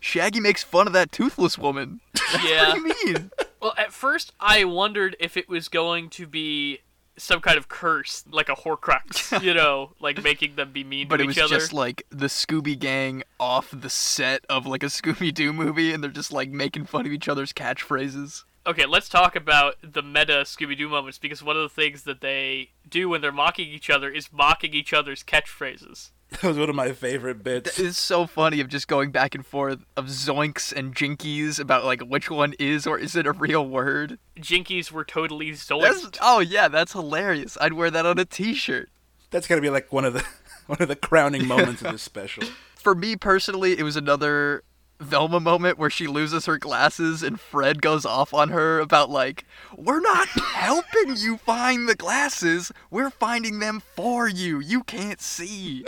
Shaggy 0.01 0.39
makes 0.41 0.63
fun 0.63 0.87
of 0.87 0.93
that 0.93 1.11
toothless 1.13 1.57
woman. 1.57 2.01
yeah. 2.43 2.73
What 2.73 2.83
do 2.83 2.89
you 2.89 3.13
mean? 3.13 3.31
Well, 3.61 3.73
at 3.77 3.93
first 3.93 4.33
I 4.39 4.63
wondered 4.65 5.15
if 5.19 5.37
it 5.37 5.47
was 5.47 5.69
going 5.69 6.09
to 6.11 6.25
be 6.27 6.79
some 7.17 7.39
kind 7.39 7.57
of 7.57 7.67
curse, 7.69 8.23
like 8.31 8.49
a 8.49 8.55
Horcrux, 8.55 9.39
you 9.43 9.53
know, 9.53 9.91
like 9.99 10.23
making 10.23 10.55
them 10.55 10.71
be 10.71 10.83
mean 10.83 11.07
But 11.07 11.17
to 11.17 11.23
it 11.23 11.27
was 11.27 11.37
each 11.37 11.43
other. 11.43 11.55
just 11.59 11.71
like 11.71 12.03
the 12.09 12.25
Scooby 12.25 12.77
Gang 12.77 13.21
off 13.39 13.69
the 13.71 13.89
set 13.91 14.43
of 14.49 14.65
like 14.65 14.81
a 14.81 14.87
Scooby 14.87 15.31
Doo 15.31 15.53
movie, 15.53 15.93
and 15.93 16.03
they're 16.03 16.09
just 16.09 16.33
like 16.33 16.49
making 16.49 16.85
fun 16.85 17.05
of 17.05 17.11
each 17.11 17.29
other's 17.29 17.53
catchphrases. 17.53 18.43
Okay, 18.65 18.85
let's 18.87 19.09
talk 19.09 19.35
about 19.35 19.75
the 19.83 20.01
meta 20.01 20.41
Scooby 20.45 20.75
Doo 20.77 20.89
moments 20.89 21.17
because 21.19 21.43
one 21.43 21.55
of 21.55 21.61
the 21.63 21.69
things 21.69 22.03
that 22.03 22.21
they 22.21 22.69
do 22.89 23.09
when 23.09 23.21
they're 23.21 23.31
mocking 23.31 23.67
each 23.67 23.89
other 23.91 24.09
is 24.09 24.29
mocking 24.33 24.73
each 24.73 24.93
other's 24.93 25.23
catchphrases. 25.23 26.09
That 26.41 26.47
was 26.47 26.57
one 26.57 26.69
of 26.69 26.75
my 26.75 26.93
favorite 26.93 27.43
bits. 27.43 27.77
It's 27.77 27.97
so 27.99 28.25
funny 28.25 28.61
of 28.61 28.69
just 28.69 28.87
going 28.87 29.11
back 29.11 29.35
and 29.35 29.45
forth 29.45 29.79
of 29.97 30.05
zoinks 30.05 30.71
and 30.71 30.95
jinkies 30.95 31.59
about 31.59 31.83
like 31.83 32.01
which 32.01 32.31
one 32.31 32.53
is 32.57 32.87
or 32.87 32.97
isn't 32.97 33.27
a 33.27 33.33
real 33.33 33.67
word. 33.67 34.17
Jinkies 34.39 34.91
were 34.91 35.03
totally 35.03 35.51
That's, 35.51 35.65
zoinked. 35.65 36.17
oh 36.21 36.39
yeah, 36.39 36.69
that's 36.69 36.93
hilarious. 36.93 37.57
I'd 37.59 37.73
wear 37.73 37.91
that 37.91 38.05
on 38.05 38.17
a 38.17 38.23
t-shirt. 38.25 38.89
That's 39.29 39.45
gotta 39.45 39.61
be 39.61 39.69
like 39.69 39.91
one 39.91 40.05
of 40.05 40.13
the 40.13 40.23
one 40.67 40.81
of 40.81 40.87
the 40.87 40.95
crowning 40.95 41.47
moments 41.47 41.81
of 41.81 41.91
this 41.91 42.01
special. 42.01 42.43
For 42.75 42.95
me 42.95 43.17
personally, 43.17 43.77
it 43.77 43.83
was 43.83 43.97
another 43.97 44.63
Velma 45.01 45.39
moment 45.39 45.77
where 45.77 45.89
she 45.89 46.07
loses 46.07 46.45
her 46.45 46.57
glasses 46.57 47.23
and 47.23 47.39
Fred 47.39 47.81
goes 47.81 48.05
off 48.05 48.33
on 48.33 48.49
her 48.49 48.79
about 48.79 49.09
like, 49.09 49.45
"We're 49.75 49.99
not 49.99 50.27
helping 50.29 51.17
you 51.17 51.37
find 51.37 51.89
the 51.89 51.95
glasses. 51.95 52.71
We're 52.89 53.09
finding 53.11 53.59
them 53.59 53.81
for 53.95 54.27
you. 54.29 54.59
You 54.59 54.83
can't 54.83 55.19
see." 55.21 55.83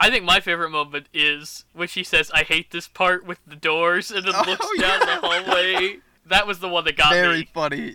I 0.00 0.10
think 0.10 0.24
my 0.24 0.40
favorite 0.40 0.70
moment 0.70 1.08
is 1.12 1.64
when 1.72 1.88
she 1.88 2.04
says, 2.04 2.30
"I 2.32 2.42
hate 2.44 2.70
this 2.70 2.86
part 2.88 3.24
with 3.26 3.38
the 3.46 3.56
doors," 3.56 4.10
and 4.10 4.24
then 4.26 4.34
Oh, 4.36 4.44
looks 4.46 4.66
down 4.80 5.00
yeah. 5.00 5.20
the 5.20 5.26
hallway. 5.26 5.98
That 6.26 6.46
was 6.46 6.60
the 6.60 6.68
one 6.68 6.84
that 6.84 6.96
got 6.96 7.12
Very 7.12 7.38
me. 7.38 7.48
Very 7.54 7.94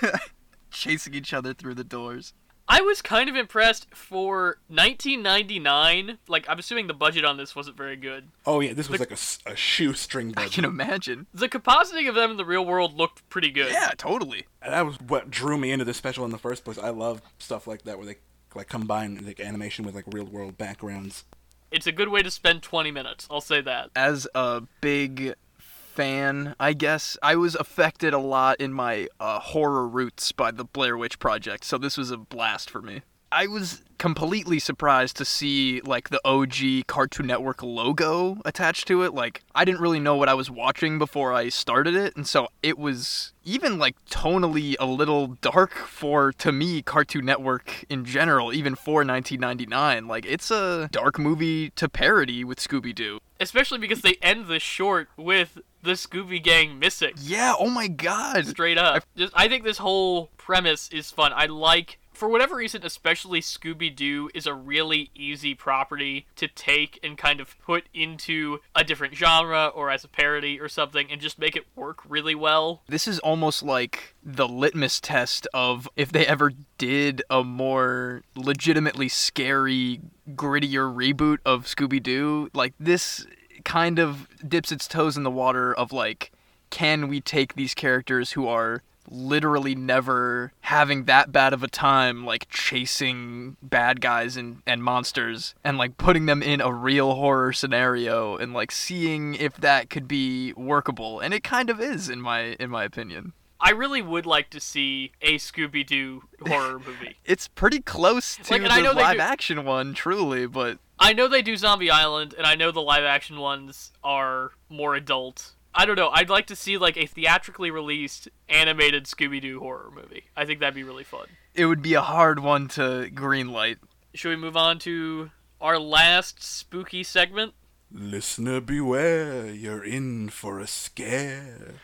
Chasing 0.70 1.14
each 1.14 1.32
other 1.32 1.54
through 1.54 1.74
the 1.74 1.84
doors. 1.84 2.32
I 2.68 2.80
was 2.80 3.00
kind 3.00 3.28
of 3.28 3.36
impressed 3.36 3.86
for 3.94 4.58
1999. 4.68 6.18
Like, 6.28 6.46
I'm 6.48 6.58
assuming 6.58 6.86
the 6.88 6.94
budget 6.94 7.24
on 7.24 7.36
this 7.36 7.54
wasn't 7.54 7.76
very 7.76 7.96
good. 7.96 8.28
Oh 8.44 8.60
yeah, 8.60 8.72
this 8.72 8.88
was 8.88 9.00
like 9.00 9.10
a, 9.12 9.52
a 9.52 9.56
shoestring 9.56 10.32
budget. 10.32 10.50
I 10.52 10.54
can 10.54 10.64
imagine. 10.64 11.26
The 11.32 11.48
compositing 11.48 12.08
of 12.08 12.14
them 12.14 12.32
in 12.32 12.36
the 12.36 12.44
real 12.44 12.64
world 12.66 12.94
looked 12.96 13.28
pretty 13.28 13.50
good. 13.50 13.70
Yeah, 13.72 13.90
totally. 13.96 14.46
And 14.60 14.72
that 14.72 14.84
was 14.84 14.96
what 15.00 15.30
drew 15.30 15.56
me 15.56 15.70
into 15.70 15.84
this 15.84 15.96
special 15.96 16.24
in 16.24 16.30
the 16.32 16.38
first 16.38 16.64
place. 16.64 16.76
I 16.78 16.90
love 16.90 17.22
stuff 17.38 17.66
like 17.66 17.82
that 17.82 17.98
where 17.98 18.06
they 18.06 18.16
like 18.56 18.68
combine 18.68 19.22
like 19.24 19.40
animation 19.40 19.84
with 19.84 19.94
like 19.94 20.04
real 20.12 20.24
world 20.24 20.58
backgrounds. 20.58 21.24
It's 21.70 21.86
a 21.86 21.92
good 21.92 22.08
way 22.08 22.22
to 22.22 22.30
spend 22.30 22.62
20 22.62 22.90
minutes. 22.90 23.26
I'll 23.30 23.40
say 23.40 23.60
that. 23.60 23.90
As 23.96 24.28
a 24.34 24.62
big 24.80 25.34
fan, 25.58 26.54
I 26.60 26.72
guess 26.72 27.16
I 27.22 27.36
was 27.36 27.54
affected 27.54 28.14
a 28.14 28.18
lot 28.18 28.60
in 28.60 28.72
my 28.72 29.08
uh, 29.18 29.40
horror 29.40 29.88
roots 29.88 30.30
by 30.32 30.50
the 30.50 30.64
Blair 30.64 30.96
Witch 30.96 31.18
Project, 31.18 31.64
so 31.64 31.78
this 31.78 31.96
was 31.96 32.10
a 32.10 32.18
blast 32.18 32.70
for 32.70 32.82
me. 32.82 33.02
I 33.30 33.46
was 33.46 33.82
completely 33.98 34.58
surprised 34.58 35.16
to 35.16 35.24
see 35.24 35.80
like 35.80 36.10
the 36.10 36.20
OG 36.24 36.86
Cartoon 36.86 37.26
Network 37.26 37.62
logo 37.62 38.38
attached 38.44 38.86
to 38.88 39.02
it. 39.02 39.14
Like 39.14 39.42
I 39.54 39.64
didn't 39.64 39.80
really 39.80 40.00
know 40.00 40.16
what 40.16 40.28
I 40.28 40.34
was 40.34 40.50
watching 40.50 40.98
before 40.98 41.32
I 41.32 41.48
started 41.48 41.94
it, 41.94 42.16
and 42.16 42.26
so 42.26 42.48
it 42.62 42.78
was 42.78 43.32
even 43.44 43.78
like 43.78 43.96
tonally 44.10 44.74
a 44.78 44.86
little 44.86 45.28
dark 45.40 45.72
for 45.72 46.32
to 46.32 46.52
me 46.52 46.82
Cartoon 46.82 47.24
Network 47.24 47.84
in 47.88 48.04
general, 48.04 48.52
even 48.52 48.74
for 48.74 48.96
1999. 48.96 50.06
Like 50.06 50.26
it's 50.26 50.50
a 50.50 50.88
dark 50.92 51.18
movie 51.18 51.70
to 51.70 51.88
parody 51.88 52.44
with 52.44 52.58
Scooby 52.58 52.94
Doo. 52.94 53.20
Especially 53.38 53.78
because 53.78 54.00
they 54.00 54.16
end 54.22 54.46
the 54.46 54.58
short 54.58 55.08
with 55.16 55.58
the 55.82 55.92
Scooby 55.92 56.42
Gang 56.42 56.78
missing. 56.78 57.12
Yeah, 57.20 57.54
oh 57.58 57.70
my 57.70 57.88
god. 57.88 58.46
Straight 58.46 58.78
up. 58.78 59.04
Just, 59.16 59.32
I 59.36 59.48
think 59.48 59.64
this 59.64 59.78
whole 59.78 60.30
premise 60.36 60.88
is 60.90 61.10
fun. 61.10 61.32
I 61.34 61.46
like, 61.46 61.98
for 62.16 62.28
whatever 62.28 62.56
reason, 62.56 62.84
especially 62.84 63.40
Scooby 63.40 63.94
Doo 63.94 64.30
is 64.34 64.46
a 64.46 64.54
really 64.54 65.10
easy 65.14 65.54
property 65.54 66.26
to 66.36 66.48
take 66.48 66.98
and 67.02 67.18
kind 67.18 67.40
of 67.40 67.58
put 67.60 67.84
into 67.92 68.60
a 68.74 68.82
different 68.82 69.14
genre 69.14 69.66
or 69.66 69.90
as 69.90 70.02
a 70.02 70.08
parody 70.08 70.58
or 70.58 70.68
something 70.68 71.10
and 71.10 71.20
just 71.20 71.38
make 71.38 71.54
it 71.54 71.66
work 71.76 72.00
really 72.08 72.34
well. 72.34 72.82
This 72.88 73.06
is 73.06 73.18
almost 73.18 73.62
like 73.62 74.14
the 74.24 74.48
litmus 74.48 74.98
test 74.98 75.46
of 75.52 75.88
if 75.94 76.10
they 76.10 76.26
ever 76.26 76.52
did 76.78 77.22
a 77.28 77.44
more 77.44 78.22
legitimately 78.34 79.08
scary, 79.08 80.00
grittier 80.34 80.92
reboot 80.92 81.38
of 81.44 81.66
Scooby 81.66 82.02
Doo. 82.02 82.48
Like, 82.54 82.72
this 82.80 83.26
kind 83.64 83.98
of 83.98 84.26
dips 84.48 84.72
its 84.72 84.88
toes 84.88 85.16
in 85.16 85.22
the 85.22 85.30
water 85.30 85.74
of, 85.74 85.92
like, 85.92 86.32
can 86.70 87.08
we 87.08 87.20
take 87.20 87.54
these 87.54 87.74
characters 87.74 88.32
who 88.32 88.48
are 88.48 88.82
literally 89.08 89.74
never 89.74 90.52
having 90.62 91.04
that 91.04 91.32
bad 91.32 91.52
of 91.52 91.62
a 91.62 91.68
time 91.68 92.24
like 92.24 92.48
chasing 92.48 93.56
bad 93.62 94.00
guys 94.00 94.36
and, 94.36 94.62
and 94.66 94.82
monsters 94.82 95.54
and 95.64 95.78
like 95.78 95.96
putting 95.98 96.26
them 96.26 96.42
in 96.42 96.60
a 96.60 96.72
real 96.72 97.14
horror 97.14 97.52
scenario 97.52 98.36
and 98.36 98.52
like 98.52 98.70
seeing 98.70 99.34
if 99.34 99.56
that 99.56 99.90
could 99.90 100.08
be 100.08 100.52
workable 100.54 101.20
and 101.20 101.32
it 101.34 101.42
kind 101.44 101.70
of 101.70 101.80
is 101.80 102.08
in 102.08 102.20
my 102.20 102.56
in 102.60 102.70
my 102.70 102.84
opinion 102.84 103.32
I 103.58 103.70
really 103.70 104.02
would 104.02 104.26
like 104.26 104.50
to 104.50 104.60
see 104.60 105.12
a 105.22 105.36
Scooby 105.36 105.86
Doo 105.86 106.24
horror 106.46 106.78
movie. 106.86 107.16
it's 107.24 107.48
pretty 107.48 107.80
close 107.80 108.36
to 108.36 108.52
Like, 108.52 108.62
the 108.62 108.70
I 108.70 108.80
know 108.82 108.92
they 108.92 109.02
live 109.02 109.18
action 109.18 109.64
one 109.64 109.94
truly 109.94 110.46
but 110.46 110.78
I 110.98 111.12
know 111.12 111.28
they 111.28 111.42
do 111.42 111.56
Zombie 111.56 111.90
Island, 111.90 112.34
and 112.36 112.46
I 112.46 112.54
know 112.54 112.70
the 112.70 112.80
live 112.80 113.04
action 113.04 113.38
ones 113.38 113.92
are 114.02 114.52
more 114.68 114.94
adult. 114.94 115.52
I 115.76 115.84
don't 115.84 115.96
know. 115.96 116.08
I'd 116.08 116.30
like 116.30 116.46
to 116.46 116.56
see 116.56 116.78
like 116.78 116.96
a 116.96 117.04
theatrically 117.04 117.70
released 117.70 118.28
animated 118.48 119.04
Scooby 119.04 119.42
Doo 119.42 119.60
horror 119.60 119.90
movie. 119.94 120.24
I 120.34 120.46
think 120.46 120.60
that'd 120.60 120.74
be 120.74 120.82
really 120.82 121.04
fun. 121.04 121.26
it 121.54 121.66
would 121.66 121.82
be 121.82 121.92
a 121.92 122.00
hard 122.00 122.40
one 122.40 122.66
to 122.68 123.10
greenlight 123.14 123.76
Should 124.14 124.30
we 124.30 124.36
move 124.36 124.56
on 124.56 124.78
to 124.80 125.30
our 125.60 125.78
last 125.78 126.42
spooky 126.42 127.02
segment? 127.02 127.52
Listener 127.92 128.60
beware, 128.60 129.50
you're 129.52 129.84
in 129.84 130.30
for 130.30 130.58
a 130.60 130.66
scare. 130.66 131.74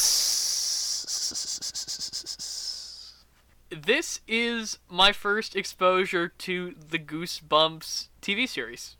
This 3.70 4.20
is 4.28 4.78
my 4.88 5.12
first 5.12 5.56
exposure 5.56 6.28
to 6.28 6.74
the 6.78 6.98
Goosebumps 6.98 8.08
TV 8.22 8.48
series. 8.48 8.96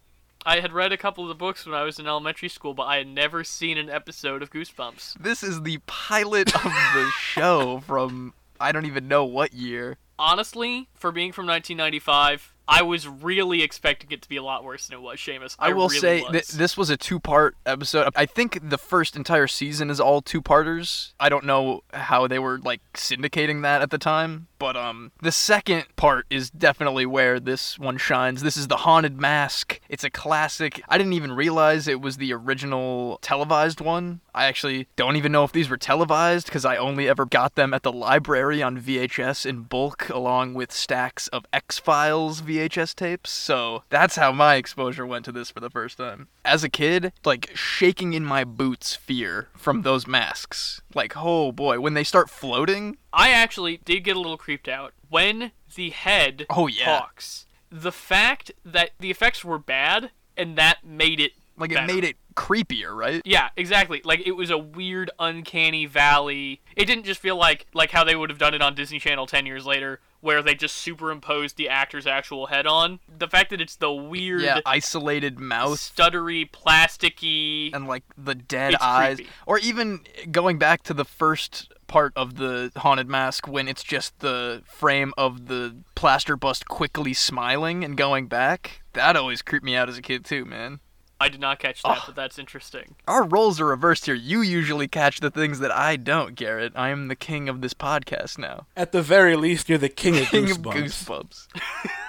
I 0.46 0.61
had 0.61 0.72
read 0.72 0.92
a 0.92 0.96
couple 0.96 1.24
of 1.24 1.28
the 1.28 1.35
books 1.35 1.64
when 1.64 1.74
I 1.74 1.83
was 1.85 1.98
in 1.98 2.07
elementary 2.07 2.48
school, 2.50 2.74
but 2.74 2.85
I 2.85 2.98
had 2.98 3.09
never 3.09 3.44
seen 3.44 3.78
an 3.78 3.88
episode 3.88 4.42
of 4.42 4.50
Goosebumps. 4.50 5.14
this 5.18 5.42
is 5.42 5.62
the 5.62 5.78
pilot 5.87 6.54
of 6.54 6.62
the 6.62 7.11
show 7.18 7.80
from 7.87 8.35
i 8.61 8.70
don't 8.70 8.87
even 8.87 9.09
know 9.09 9.24
what 9.24 9.52
year 9.52 9.96
Honestly, 10.16 10.88
for 10.94 11.11
being 11.11 11.33
from 11.33 11.44
1995, 11.46 12.53
I 12.66 12.83
was 12.83 13.07
really 13.07 13.62
expecting 13.62 14.11
it 14.11 14.22
to 14.22 14.29
be 14.29 14.37
a 14.37 14.42
lot 14.42 14.64
worse 14.64 14.88
than 14.88 14.98
it 14.98 15.03
was, 15.03 15.18
Seamus. 15.18 15.57
I, 15.59 15.72
will 15.72 15.88
really 15.88 16.00
say 16.00 16.22
was. 16.22 16.31
th- 16.33 16.48
this 16.48 16.77
was 16.77 16.88
a 16.88 16.96
two-part 16.96 17.57
episode. 17.66 18.11
I 18.16 18.27
think 18.27 18.70
the 18.70 18.79
first 18.79 19.16
entire 19.16 19.46
season 19.46 19.90
is 19.90 20.00
all 20.00 20.22
two-parters. 20.22 21.14
I 21.20 21.29
don't 21.29 21.44
know 21.44 21.83
how 21.92 22.27
they 22.27 22.38
were 22.38 22.59
like 22.59 22.81
syndicating 22.94 23.62
that 23.62 23.83
at 23.83 23.90
the 23.90 23.98
time, 23.98 24.46
but 24.59 24.77
um 24.77 25.12
the 25.20 25.33
second 25.33 25.85
part 25.96 26.27
is 26.31 26.50
definitely 26.50 27.05
where 27.05 27.38
this 27.38 27.79
one 27.79 27.98
shines. 27.98 28.42
This 28.42 28.57
is 28.57 28.68
The 28.68 28.79
Haunted 28.79 29.20
Mask. 29.20 29.81
It's 29.88 30.05
a 30.05 30.11
classic. 30.11 30.83
I 30.88 30.96
didn't 30.96 31.12
even 31.12 31.33
realize 31.33 31.87
it 31.87 32.00
was 32.00 32.16
the 32.16 32.33
original 32.33 33.18
televised 33.20 33.81
one. 33.81 34.20
I 34.35 34.46
actually 34.46 34.88
don't 34.96 35.16
even 35.16 35.33
know 35.33 35.44
if 35.44 35.53
these 35.53 35.68
were 35.68 35.77
televised 35.77 36.46
because 36.46 36.64
I 36.64 36.77
only 36.77 37.09
ever 37.09 37.24
got 37.24 37.55
them 37.55 37.74
at 37.74 37.83
the 37.83 37.92
library 37.92 38.62
on 38.62 38.81
VHS 38.81 39.46
in 39.46 39.62
bulk 39.62 40.09
along 40.09 40.55
with 40.55 40.72
stacks 40.72 41.29
of 41.29 41.44
X-Files 41.53 42.42
VHS 42.42 42.53
tapes. 42.94 43.30
So 43.30 43.82
that's 43.90 44.16
how 44.16 44.32
my 44.32 44.56
exposure 44.56 45.06
went 45.06 45.24
to 45.26 45.32
this 45.32 45.50
for 45.50 45.60
the 45.60 45.70
first 45.70 45.98
time. 45.98 46.28
As 46.44 46.64
a 46.64 46.68
kid, 46.68 47.12
like 47.24 47.50
shaking 47.54 48.12
in 48.14 48.24
my 48.24 48.44
boots 48.44 48.94
fear 48.94 49.48
from 49.56 49.82
those 49.82 50.06
masks. 50.06 50.80
Like, 50.94 51.14
oh 51.16 51.52
boy, 51.52 51.80
when 51.80 51.94
they 51.94 52.04
start 52.04 52.30
floating, 52.30 52.96
I 53.12 53.30
actually 53.30 53.78
did 53.84 54.04
get 54.04 54.16
a 54.16 54.20
little 54.20 54.38
creeped 54.38 54.68
out 54.68 54.92
when 55.08 55.52
the 55.74 55.90
head 55.90 56.46
Oh, 56.50 56.66
yeah. 56.66 56.84
talks. 57.00 57.46
The 57.70 57.92
fact 57.92 58.52
that 58.64 58.90
the 59.00 59.10
effects 59.10 59.44
were 59.44 59.58
bad 59.58 60.10
and 60.36 60.56
that 60.56 60.84
made 60.84 61.20
it 61.20 61.32
like 61.56 61.70
it 61.70 61.74
better. 61.74 61.92
made 61.94 62.04
it 62.04 62.16
creepier, 62.34 62.94
right? 62.94 63.22
Yeah, 63.24 63.48
exactly. 63.56 64.00
Like 64.04 64.26
it 64.26 64.32
was 64.32 64.50
a 64.50 64.58
weird 64.58 65.10
uncanny 65.18 65.86
valley. 65.86 66.60
It 66.76 66.86
didn't 66.86 67.04
just 67.04 67.20
feel 67.20 67.36
like 67.36 67.66
like 67.74 67.90
how 67.90 68.04
they 68.04 68.16
would 68.16 68.30
have 68.30 68.38
done 68.38 68.54
it 68.54 68.62
on 68.62 68.74
Disney 68.74 68.98
Channel 68.98 69.26
10 69.26 69.46
years 69.46 69.64
later 69.66 70.00
where 70.20 70.42
they 70.42 70.54
just 70.54 70.76
superimposed 70.76 71.58
the 71.58 71.68
actor's 71.68 72.06
actual 72.06 72.46
head 72.46 72.66
on. 72.66 72.98
The 73.18 73.28
fact 73.28 73.50
that 73.50 73.60
it's 73.60 73.76
the 73.76 73.92
weird 73.92 74.40
Yeah, 74.40 74.60
isolated 74.64 75.38
mouth 75.38 75.78
stuttery 75.78 76.50
plasticky 76.50 77.74
and 77.74 77.86
like 77.86 78.04
the 78.16 78.35
dead 78.35 78.74
eyes 78.81 79.16
creepy. 79.16 79.31
or 79.46 79.58
even 79.58 80.00
going 80.31 80.58
back 80.58 80.83
to 80.85 80.94
the 80.94 81.04
first 81.04 81.72
part 81.87 82.12
of 82.16 82.37
the 82.37 82.72
haunted 82.76 83.08
mask 83.08 83.46
when 83.46 83.68
it's 83.68 83.83
just 83.83 84.18
the 84.20 84.62
frame 84.66 85.12
of 85.18 85.46
the 85.46 85.76
plaster 85.94 86.37
bust 86.37 86.66
quickly 86.68 87.12
smiling 87.12 87.85
and 87.85 87.96
going 87.98 88.26
back 88.26 88.83
that 88.94 89.16
always 89.16 89.42
creeped 89.42 89.64
me 89.64 89.76
out 89.76 89.88
as 89.90 89.98
a 89.98 90.02
kid 90.02 90.24
too 90.24 90.46
man 90.46 90.81
I 91.25 91.27
I 91.27 91.29
did 91.31 91.40
not 91.40 91.58
catch 91.58 91.83
that, 91.83 91.98
Oh. 92.00 92.02
but 92.08 92.16
that's 92.16 92.38
interesting. 92.38 92.96
Our 93.08 93.25
roles 93.25 93.58
are 93.58 93.64
reversed 93.64 94.04
here. 94.04 94.14
You 94.14 94.42
usually 94.42 94.87
catch 94.88 95.20
the 95.20 95.31
things 95.31 95.58
that 95.60 95.70
I 95.72 95.96
don't, 95.96 96.35
Garrett. 96.35 96.75
I 96.77 96.90
am 96.90 97.08
the 97.08 97.16
king 97.16 97.48
of 97.48 97.62
this 97.62 97.72
podcast 97.72 98.37
now. 98.37 98.66
At 98.77 98.92
the 98.92 99.00
very 99.00 99.35
least, 99.35 99.70
you're 99.70 99.79
the 99.79 99.88
king 99.88 100.18
of 100.18 100.27
King 100.27 100.50
of 100.50 100.58
goosebumps. 100.58 101.46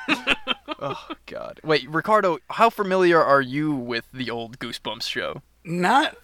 Goosebumps. 0.09 0.36
oh 0.82 1.07
God! 1.28 1.61
Wait, 1.63 1.89
Ricardo, 1.89 2.39
how 2.49 2.70
familiar 2.70 3.24
are 3.24 3.41
you 3.41 3.74
with 3.74 4.03
the 4.13 4.30
old 4.30 4.59
Goosebumps 4.59 5.03
show? 5.03 5.41
Not 5.63 6.18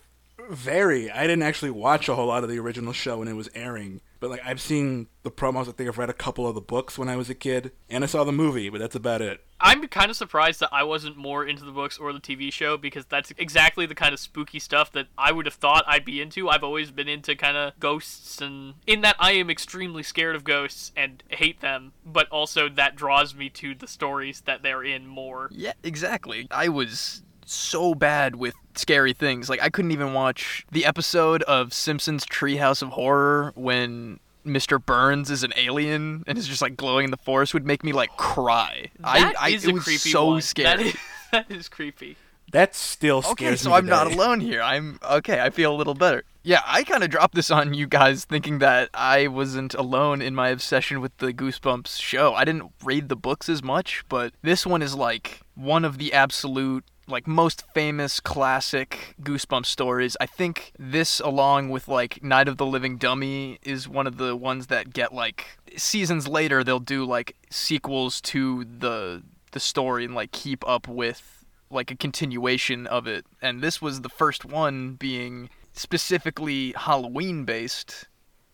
very. 0.52 1.10
I 1.12 1.22
didn't 1.22 1.44
actually 1.44 1.72
watch 1.72 2.10
a 2.10 2.16
whole 2.16 2.28
lot 2.28 2.44
of 2.44 2.50
the 2.50 2.60
original 2.60 2.94
show 2.94 3.20
when 3.20 3.28
it 3.28 3.34
was 3.34 3.50
airing, 3.56 4.02
but 4.20 4.30
like 4.30 4.42
I've 4.46 4.62
seen 4.62 5.08
the 5.24 5.32
promos. 5.32 5.68
I 5.68 5.72
think 5.72 5.90
I've 5.90 5.98
read 5.98 6.10
a 6.10 6.14
couple 6.14 6.48
of 6.48 6.56
the 6.56 6.62
books 6.62 6.98
when 6.98 7.10
I 7.10 7.16
was 7.16 7.30
a 7.30 7.36
kid, 7.36 7.72
and 7.90 8.04
I 8.04 8.08
saw 8.08 8.24
the 8.24 8.32
movie, 8.32 8.70
but 8.70 8.80
that's 8.80 8.96
about 8.96 9.22
it. 9.22 9.44
I'm 9.60 9.88
kind 9.88 10.10
of 10.10 10.18
surprised 10.18 10.60
that 10.62 10.70
I 10.72 10.84
wasn't 10.84 11.18
more 11.18 11.46
into 11.46 11.64
the 11.64 11.72
books 11.72 12.00
or 12.00 12.12
the 12.14 12.20
TV 12.20 12.52
show 12.52 12.78
because 12.78 13.06
that's 13.06 13.32
exactly 13.38 13.86
the 13.86 13.94
kind 13.94 14.12
of 14.12 14.20
spooky 14.20 14.58
stuff 14.58 14.92
that 14.94 15.08
I 15.18 15.32
would 15.32 15.46
have 15.46 15.54
thought 15.54 15.84
I'd 15.88 16.04
be 16.04 16.20
into. 16.20 16.50
I've 16.50 16.64
always 16.64 16.90
been 16.90 17.08
into 17.08 17.36
kind 17.36 17.56
of 17.56 17.80
ghosts 17.80 18.42
and 18.42 18.74
in 18.88 19.02
that 19.02 19.16
I 19.20 19.34
am 19.34 19.52
extremely 19.52 20.02
scared 20.02 20.36
of 20.36 20.44
ghosts 20.44 20.92
and 20.98 21.24
hate 21.30 21.62
them, 21.62 21.94
but 22.04 22.28
also 22.30 22.70
that 22.70 22.96
draws 22.96 23.36
me 23.36 23.50
to 23.50 23.76
the 23.76 23.88
stories 23.88 24.42
that 24.42 24.64
they're 24.64 24.84
in 24.84 25.06
more. 25.06 25.50
Yeah, 25.52 25.74
exactly. 25.84 26.48
I 26.50 26.70
was 26.70 27.22
so 27.52 27.94
bad 27.94 28.36
with 28.36 28.54
scary 28.76 29.14
things. 29.14 29.50
Like 29.50 29.62
I 29.62 29.70
couldn't 29.70 29.92
even 29.92 30.14
watch 30.14 30.66
the 30.72 30.86
episode 30.86 31.44
of 31.44 31.74
Simpsons 31.74 32.26
Treehouse 32.26 32.82
of 32.82 32.90
Horror 32.90 33.52
when 33.56 34.20
Mr. 34.46 34.84
Burns 34.84 35.30
is 35.30 35.44
an 35.44 35.54
alien 35.58 36.24
and 36.28 36.38
is 36.38 36.48
just 36.48 36.62
like 36.62 36.76
glowing 36.76 37.06
in 37.06 37.12
the 37.12 37.18
forest 37.18 37.54
would 37.54 37.66
make 37.66 37.84
me 37.84 37.94
like 37.94 38.10
cry. 38.18 38.90
That 39.00 39.36
I, 39.40 39.48
I 39.48 39.50
is 39.50 39.66
it 39.66 39.72
a 39.72 39.74
was 39.74 39.84
creepy 39.84 40.10
so 40.10 40.26
one. 40.28 40.42
scary. 40.42 40.78
That 40.78 40.86
is, 40.86 40.96
that 41.32 41.52
is 41.52 41.70
creepy. 41.70 42.18
That 42.52 42.76
still 42.76 43.22
scary. 43.22 43.52
Okay, 43.52 43.56
so 43.58 43.70
me. 43.70 43.76
I'm 43.76 43.86
not 43.86 44.12
alone 44.12 44.40
here. 44.40 44.62
I'm 44.62 45.00
okay. 45.10 45.40
I 45.40 45.50
feel 45.50 45.74
a 45.74 45.78
little 45.78 45.94
better. 45.94 46.24
Yeah, 46.44 46.62
I 46.66 46.84
kind 46.84 47.04
of 47.04 47.12
dropped 47.12 47.36
this 47.36 47.52
on 47.52 47.76
you 47.76 47.86
guys 47.86 48.26
thinking 48.26 48.60
that 48.60 48.90
I 48.96 49.28
wasn't 49.28 49.76
alone 49.76 50.24
in 50.24 50.34
my 50.34 50.50
obsession 50.50 51.00
with 51.00 51.16
the 51.18 51.32
Goosebumps 51.32 52.02
show. 52.02 52.34
I 52.34 52.46
didn't 52.46 52.72
read 52.84 53.10
the 53.10 53.16
books 53.16 53.48
as 53.48 53.62
much, 53.62 54.04
but 54.10 54.34
this 54.42 54.66
one 54.66 54.82
is 54.82 54.96
like 54.96 55.42
one 55.54 55.86
of 55.86 56.00
the 56.00 56.14
absolute 56.14 56.84
like 57.08 57.28
most 57.28 57.64
famous 57.74 58.20
classic 58.20 59.14
Goosebumps 59.22 59.68
stories. 59.68 60.18
I 60.20 60.26
think 60.26 60.72
this 60.80 61.20
along 61.20 61.70
with 61.70 61.88
like 61.88 62.24
Night 62.24 62.48
of 62.48 62.58
the 62.58 62.66
Living 62.66 62.98
Dummy 62.98 63.60
is 63.62 63.88
one 63.88 64.08
of 64.08 64.18
the 64.18 64.36
ones 64.36 64.68
that 64.68 64.94
get 64.94 65.14
like 65.14 65.46
seasons 65.78 66.28
later 66.28 66.64
they'll 66.64 66.80
do 66.80 67.06
like 67.06 67.36
sequels 67.52 68.20
to 68.22 68.66
the 68.66 69.22
the 69.52 69.60
story 69.60 70.06
and 70.06 70.16
like 70.16 70.32
keep 70.32 70.68
up 70.68 70.88
with 70.88 71.46
like 71.70 71.92
a 71.92 71.96
continuation 71.96 72.88
of 72.88 73.06
it. 73.06 73.26
And 73.42 73.62
this 73.62 73.80
was 73.80 74.02
the 74.02 74.10
first 74.10 74.44
one 74.44 74.94
being 74.94 75.50
specifically 75.74 76.74
Halloween 76.78 77.46
based. 77.46 78.08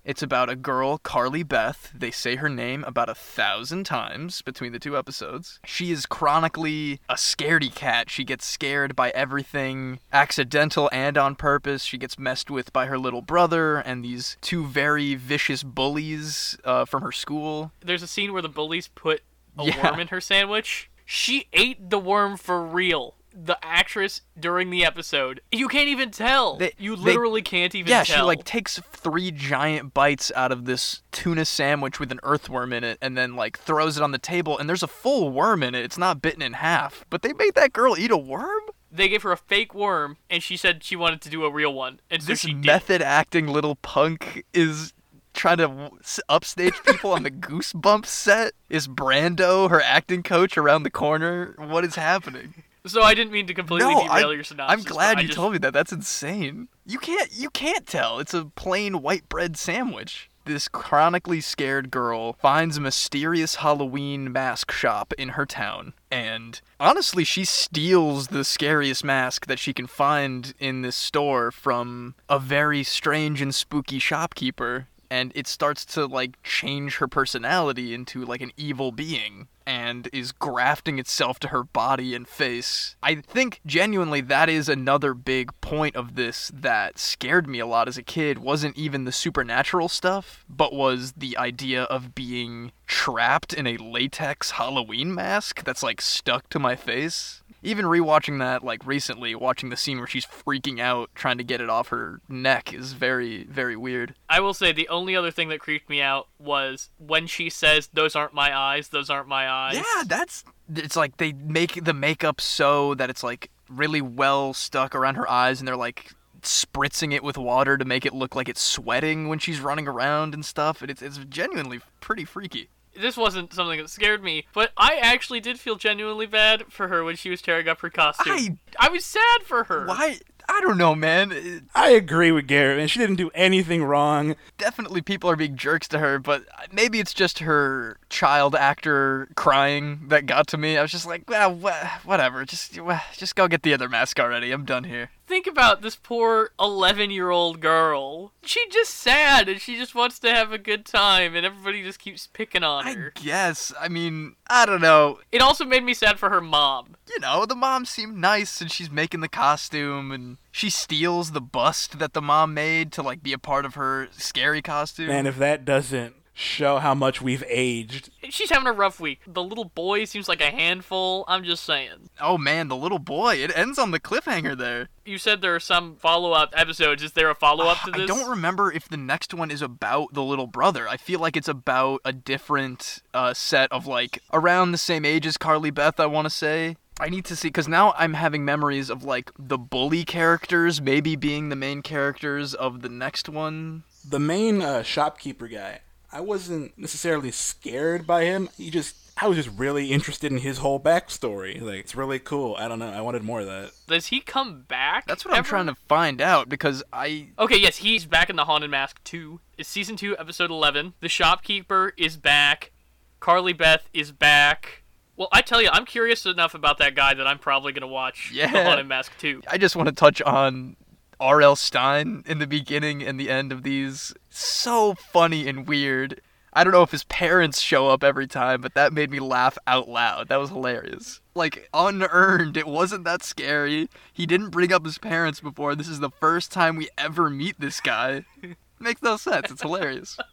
It's 0.03 0.23
about 0.23 0.49
a 0.49 0.55
girl, 0.55 0.97
Carly 0.99 1.43
Beth. 1.43 1.91
They 1.93 2.11
say 2.11 2.37
her 2.37 2.47
name 2.47 2.85
about 2.85 3.09
a 3.09 3.13
thousand 3.13 3.83
times 3.85 4.41
between 4.41 4.71
the 4.71 4.79
two 4.79 4.97
episodes. 4.97 5.59
She 5.65 5.91
is 5.91 6.05
chronically 6.05 7.01
a 7.09 7.15
scaredy 7.15 7.75
cat. 7.75 8.09
She 8.09 8.23
gets 8.23 8.45
scared 8.45 8.95
by 8.95 9.09
everything, 9.09 9.99
accidental 10.13 10.89
and 10.93 11.17
on 11.17 11.35
purpose. 11.35 11.83
She 11.83 11.97
gets 11.97 12.17
messed 12.17 12.49
with 12.49 12.71
by 12.71 12.85
her 12.85 12.97
little 12.97 13.21
brother 13.21 13.79
and 13.79 14.01
these 14.01 14.37
two 14.39 14.65
very 14.65 15.15
vicious 15.15 15.61
bullies 15.61 16.57
uh, 16.63 16.85
from 16.85 17.01
her 17.03 17.11
school. 17.11 17.73
There's 17.81 18.03
a 18.03 18.07
scene 18.07 18.31
where 18.31 18.41
the 18.41 18.47
bullies 18.47 18.87
put 18.87 19.23
a 19.59 19.65
Yeah. 19.65 19.91
worm 19.91 19.99
in 19.99 20.07
her 20.07 20.21
sandwich. 20.21 20.89
She 21.03 21.47
ate 21.51 21.89
the 21.89 21.99
worm 21.99 22.37
for 22.37 22.63
real. 22.63 23.15
The 23.39 23.57
actress 23.63 24.21
during 24.39 24.71
the 24.71 24.83
episode, 24.83 25.41
you 25.51 25.67
can't 25.67 25.87
even 25.89 26.09
tell. 26.09 26.57
They- 26.57 26.73
you 26.79 26.95
they- 26.95 27.01
literally 27.03 27.43
can't 27.43 27.75
even 27.75 27.89
yeah, 27.89 28.03
tell. 28.03 28.15
she 28.17 28.21
like 28.23 28.43
takes 28.43 28.79
three 28.91 29.29
giant 29.29 29.93
bites 29.93 30.31
out 30.35 30.51
of 30.51 30.65
this 30.65 31.03
tuna 31.11 31.45
sandwich 31.45 31.99
with 31.99 32.11
an 32.11 32.19
earthworm 32.23 32.73
in 32.73 32.83
it 32.83 32.97
and 32.99 33.15
then 33.15 33.35
like 33.35 33.59
throws 33.59 33.95
it 33.95 34.01
on 34.01 34.09
the 34.11 34.17
table 34.17 34.57
and 34.57 34.67
there's 34.67 34.81
a 34.81 34.87
full 34.87 35.29
worm 35.29 35.61
in 35.61 35.75
it. 35.75 35.85
It's 35.85 35.99
not 35.99 36.19
bitten 36.19 36.41
in 36.41 36.53
half. 36.53 37.05
But 37.11 37.21
they 37.21 37.31
made 37.33 37.53
that 37.53 37.73
girl 37.73 37.95
eat 37.97 38.09
a 38.11 38.17
worm? 38.17 38.61
they 38.89 39.09
gave 39.09 39.21
her 39.21 39.33
a 39.33 39.37
fake 39.37 39.75
worm, 39.75 40.15
and 40.29 40.41
she 40.41 40.55
said 40.57 40.81
she 40.83 40.95
wanted 40.95 41.19
to 41.21 41.29
do 41.29 41.43
a 41.43 41.51
real 41.51 41.73
one, 41.73 41.99
and 42.09 42.23
so 42.23 42.27
This 42.29 42.39
she 42.39 42.53
did. 42.53 42.65
method 42.65 43.01
acting 43.01 43.45
little 43.45 43.75
punk 43.75 44.43
is 44.53 44.93
trying 45.33 45.57
to 45.57 45.91
upstage 46.29 46.73
people 46.83 47.11
on 47.11 47.21
the 47.23 47.29
Goosebumps 47.47 48.05
set. 48.07 48.53
Is 48.69 48.87
Brando 48.87 49.69
her 49.69 49.81
acting 49.81 50.23
coach 50.23 50.57
around 50.57 50.81
the 50.83 50.89
corner? 50.89 51.53
What 51.59 51.83
is 51.83 51.95
happening? 51.95 52.63
So 52.87 53.01
I 53.01 53.13
didn't 53.13 53.31
mean 53.31 53.47
to 53.47 53.53
completely 53.53 53.93
no, 53.93 54.07
derail 54.07 54.29
I, 54.29 54.33
your 54.33 54.43
synopsis. 54.43 54.77
I'm 54.77 54.83
glad 54.83 55.19
you 55.21 55.27
just- 55.27 55.35
told 55.35 55.53
me 55.53 55.59
that. 55.59 55.73
That's 55.73 55.91
insane. 55.91 56.67
You 56.85 56.99
can't 56.99 57.29
you 57.33 57.49
can't 57.49 57.85
tell. 57.85 58.19
It's 58.19 58.33
a 58.33 58.45
plain 58.45 59.01
white 59.01 59.27
bread 59.29 59.57
sandwich. 59.57 60.29
This 60.45 60.69
chronically 60.69 61.41
scared 61.41 61.91
girl 61.91 62.37
finds 62.41 62.77
a 62.77 62.81
mysterious 62.81 63.55
Halloween 63.55 64.31
mask 64.31 64.71
shop 64.71 65.13
in 65.17 65.29
her 65.29 65.45
town. 65.45 65.91
And 66.09 66.61
honestly, 66.79 67.25
she 67.25 67.43
steals 67.43 68.27
the 68.27 68.45
scariest 68.45 69.03
mask 69.03 69.47
that 69.47 69.59
she 69.59 69.73
can 69.73 69.87
find 69.87 70.53
in 70.57 70.83
this 70.83 70.95
store 70.95 71.51
from 71.51 72.15
a 72.29 72.39
very 72.39 72.85
strange 72.85 73.41
and 73.41 73.53
spooky 73.53 73.99
shopkeeper. 73.99 74.87
And 75.09 75.33
it 75.35 75.47
starts 75.47 75.83
to 75.87 76.05
like 76.05 76.41
change 76.43 76.97
her 76.97 77.09
personality 77.09 77.93
into 77.93 78.23
like 78.23 78.39
an 78.41 78.53
evil 78.55 78.93
being 78.93 79.49
and 79.67 80.07
is 80.13 80.31
grafting 80.31 80.97
itself 80.97 81.39
to 81.39 81.49
her 81.49 81.65
body 81.65 82.15
and 82.15 82.25
face. 82.25 82.95
I 83.03 83.15
think 83.15 83.59
genuinely 83.65 84.21
that 84.21 84.47
is 84.47 84.69
another 84.69 85.13
big 85.13 85.51
point 85.59 85.97
of 85.97 86.15
this 86.15 86.49
that 86.53 86.97
scared 86.97 87.49
me 87.49 87.59
a 87.59 87.67
lot 87.67 87.89
as 87.89 87.97
a 87.97 88.03
kid 88.03 88.39
wasn't 88.39 88.77
even 88.77 89.03
the 89.03 89.11
supernatural 89.11 89.89
stuff, 89.89 90.45
but 90.49 90.73
was 90.73 91.11
the 91.17 91.37
idea 91.37 91.83
of 91.83 92.15
being 92.15 92.71
trapped 92.87 93.53
in 93.53 93.67
a 93.67 93.75
latex 93.75 94.51
Halloween 94.51 95.13
mask 95.13 95.65
that's 95.65 95.83
like 95.83 95.99
stuck 95.99 96.47
to 96.49 96.59
my 96.59 96.77
face. 96.77 97.43
Even 97.63 97.85
rewatching 97.85 98.39
that 98.39 98.63
like 98.63 98.85
recently, 98.85 99.33
watching 99.35 99.69
the 99.69 99.77
scene 99.77 99.97
where 99.97 100.07
she's 100.07 100.25
freaking 100.25 100.79
out 100.79 101.09
trying 101.15 101.37
to 101.37 101.43
get 101.43 101.61
it 101.61 101.69
off 101.69 101.89
her 101.89 102.21
neck 102.29 102.73
is 102.73 102.93
very 102.93 103.43
very 103.45 103.75
weird. 103.75 104.15
I 104.29 104.39
will 104.39 104.53
say 104.53 104.71
the 104.71 104.89
only 104.89 105.15
other 105.15 105.31
thing 105.31 105.49
that 105.49 105.59
creeped 105.59 105.89
me 105.89 106.01
out 106.01 106.27
was 106.39 106.89
when 106.97 107.27
she 107.27 107.49
says, 107.49 107.89
"Those 107.93 108.15
aren't 108.15 108.33
my 108.33 108.55
eyes. 108.55 108.89
Those 108.89 109.09
aren't 109.09 109.27
my 109.27 109.49
eyes." 109.49 109.75
Yeah, 109.75 110.03
that's 110.05 110.43
it's 110.75 110.95
like 110.95 111.17
they 111.17 111.33
make 111.33 111.83
the 111.83 111.93
makeup 111.93 112.41
so 112.41 112.93
that 112.95 113.09
it's 113.09 113.23
like 113.23 113.49
really 113.69 114.01
well 114.01 114.53
stuck 114.53 114.95
around 114.95 115.15
her 115.15 115.29
eyes 115.29 115.59
and 115.59 115.67
they're 115.67 115.75
like 115.75 116.13
spritzing 116.41 117.13
it 117.13 117.23
with 117.23 117.37
water 117.37 117.77
to 117.77 117.85
make 117.85 118.05
it 118.05 118.13
look 118.13 118.35
like 118.35 118.47
it's 118.47 118.61
sweating 118.61 119.27
when 119.27 119.39
she's 119.39 119.59
running 119.59 119.87
around 119.87 120.33
and 120.33 120.45
stuff 120.45 120.81
and 120.81 120.91
it's 120.91 121.01
it's 121.01 121.17
genuinely 121.29 121.81
pretty 121.99 122.23
freaky. 122.25 122.69
This 122.99 123.17
wasn't 123.17 123.53
something 123.53 123.79
that 123.79 123.89
scared 123.89 124.23
me, 124.23 124.45
but 124.53 124.71
I 124.77 124.95
actually 125.01 125.39
did 125.39 125.59
feel 125.59 125.75
genuinely 125.75 126.25
bad 126.25 126.65
for 126.69 126.87
her 126.87 127.03
when 127.03 127.15
she 127.15 127.29
was 127.29 127.41
tearing 127.41 127.67
up 127.67 127.79
her 127.81 127.89
costume. 127.89 128.33
I 128.79 128.85
I 128.87 128.89
was 128.89 129.05
sad 129.05 129.43
for 129.43 129.65
her. 129.65 129.85
why 129.85 130.19
I 130.49 130.61
don't 130.61 130.77
know, 130.77 130.95
man. 130.95 131.67
I 131.75 131.89
agree 131.89 132.31
with 132.31 132.47
Garrett, 132.47 132.77
man. 132.77 132.87
She 132.87 132.99
didn't 132.99 133.17
do 133.17 133.29
anything 133.35 133.83
wrong. 133.83 134.35
definitely 134.57 135.01
people 135.01 135.29
are 135.29 135.35
being 135.35 135.57
jerks 135.57 135.89
to 135.89 135.99
her, 135.99 136.19
but 136.19 136.45
maybe 136.71 136.99
it's 137.01 137.13
just 137.13 137.39
her 137.39 137.97
child 138.09 138.55
actor 138.55 139.27
crying 139.35 140.07
that 140.07 140.25
got 140.25 140.47
to 140.47 140.57
me. 140.57 140.77
I 140.77 140.81
was 140.83 140.91
just 140.91 141.05
like, 141.05 141.29
well, 141.29 141.53
wha- 141.53 141.89
whatever. 142.05 142.45
Just 142.45 142.79
wha- 142.81 143.01
just 143.17 143.35
go 143.35 143.49
get 143.49 143.63
the 143.63 143.73
other 143.73 143.89
mask 143.89 144.19
already. 144.21 144.51
I'm 144.51 144.63
done 144.63 144.85
here. 144.85 145.09
Think 145.27 145.45
about 145.45 145.81
this 145.81 145.97
poor 145.97 146.51
11 146.57 147.11
year 147.11 147.29
old 147.29 147.59
girl. 147.59 148.31
She's 148.43 148.71
just 148.73 148.93
sad 148.93 149.49
and 149.49 149.59
she 149.59 149.75
just 149.77 149.93
wants 149.93 150.19
to 150.19 150.33
have 150.33 150.53
a 150.53 150.57
good 150.57 150.85
time, 150.85 151.35
and 151.35 151.45
everybody 151.45 151.83
just 151.83 151.99
keeps 151.99 152.27
picking 152.27 152.63
on 152.63 152.85
her. 152.85 152.89
I 152.89 152.93
her. 152.95 153.13
guess. 153.15 153.73
I 153.79 153.89
mean, 153.89 154.35
I 154.47 154.65
don't 154.65 154.79
know. 154.81 155.19
It 155.33 155.41
also 155.41 155.65
made 155.65 155.83
me 155.83 155.93
sad 155.93 156.17
for 156.17 156.29
her 156.29 156.39
mom. 156.39 156.95
you 157.09 157.19
know, 157.19 157.45
the 157.45 157.55
mom 157.55 157.83
seemed 157.85 158.17
nice 158.17 158.61
and 158.61 158.71
she's 158.71 158.89
making 158.89 159.19
the 159.19 159.27
costume 159.27 160.11
and 160.13 160.37
she 160.49 160.69
steals 160.69 161.31
the 161.31 161.41
bust 161.41 161.99
that 161.99 162.13
the 162.13 162.21
mom 162.21 162.53
made 162.53 162.91
to 162.93 163.01
like 163.01 163.21
be 163.21 163.33
a 163.33 163.37
part 163.37 163.65
of 163.65 163.75
her 163.75 164.07
scary 164.11 164.61
costume. 164.61 165.07
Man, 165.07 165.25
if 165.27 165.37
that 165.37 165.65
doesn't 165.65 166.15
show 166.37 166.77
how 166.77 166.93
much 166.93 167.21
we've 167.21 167.43
aged. 167.47 168.09
She's 168.29 168.51
having 168.51 168.67
a 168.67 168.73
rough 168.73 168.99
week. 168.99 169.21
The 169.25 169.43
little 169.43 169.65
boy 169.65 170.05
seems 170.05 170.29
like 170.29 170.41
a 170.41 170.51
handful. 170.51 171.25
I'm 171.27 171.43
just 171.43 171.63
saying. 171.63 172.09
oh 172.21 172.37
man, 172.37 172.67
the 172.67 172.75
little 172.75 172.99
boy, 172.99 173.35
it 173.35 173.55
ends 173.57 173.79
on 173.79 173.91
the 173.91 173.99
cliffhanger 173.99 174.57
there. 174.57 174.89
You 175.05 175.17
said 175.17 175.41
there 175.41 175.55
are 175.55 175.59
some 175.59 175.95
follow 175.95 176.33
up 176.33 176.53
episodes. 176.55 177.01
Is 177.01 177.13
there 177.13 177.29
a 177.29 177.35
follow 177.35 177.65
up 177.65 177.79
to 177.85 177.91
this? 177.91 178.01
I 178.01 178.05
don't 178.05 178.29
remember 178.29 178.71
if 178.71 178.87
the 178.87 178.97
next 178.97 179.33
one 179.33 179.49
is 179.49 179.61
about 179.61 180.13
the 180.13 180.23
little 180.23 180.47
brother. 180.47 180.87
I 180.87 180.97
feel 180.97 181.19
like 181.19 181.35
it's 181.35 181.47
about 181.47 182.01
a 182.05 182.13
different 182.13 183.01
uh, 183.13 183.33
set 183.33 183.71
of 183.71 183.87
like 183.87 184.21
around 184.31 184.71
the 184.73 184.77
same 184.77 185.05
age 185.05 185.25
as 185.25 185.37
Carly 185.37 185.71
Beth, 185.71 185.99
I 185.99 186.05
want 186.05 186.25
to 186.25 186.29
say. 186.29 186.77
I 186.99 187.09
need 187.09 187.25
to 187.25 187.35
see 187.35 187.49
because 187.49 187.67
now 187.67 187.93
I'm 187.95 188.15
having 188.15 188.43
memories 188.43 188.89
of 188.89 189.03
like 189.03 189.31
the 189.37 189.57
bully 189.57 190.03
characters 190.03 190.81
maybe 190.81 191.15
being 191.15 191.49
the 191.49 191.55
main 191.55 191.81
characters 191.83 192.53
of 192.55 192.81
the 192.81 192.89
next 192.89 193.29
one. 193.29 193.83
The 194.07 194.19
main 194.19 194.61
uh, 194.61 194.81
shopkeeper 194.83 195.47
guy, 195.47 195.81
I 196.11 196.21
wasn't 196.21 196.77
necessarily 196.77 197.31
scared 197.31 198.07
by 198.07 198.23
him. 198.25 198.49
He 198.57 198.69
just 198.69 198.95
I 199.19 199.27
was 199.27 199.35
just 199.37 199.49
really 199.57 199.91
interested 199.91 200.31
in 200.31 200.37
his 200.39 200.59
whole 200.59 200.79
backstory. 200.79 201.59
Like, 201.59 201.79
it's 201.79 201.95
really 201.95 202.19
cool. 202.19 202.55
I 202.59 202.67
don't 202.67 202.77
know. 202.77 202.89
I 202.91 203.01
wanted 203.01 203.23
more 203.23 203.39
of 203.39 203.47
that. 203.47 203.71
Does 203.87 204.07
he 204.07 204.19
come 204.19 204.61
back? 204.67 205.07
That's 205.07 205.25
what 205.25 205.33
I'm 205.33 205.43
trying 205.43 205.65
to 205.65 205.75
find 205.75 206.21
out 206.21 206.49
because 206.49 206.83
I 206.93 207.29
Okay, 207.39 207.57
yes, 207.57 207.77
he's 207.77 208.05
back 208.05 208.29
in 208.29 208.35
the 208.35 208.45
Haunted 208.45 208.69
Mask 208.69 209.03
2. 209.05 209.39
It's 209.57 209.67
season 209.67 209.95
2, 209.95 210.17
episode 210.19 210.51
11. 210.51 210.93
The 210.99 211.09
shopkeeper 211.09 211.93
is 211.97 212.15
back. 212.15 212.71
Carly 213.19 213.53
Beth 213.53 213.89
is 213.93 214.11
back. 214.11 214.83
Well, 215.15 215.29
I 215.31 215.41
tell 215.41 215.63
you, 215.63 215.69
I'm 215.73 215.85
curious 215.85 216.27
enough 216.27 216.53
about 216.53 216.77
that 216.77 216.93
guy 216.93 217.15
that 217.15 217.25
I'm 217.25 217.39
probably 217.39 217.73
going 217.73 217.81
to 217.81 217.87
watch 217.87 218.31
Yeah. 218.31 218.51
the 218.51 218.63
Haunted 218.63 218.85
Mask 218.87 219.11
2. 219.17 219.41
I 219.49 219.57
just 219.57 219.75
want 219.75 219.89
to 219.89 219.95
touch 219.95 220.21
on 220.21 220.75
R.L. 221.19 221.55
Stine 221.55 222.23
in 222.25 222.39
the 222.39 222.47
beginning 222.47 223.03
and 223.03 223.19
the 223.19 223.29
end 223.29 223.51
of 223.51 223.63
these. 223.63 224.13
So 224.29 224.93
funny 224.93 225.47
and 225.47 225.67
weird. 225.67 226.21
I 226.53 226.63
don't 226.63 226.73
know 226.73 226.81
if 226.81 226.91
his 226.91 227.03
parents 227.03 227.59
show 227.59 227.89
up 227.89 228.03
every 228.03 228.25
time, 228.25 228.61
but 228.61 228.73
that 228.73 228.93
made 228.93 229.11
me 229.11 229.19
laugh 229.19 229.57
out 229.67 229.87
loud. 229.87 230.29
That 230.29 230.37
was 230.39 230.49
hilarious. 230.49 231.21
Like, 231.35 231.69
unearned. 231.73 232.57
It 232.57 232.67
wasn't 232.67 233.03
that 233.03 233.23
scary. 233.23 233.89
He 234.11 234.25
didn't 234.25 234.49
bring 234.49 234.73
up 234.73 234.83
his 234.83 234.97
parents 234.97 235.39
before. 235.39 235.75
This 235.75 235.87
is 235.87 235.99
the 235.99 236.09
first 236.09 236.51
time 236.51 236.75
we 236.75 236.89
ever 236.97 237.29
meet 237.29 237.59
this 237.59 237.79
guy. 237.79 238.25
Makes 238.79 239.03
no 239.03 239.17
sense. 239.17 239.51
It's 239.51 239.61
hilarious. 239.61 240.17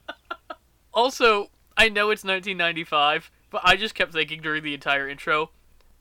Also, 0.97 1.51
I 1.77 1.89
know 1.89 2.11
it's 2.11 2.23
1995, 2.23 3.29
but 3.51 3.61
I 3.65 3.75
just 3.75 3.97
kept 3.97 4.13
thinking 4.13 4.41
during 4.41 4.63
the 4.63 4.75
entire 4.75 5.09
intro, 5.09 5.51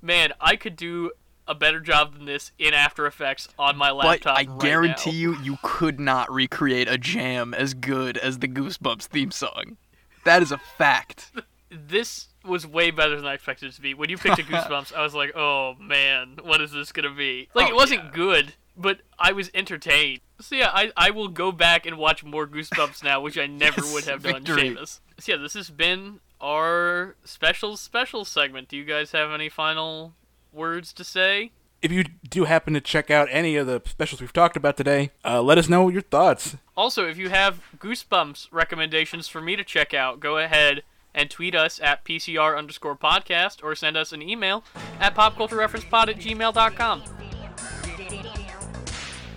man, 0.03 0.33
I 0.39 0.55
could 0.55 0.75
do 0.75 1.11
a 1.47 1.55
better 1.55 1.79
job 1.79 2.15
than 2.15 2.25
this 2.25 2.51
in 2.57 2.73
After 2.73 3.05
Effects 3.05 3.47
on 3.59 3.77
my 3.77 3.91
laptop. 3.91 4.35
But. 4.35 4.47
I 4.47 4.51
right 4.51 4.59
guarantee 4.61 5.11
now. 5.11 5.17
you, 5.17 5.37
you 5.41 5.57
could 5.63 5.99
not 5.99 6.31
recreate 6.31 6.87
a 6.87 6.97
jam 6.97 7.53
as 7.53 7.73
good 7.73 8.17
as 8.17 8.39
the 8.39 8.47
Goosebumps 8.47 9.03
theme 9.03 9.31
song. 9.31 9.77
That 10.25 10.41
is 10.41 10.51
a 10.51 10.57
fact. 10.57 11.31
this 11.69 12.27
was 12.45 12.65
way 12.67 12.91
better 12.91 13.15
than 13.15 13.25
I 13.25 13.33
expected 13.33 13.69
it 13.69 13.73
to 13.75 13.81
be. 13.81 13.93
When 13.93 14.09
you 14.09 14.17
picked 14.17 14.39
a 14.39 14.43
Goosebumps, 14.43 14.93
I 14.93 15.01
was 15.03 15.13
like, 15.13 15.35
oh 15.35 15.75
man, 15.79 16.37
what 16.43 16.61
is 16.61 16.71
this 16.71 16.91
gonna 16.91 17.13
be? 17.13 17.49
Like, 17.53 17.65
oh, 17.65 17.69
it 17.69 17.73
Oh, 17.73 17.75
wasn't 17.75 18.03
yeah. 18.05 18.11
good, 18.13 18.53
but 18.77 18.99
I 19.19 19.31
was 19.33 19.49
entertained. 19.53 20.21
So 20.39 20.55
yeah, 20.55 20.71
I, 20.73 20.91
I 20.97 21.09
will 21.11 21.27
go 21.29 21.51
back 21.51 21.85
and 21.85 21.97
watch 21.97 22.23
more 22.23 22.47
Goosebumps 22.47 23.03
now, 23.03 23.21
which 23.21 23.37
I 23.37 23.47
never 23.47 23.81
Yes, 23.83 23.93
would 23.93 24.03
have 24.05 24.23
done, 24.23 24.43
victory. 24.43 24.71
Seamus. 24.75 24.99
So 25.19 25.31
yeah, 25.33 25.37
this 25.37 25.53
has 25.53 25.69
been 25.69 26.19
our 26.41 27.15
special 27.23 27.77
special 27.77 28.25
segment. 28.25 28.67
Do 28.67 28.75
you 28.77 28.83
guys 28.85 29.11
have 29.13 29.31
any 29.31 29.47
final 29.49 30.13
words 30.53 30.93
to 30.93 31.03
say? 31.03 31.51
If 31.81 31.91
you 31.91 32.05
do 32.29 32.45
happen 32.45 32.73
to 32.75 32.81
check 32.81 33.11
out 33.11 33.27
any 33.29 33.57
of 33.57 33.67
the 33.67 33.81
specials 33.85 34.21
we've 34.21 34.31
talked 34.31 34.55
about 34.55 34.77
today, 34.77 35.11
uh, 35.25 35.41
let 35.41 35.57
us 35.57 35.67
know 35.67 35.89
your 35.89 36.01
thoughts. 36.01 36.55
Also, 36.77 37.07
if 37.07 37.17
you 37.17 37.29
have 37.29 37.61
Goosebumps 37.77 38.47
recommendations 38.51 39.27
for 39.27 39.41
me 39.41 39.55
to 39.57 39.63
check 39.63 39.93
out, 39.93 40.19
go 40.21 40.37
ahead 40.37 40.83
and 41.13 41.29
tweet 41.29 41.55
us 41.55 41.79
at 41.81 42.05
PCR 42.05 42.57
underscore 42.57 42.95
podcast 42.95 43.63
or 43.63 43.75
send 43.75 43.97
us 43.97 44.11
an 44.13 44.21
email 44.21 44.63
at 44.99 45.13
popculturereferencepod 45.15 46.07
at 46.07 46.17
gmail.com. 46.17 47.03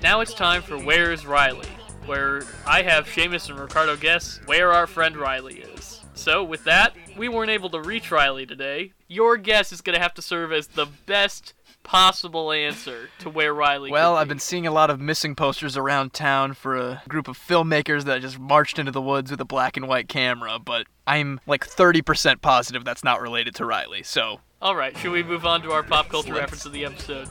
Now 0.02 0.20
it's 0.20 0.34
time 0.34 0.62
for 0.62 0.78
Where's 0.78 1.26
Riley, 1.26 1.68
where 2.04 2.42
I 2.66 2.82
have 2.82 3.06
Seamus 3.06 3.50
and 3.50 3.58
Ricardo 3.58 3.96
guess 3.96 4.40
where 4.46 4.72
our 4.72 4.86
friend 4.86 5.16
Riley 5.16 5.58
is. 5.60 5.95
So, 6.16 6.42
with 6.42 6.64
that, 6.64 6.96
we 7.16 7.28
weren't 7.28 7.50
able 7.50 7.70
to 7.70 7.80
reach 7.80 8.10
Riley 8.10 8.46
today. 8.46 8.92
Your 9.06 9.36
guess 9.36 9.70
is 9.70 9.80
going 9.80 9.94
to 9.94 10.02
have 10.02 10.14
to 10.14 10.22
serve 10.22 10.50
as 10.50 10.66
the 10.66 10.86
best 11.04 11.52
possible 11.82 12.50
answer 12.50 13.10
to 13.20 13.30
where 13.30 13.54
Riley 13.54 13.92
Well, 13.92 14.14
could 14.14 14.20
I've 14.22 14.28
been 14.28 14.40
seeing 14.40 14.66
a 14.66 14.72
lot 14.72 14.90
of 14.90 14.98
missing 14.98 15.36
posters 15.36 15.76
around 15.76 16.12
town 16.12 16.54
for 16.54 16.76
a 16.76 17.02
group 17.06 17.28
of 17.28 17.38
filmmakers 17.38 18.04
that 18.04 18.22
just 18.22 18.40
marched 18.40 18.78
into 18.80 18.90
the 18.90 19.00
woods 19.00 19.30
with 19.30 19.40
a 19.40 19.44
black 19.44 19.76
and 19.76 19.86
white 19.86 20.08
camera, 20.08 20.58
but 20.58 20.86
I'm 21.06 21.38
like 21.46 21.64
30% 21.64 22.40
positive 22.40 22.84
that's 22.84 23.04
not 23.04 23.20
related 23.20 23.54
to 23.56 23.64
Riley, 23.64 24.02
so. 24.02 24.40
Alright, 24.60 24.96
should 24.96 25.12
we 25.12 25.22
move 25.22 25.46
on 25.46 25.62
to 25.62 25.70
our 25.70 25.84
pop 25.84 26.08
culture 26.08 26.32
Let's. 26.32 26.40
reference 26.40 26.66
of 26.66 26.72
the 26.72 26.86
episode? 26.86 27.28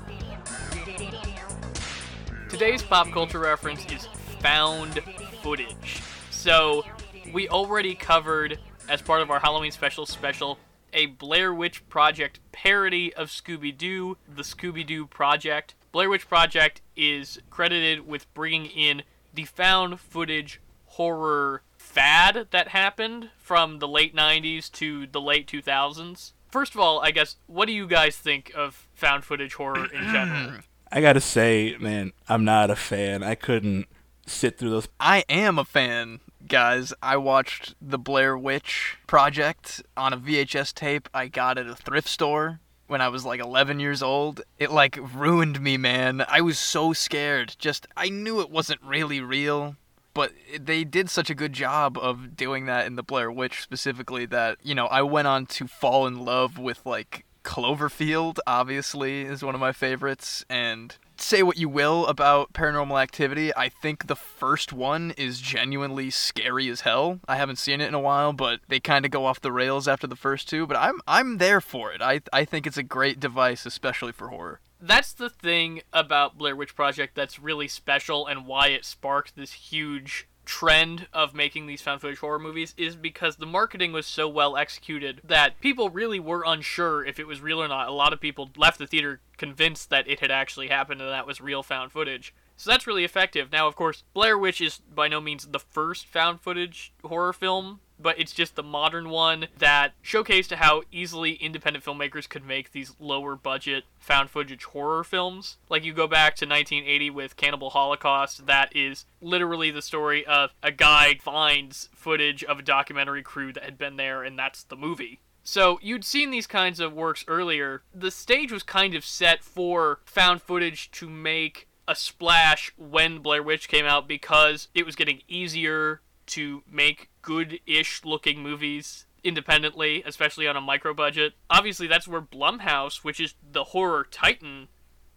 Today's 2.47 2.81
pop 2.83 3.11
culture 3.11 3.39
reference 3.39 3.83
is 3.91 4.05
found 4.39 5.01
footage. 5.41 6.01
So, 6.29 6.85
we 7.33 7.49
already 7.49 7.95
covered, 7.95 8.59
as 8.89 9.01
part 9.01 9.21
of 9.21 9.31
our 9.31 9.39
Halloween 9.39 9.71
special 9.71 10.05
special, 10.05 10.57
a 10.93 11.07
Blair 11.07 11.53
Witch 11.53 11.87
Project 11.89 12.39
parody 12.51 13.13
of 13.13 13.29
Scooby 13.29 13.75
Doo, 13.75 14.17
the 14.33 14.43
Scooby 14.43 14.85
Doo 14.85 15.05
Project. 15.05 15.75
Blair 15.91 16.09
Witch 16.09 16.27
Project 16.27 16.81
is 16.95 17.39
credited 17.49 18.07
with 18.07 18.31
bringing 18.33 18.65
in 18.67 19.03
the 19.33 19.45
found 19.45 19.99
footage 19.99 20.61
horror 20.85 21.61
fad 21.77 22.47
that 22.51 22.69
happened 22.69 23.29
from 23.37 23.79
the 23.79 23.87
late 23.87 24.15
90s 24.15 24.71
to 24.71 25.07
the 25.07 25.21
late 25.21 25.47
2000s. 25.47 26.31
First 26.51 26.73
of 26.73 26.79
all, 26.79 27.01
I 27.01 27.11
guess, 27.11 27.35
what 27.47 27.65
do 27.65 27.73
you 27.73 27.87
guys 27.87 28.15
think 28.15 28.51
of 28.55 28.87
found 28.93 29.25
footage 29.25 29.55
horror 29.55 29.85
in 29.85 30.03
general? 30.11 30.59
I 30.91 31.01
gotta 31.01 31.19
say, 31.19 31.75
man, 31.79 32.13
I'm 32.29 32.45
not 32.45 32.69
a 32.69 32.75
fan. 32.75 33.23
I 33.23 33.35
couldn't 33.35 33.87
sit 34.25 34.57
through 34.57 34.69
those. 34.69 34.87
I 34.99 35.25
am 35.27 35.59
a 35.59 35.65
fan, 35.65 36.21
guys. 36.47 36.93
I 37.01 37.17
watched 37.17 37.75
the 37.81 37.97
Blair 37.97 38.37
Witch 38.37 38.97
Project 39.07 39.81
on 39.95 40.13
a 40.13 40.17
VHS 40.17 40.73
tape 40.73 41.09
I 41.13 41.27
got 41.27 41.57
at 41.57 41.67
a 41.67 41.75
thrift 41.75 42.07
store 42.07 42.59
when 42.87 43.01
I 43.01 43.09
was 43.09 43.25
like 43.25 43.39
11 43.39 43.79
years 43.79 44.01
old. 44.03 44.41
It 44.59 44.71
like 44.71 44.97
ruined 45.13 45.61
me, 45.61 45.77
man. 45.77 46.23
I 46.27 46.41
was 46.41 46.59
so 46.59 46.93
scared. 46.93 47.55
Just 47.57 47.87
I 47.97 48.09
knew 48.09 48.41
it 48.41 48.49
wasn't 48.49 48.81
really 48.83 49.21
real, 49.21 49.75
but 50.13 50.31
they 50.59 50.83
did 50.83 51.09
such 51.09 51.29
a 51.29 51.35
good 51.35 51.53
job 51.53 51.97
of 51.97 52.35
doing 52.35 52.65
that 52.65 52.85
in 52.85 52.95
the 52.95 53.03
Blair 53.03 53.31
Witch 53.31 53.61
specifically 53.61 54.25
that, 54.27 54.57
you 54.63 54.75
know, 54.75 54.87
I 54.87 55.01
went 55.01 55.27
on 55.27 55.45
to 55.47 55.67
fall 55.67 56.07
in 56.07 56.23
love 56.23 56.57
with 56.57 56.85
like 56.85 57.25
Cloverfield, 57.43 58.39
obviously, 58.47 59.21
is 59.21 59.43
one 59.43 59.55
of 59.55 59.61
my 59.61 59.71
favorites. 59.71 60.45
And 60.49 60.97
say 61.21 61.43
what 61.43 61.57
you 61.57 61.69
will 61.69 62.05
about 62.07 62.53
paranormal 62.53 63.01
activity, 63.01 63.55
I 63.55 63.69
think 63.69 64.07
the 64.07 64.15
first 64.15 64.73
one 64.73 65.11
is 65.11 65.39
genuinely 65.39 66.09
scary 66.09 66.69
as 66.69 66.81
hell. 66.81 67.19
I 67.27 67.37
haven't 67.37 67.57
seen 67.57 67.81
it 67.81 67.87
in 67.87 67.93
a 67.93 67.99
while, 67.99 68.33
but 68.33 68.59
they 68.67 68.79
kind 68.79 69.05
of 69.05 69.11
go 69.11 69.25
off 69.25 69.41
the 69.41 69.51
rails 69.51 69.87
after 69.87 70.07
the 70.07 70.15
first 70.15 70.49
two. 70.49 70.65
But 70.67 70.77
I'm 70.77 70.99
I'm 71.07 71.37
there 71.37 71.61
for 71.61 71.91
it. 71.91 72.01
I 72.01 72.21
I 72.31 72.45
think 72.45 72.67
it's 72.67 72.77
a 72.77 72.83
great 72.83 73.19
device, 73.19 73.65
especially 73.65 74.11
for 74.11 74.29
horror. 74.29 74.59
That's 74.81 75.13
the 75.13 75.29
thing 75.29 75.81
about 75.93 76.37
Blair 76.37 76.55
Witch 76.55 76.75
Project 76.75 77.15
that's 77.15 77.39
really 77.39 77.67
special 77.67 78.27
and 78.27 78.45
why 78.45 78.67
it 78.67 78.85
sparked 78.85 79.35
this 79.35 79.53
huge 79.53 80.27
trend 80.45 81.07
of 81.13 81.33
making 81.33 81.67
these 81.67 81.81
found 81.81 82.01
footage 82.01 82.19
horror 82.19 82.39
movies 82.39 82.73
is 82.77 82.95
because 82.95 83.35
the 83.35 83.45
marketing 83.45 83.91
was 83.91 84.05
so 84.05 84.27
well 84.27 84.55
executed 84.55 85.21
that 85.23 85.59
people 85.59 85.89
really 85.89 86.19
were 86.19 86.43
unsure 86.45 87.03
if 87.03 87.19
it 87.19 87.27
was 87.27 87.41
real 87.41 87.61
or 87.61 87.67
not. 87.67 87.87
A 87.87 87.91
lot 87.91 88.13
of 88.13 88.21
people 88.21 88.49
left 88.55 88.77
the 88.77 88.87
theater 88.87 89.21
convinced 89.37 89.89
that 89.89 90.07
it 90.07 90.19
had 90.19 90.31
actually 90.31 90.67
happened 90.67 91.01
and 91.01 91.09
that 91.09 91.27
was 91.27 91.41
real 91.41 91.63
found 91.63 91.91
footage. 91.91 92.33
So 92.57 92.69
that's 92.69 92.87
really 92.87 93.03
effective. 93.03 93.51
Now, 93.51 93.67
of 93.67 93.75
course, 93.75 94.03
Blair 94.13 94.37
Witch 94.37 94.61
is 94.61 94.79
by 94.93 95.07
no 95.07 95.19
means 95.19 95.47
the 95.47 95.59
first 95.59 96.07
found 96.07 96.41
footage 96.41 96.93
horror 97.03 97.33
film, 97.33 97.81
but 97.99 98.19
it's 98.19 98.33
just 98.33 98.55
the 98.55 98.63
modern 98.63 99.09
one 99.09 99.47
that 99.57 99.93
showcased 100.03 100.53
how 100.53 100.83
easily 100.91 101.33
independent 101.33 101.83
filmmakers 101.83 102.27
could 102.27 102.45
make 102.45 102.71
these 102.71 102.93
lower 102.99 103.35
budget 103.35 103.85
found 103.99 104.29
footage 104.29 104.63
horror 104.65 105.03
films. 105.03 105.57
Like 105.69 105.83
you 105.83 105.93
go 105.93 106.07
back 106.07 106.35
to 106.37 106.45
1980 106.45 107.09
with 107.09 107.35
Cannibal 107.35 107.71
Holocaust, 107.71 108.45
that 108.47 108.75
is 108.75 109.05
literally 109.21 109.71
the 109.71 109.81
story 109.81 110.25
of 110.25 110.51
a 110.61 110.71
guy 110.71 111.19
finds 111.21 111.89
footage 111.93 112.43
of 112.43 112.59
a 112.59 112.63
documentary 112.63 113.23
crew 113.23 113.53
that 113.53 113.63
had 113.63 113.77
been 113.77 113.97
there, 113.97 114.23
and 114.23 114.37
that's 114.37 114.63
the 114.63 114.75
movie. 114.75 115.19
So 115.43 115.79
you'd 115.81 116.03
seen 116.03 116.31
these 116.31 116.47
kinds 116.47 116.79
of 116.79 116.93
works 116.93 117.23
earlier. 117.27 117.83
The 117.93 118.09
stage 118.09 118.51
was 118.51 118.63
kind 118.63 118.95
of 118.95 119.05
set 119.05 119.43
for 119.43 119.99
found 120.05 120.41
footage 120.41 120.89
to 120.91 121.07
make 121.07 121.67
a 121.87 121.95
splash 121.95 122.73
when 122.77 123.19
Blair 123.19 123.43
Witch 123.43 123.67
came 123.67 123.85
out 123.85 124.07
because 124.07 124.69
it 124.73 124.87
was 124.87 124.95
getting 124.95 125.21
easier 125.27 126.01
to 126.27 126.63
make 126.69 127.09
good-ish 127.25 128.05
looking 128.05 128.41
movies 128.41 129.05
independently, 129.23 130.03
especially 130.05 130.47
on 130.47 130.55
a 130.55 130.61
micro 130.61 130.93
budget. 130.93 131.33
Obviously, 131.49 131.87
that's 131.87 132.07
where 132.07 132.21
Blumhouse, 132.21 132.97
which 132.97 133.19
is 133.19 133.33
the 133.51 133.65
horror 133.65 134.07
titan, 134.09 134.67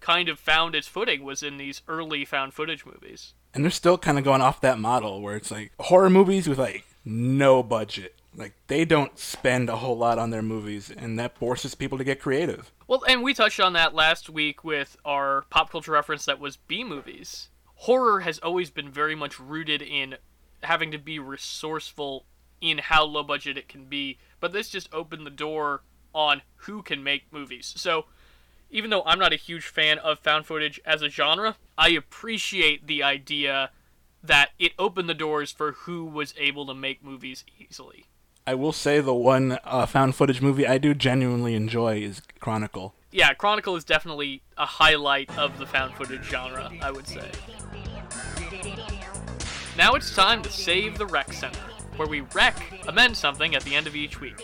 kind 0.00 0.28
of 0.28 0.38
found 0.38 0.74
its 0.74 0.88
footing 0.88 1.22
was 1.22 1.42
in 1.42 1.58
these 1.58 1.82
early 1.86 2.24
found 2.24 2.54
footage 2.54 2.86
movies. 2.86 3.34
And 3.52 3.62
they're 3.62 3.70
still 3.70 3.98
kind 3.98 4.18
of 4.18 4.24
going 4.24 4.40
off 4.40 4.60
that 4.62 4.78
model 4.78 5.20
where 5.20 5.36
it's 5.36 5.50
like 5.50 5.72
horror 5.78 6.10
movies 6.10 6.48
with 6.48 6.58
like 6.58 6.84
no 7.04 7.62
budget. 7.62 8.14
Like 8.34 8.54
they 8.68 8.84
don't 8.84 9.18
spend 9.18 9.68
a 9.68 9.76
whole 9.76 9.98
lot 9.98 10.18
on 10.18 10.30
their 10.30 10.42
movies, 10.42 10.90
and 10.90 11.18
that 11.18 11.36
forces 11.36 11.74
people 11.74 11.98
to 11.98 12.04
get 12.04 12.20
creative. 12.20 12.72
Well, 12.86 13.02
and 13.06 13.22
we 13.22 13.34
touched 13.34 13.60
on 13.60 13.74
that 13.74 13.94
last 13.94 14.30
week 14.30 14.64
with 14.64 14.96
our 15.04 15.44
pop 15.50 15.70
culture 15.70 15.92
reference 15.92 16.24
that 16.24 16.40
was 16.40 16.56
B 16.56 16.84
movies. 16.84 17.48
Horror 17.74 18.20
has 18.20 18.38
always 18.38 18.70
been 18.70 18.90
very 18.90 19.14
much 19.14 19.38
rooted 19.38 19.82
in 19.82 20.16
having 20.62 20.90
to 20.90 20.98
be 20.98 21.18
resourceful 21.18 22.24
in 22.60 22.78
how 22.78 23.04
low 23.04 23.22
budget 23.22 23.56
it 23.56 23.68
can 23.68 23.84
be, 23.84 24.18
but 24.40 24.52
this 24.52 24.68
just 24.68 24.92
opened 24.92 25.26
the 25.26 25.30
door 25.30 25.82
on 26.12 26.42
who 26.56 26.82
can 26.82 27.02
make 27.02 27.32
movies. 27.32 27.72
So, 27.76 28.06
even 28.70 28.90
though 28.90 29.02
I'm 29.06 29.18
not 29.18 29.32
a 29.32 29.36
huge 29.36 29.66
fan 29.66 29.98
of 29.98 30.18
found 30.18 30.46
footage 30.46 30.80
as 30.84 31.02
a 31.02 31.08
genre, 31.08 31.56
I 31.76 31.90
appreciate 31.90 32.86
the 32.86 33.02
idea 33.02 33.70
that 34.22 34.50
it 34.58 34.72
opened 34.78 35.08
the 35.08 35.14
doors 35.14 35.52
for 35.52 35.72
who 35.72 36.04
was 36.04 36.34
able 36.36 36.66
to 36.66 36.74
make 36.74 37.04
movies 37.04 37.44
easily. 37.58 38.06
I 38.46 38.54
will 38.54 38.72
say 38.72 39.00
the 39.00 39.14
one 39.14 39.58
uh, 39.64 39.86
found 39.86 40.14
footage 40.14 40.40
movie 40.40 40.66
I 40.66 40.78
do 40.78 40.94
genuinely 40.94 41.54
enjoy 41.54 41.98
is 41.98 42.22
Chronicle. 42.40 42.94
Yeah, 43.10 43.32
Chronicle 43.34 43.76
is 43.76 43.84
definitely 43.84 44.42
a 44.56 44.66
highlight 44.66 45.36
of 45.38 45.58
the 45.58 45.66
found 45.66 45.94
footage 45.94 46.24
genre, 46.24 46.70
I 46.82 46.90
would 46.90 47.06
say. 47.06 47.30
Now 49.78 49.94
it's 49.94 50.12
time 50.12 50.42
to 50.42 50.50
save 50.50 50.98
the 50.98 51.06
rec 51.06 51.32
center, 51.32 51.60
where 51.94 52.08
we 52.08 52.22
wreck 52.34 52.80
amend 52.88 53.16
something 53.16 53.54
at 53.54 53.62
the 53.62 53.76
end 53.76 53.86
of 53.86 53.94
each 53.94 54.20
week. 54.20 54.42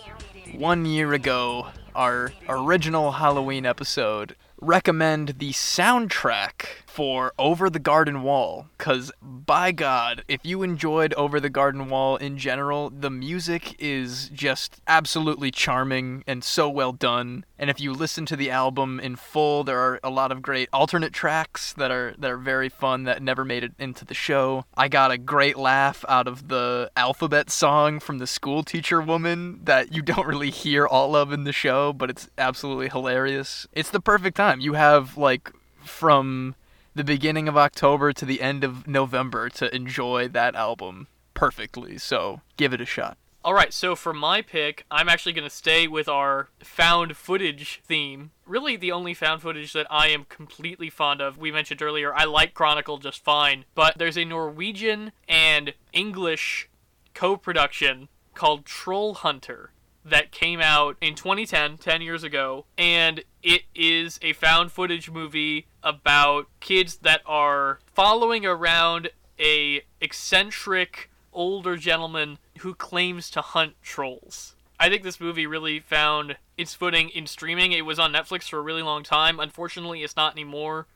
One 0.52 0.86
year 0.86 1.12
ago, 1.12 1.70
our 1.92 2.30
original 2.48 3.10
Halloween 3.10 3.66
episode 3.66 4.36
recommend 4.60 5.40
the 5.40 5.50
soundtrack 5.50 6.66
for 6.94 7.32
Over 7.40 7.68
the 7.68 7.80
Garden 7.80 8.22
Wall 8.22 8.68
cuz 8.78 9.10
by 9.20 9.72
god 9.72 10.22
if 10.28 10.38
you 10.44 10.62
enjoyed 10.62 11.12
Over 11.14 11.40
the 11.40 11.50
Garden 11.50 11.88
Wall 11.88 12.14
in 12.14 12.38
general 12.38 12.88
the 12.88 13.10
music 13.10 13.74
is 13.80 14.28
just 14.28 14.80
absolutely 14.86 15.50
charming 15.50 16.22
and 16.28 16.44
so 16.44 16.70
well 16.70 16.92
done. 16.92 17.44
And 17.58 17.68
if 17.68 17.80
you 17.80 17.92
listen 17.92 18.26
to 18.26 18.36
the 18.36 18.48
album 18.48 19.00
in 19.00 19.16
full 19.16 19.64
there 19.64 19.80
are 19.80 19.98
a 20.04 20.08
lot 20.08 20.30
of 20.30 20.40
great 20.40 20.68
alternate 20.72 21.12
tracks 21.12 21.72
that 21.72 21.90
are 21.90 22.14
that 22.16 22.30
are 22.30 22.36
very 22.36 22.68
fun 22.68 23.02
that 23.02 23.20
never 23.20 23.44
made 23.44 23.64
it 23.64 23.72
into 23.76 24.04
the 24.04 24.14
show. 24.14 24.64
I 24.76 24.86
got 24.86 25.10
a 25.10 25.18
great 25.18 25.58
laugh 25.58 26.04
out 26.08 26.28
of 26.28 26.46
the 26.46 26.92
alphabet 26.96 27.50
song 27.50 27.98
from 27.98 28.18
the 28.18 28.28
school 28.28 28.62
teacher 28.62 29.00
woman 29.00 29.58
that 29.64 29.92
you 29.92 30.00
don't 30.00 30.28
really 30.28 30.50
hear 30.50 30.86
all 30.86 31.16
of 31.16 31.32
in 31.32 31.42
the 31.42 31.52
show 31.52 31.92
but 31.92 32.08
it's 32.08 32.28
absolutely 32.38 32.88
hilarious. 32.88 33.66
It's 33.72 33.90
the 33.90 33.98
perfect 33.98 34.36
time. 34.36 34.60
You 34.60 34.74
have 34.74 35.16
like 35.16 35.50
from 35.82 36.54
the 36.94 37.04
beginning 37.04 37.48
of 37.48 37.56
October 37.56 38.12
to 38.12 38.24
the 38.24 38.40
end 38.40 38.64
of 38.64 38.86
November 38.86 39.48
to 39.50 39.74
enjoy 39.74 40.28
that 40.28 40.54
album 40.54 41.08
perfectly. 41.34 41.98
So 41.98 42.40
give 42.56 42.72
it 42.72 42.80
a 42.80 42.86
shot. 42.86 43.18
All 43.44 43.52
right, 43.52 43.74
so 43.74 43.94
for 43.94 44.14
my 44.14 44.40
pick, 44.40 44.86
I'm 44.90 45.08
actually 45.10 45.34
going 45.34 45.46
to 45.46 45.54
stay 45.54 45.86
with 45.86 46.08
our 46.08 46.48
found 46.60 47.14
footage 47.14 47.82
theme. 47.84 48.30
Really, 48.46 48.76
the 48.76 48.90
only 48.90 49.12
found 49.12 49.42
footage 49.42 49.74
that 49.74 49.86
I 49.90 50.08
am 50.08 50.24
completely 50.24 50.88
fond 50.88 51.20
of. 51.20 51.36
We 51.36 51.52
mentioned 51.52 51.82
earlier, 51.82 52.14
I 52.14 52.24
like 52.24 52.54
Chronicle 52.54 52.96
just 52.96 53.22
fine, 53.22 53.66
but 53.74 53.98
there's 53.98 54.16
a 54.16 54.24
Norwegian 54.24 55.12
and 55.28 55.74
English 55.92 56.70
co 57.12 57.36
production 57.36 58.08
called 58.32 58.64
Troll 58.64 59.12
Hunter 59.12 59.72
that 60.04 60.30
came 60.30 60.60
out 60.60 60.96
in 61.00 61.14
2010, 61.14 61.78
10 61.78 62.02
years 62.02 62.22
ago, 62.22 62.66
and 62.76 63.24
it 63.42 63.62
is 63.74 64.18
a 64.22 64.32
found 64.34 64.70
footage 64.70 65.10
movie 65.10 65.66
about 65.82 66.48
kids 66.60 66.96
that 66.98 67.22
are 67.26 67.78
following 67.86 68.44
around 68.44 69.10
a 69.38 69.82
eccentric 70.00 71.10
older 71.32 71.76
gentleman 71.76 72.38
who 72.58 72.74
claims 72.74 73.30
to 73.30 73.40
hunt 73.40 73.74
trolls. 73.82 74.54
I 74.78 74.88
think 74.88 75.02
this 75.02 75.20
movie 75.20 75.46
really 75.46 75.80
found 75.80 76.36
its 76.58 76.74
footing 76.74 77.08
in 77.10 77.26
streaming. 77.26 77.72
It 77.72 77.86
was 77.86 77.98
on 77.98 78.12
Netflix 78.12 78.48
for 78.48 78.58
a 78.58 78.62
really 78.62 78.82
long 78.82 79.02
time. 79.02 79.40
Unfortunately, 79.40 80.02
it's 80.02 80.16
not 80.16 80.32
anymore. 80.32 80.86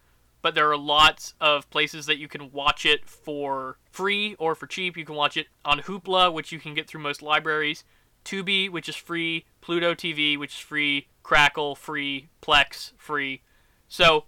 But 0.40 0.54
there 0.54 0.70
are 0.70 0.76
lots 0.76 1.34
of 1.40 1.68
places 1.70 2.06
that 2.06 2.18
you 2.18 2.28
can 2.28 2.52
watch 2.52 2.86
it 2.86 3.08
for 3.08 3.76
free 3.90 4.36
or 4.38 4.54
for 4.54 4.68
cheap. 4.68 4.96
You 4.96 5.04
can 5.04 5.16
watch 5.16 5.36
it 5.36 5.48
on 5.64 5.80
Hoopla, 5.80 6.32
which 6.32 6.52
you 6.52 6.60
can 6.60 6.74
get 6.74 6.86
through 6.86 7.00
most 7.00 7.22
libraries. 7.22 7.82
Tubi, 8.28 8.68
which 8.68 8.90
is 8.90 8.96
free, 8.96 9.46
Pluto 9.62 9.94
TV, 9.94 10.38
which 10.38 10.52
is 10.52 10.60
free, 10.60 11.08
Crackle, 11.22 11.74
free, 11.74 12.28
Plex, 12.42 12.92
free. 12.98 13.40
So, 13.88 14.24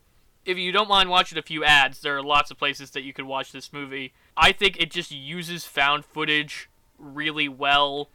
if 0.47 0.57
you 0.57 0.73
don't 0.73 0.89
mind 0.89 1.11
watching 1.11 1.37
a 1.37 1.43
few 1.43 1.63
ads, 1.65 2.01
there 2.01 2.17
are 2.17 2.23
lots 2.23 2.51
of 2.51 2.57
places 2.57 2.93
that 2.93 3.03
you 3.03 3.13
can 3.13 3.27
watch 3.27 3.53
this 3.53 3.75
movie. 3.75 4.15
I 4.39 4.53
think 4.53 4.81
it 4.81 4.91
just 4.91 5.11
uses 5.11 5.67
found 5.67 6.07
footage 6.07 6.71
really 6.99 7.47
well. 7.47 8.09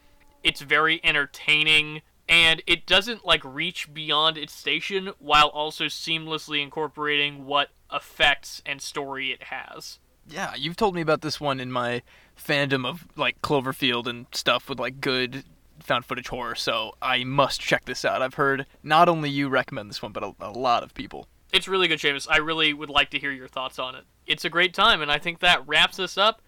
It's 0.44 0.62
very 0.62 1.00
entertaining 1.04 2.02
and 2.28 2.64
it 2.66 2.88
doesn't 2.88 3.24
like 3.24 3.44
reach 3.44 3.94
beyond 3.94 4.40
its 4.40 4.54
station 4.54 5.12
while 5.20 5.50
also 5.50 5.86
seamlessly 5.86 6.64
incorporating 6.64 7.46
what 7.46 7.70
effects 7.94 8.64
and 8.66 8.82
story 8.82 9.32
it 9.32 9.44
has. 9.44 10.00
Yeah, 10.28 10.56
you've 10.56 10.76
told 10.76 10.96
me 10.96 11.02
about 11.02 11.22
this 11.22 11.40
one 11.40 11.60
in 11.60 11.72
my 11.72 12.02
fandom 12.36 12.88
of 12.88 13.08
like 13.16 13.42
Cloverfield 13.44 14.08
and 14.08 14.26
stuff 14.32 14.68
with 14.68 14.80
like 14.80 15.00
good 15.00 15.44
found 15.86 16.06
footage 16.06 16.28
horror, 16.28 16.56
so 16.56 16.96
I 17.02 17.24
must 17.24 17.62
check 17.62 17.86
this 17.86 18.04
out. 18.04 18.22
I've 18.22 18.34
heard 18.36 18.66
not 18.84 19.08
only 19.10 19.30
you 19.30 19.50
recommend 19.50 19.90
this 19.90 20.02
one, 20.02 20.12
but 20.12 20.24
a, 20.24 20.34
a 20.40 20.52
lot 20.52 20.84
of 20.84 20.94
people. 20.94 21.28
It's 21.54 21.68
really 21.68 21.88
good, 21.88 22.00
Seamus. 22.00 22.28
I 22.30 22.38
really 22.38 22.74
would 22.74 22.90
like 22.90 23.10
to 23.12 23.20
hear 23.20 23.32
your 23.32 23.48
thoughts 23.48 23.80
on 23.80 23.96
it. 23.96 24.04
It's 24.28 24.44
a 24.44 24.50
great 24.50 24.74
time, 24.74 25.02
and 25.02 25.12
I 25.12 25.20
think 25.20 25.40
that 25.40 25.66
wraps 25.68 26.00
us 26.00 26.18
up 26.18 26.42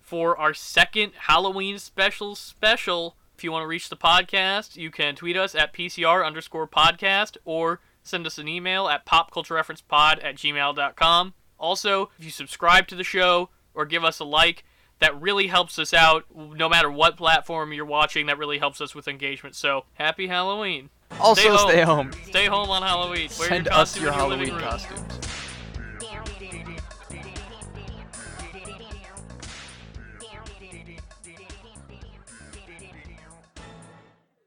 for 0.00 0.36
our 0.36 0.52
second 0.52 1.12
Halloween 1.16 1.78
special 1.78 2.34
special. 2.34 3.16
If 3.36 3.44
you 3.44 3.52
want 3.52 3.62
to 3.62 3.68
reach 3.68 3.88
the 3.88 3.96
podcast, 3.96 4.76
you 4.76 4.90
can 4.90 5.14
tweet 5.14 5.36
us 5.36 5.54
at 5.54 5.72
PCR 5.72 6.26
underscore 6.26 6.68
podcast 6.68 7.38
or 7.44 7.80
send 8.02 8.26
us 8.26 8.38
an 8.38 8.48
email 8.48 8.88
at 8.88 9.06
popculturereferencepod 9.06 10.22
at 10.22 10.36
gmail.com. 10.36 11.34
Also, 11.58 12.10
if 12.18 12.24
you 12.24 12.30
subscribe 12.30 12.86
to 12.88 12.94
the 12.94 13.04
show 13.04 13.50
or 13.72 13.86
give 13.86 14.04
us 14.04 14.18
a 14.18 14.24
like, 14.24 14.64
that 15.00 15.20
really 15.20 15.46
helps 15.48 15.78
us 15.78 15.92
out 15.92 16.24
no 16.34 16.68
matter 16.68 16.90
what 16.90 17.16
platform 17.16 17.72
you're 17.72 17.84
watching. 17.84 18.26
That 18.26 18.38
really 18.38 18.58
helps 18.58 18.80
us 18.80 18.94
with 18.94 19.08
engagement. 19.08 19.56
So, 19.56 19.84
happy 19.94 20.26
Halloween. 20.28 20.90
Also, 21.18 21.40
Stay 21.40 21.48
home. 21.50 21.68
stay 21.68 21.82
home. 21.82 22.10
Stay 22.28 22.46
home 22.46 22.70
on 22.70 22.82
Halloween. 22.82 23.28
Wear 23.38 23.48
Send 23.48 23.66
your 23.66 23.74
us 23.74 24.00
your 24.00 24.12
Halloween 24.12 24.56
costumes. 24.58 25.02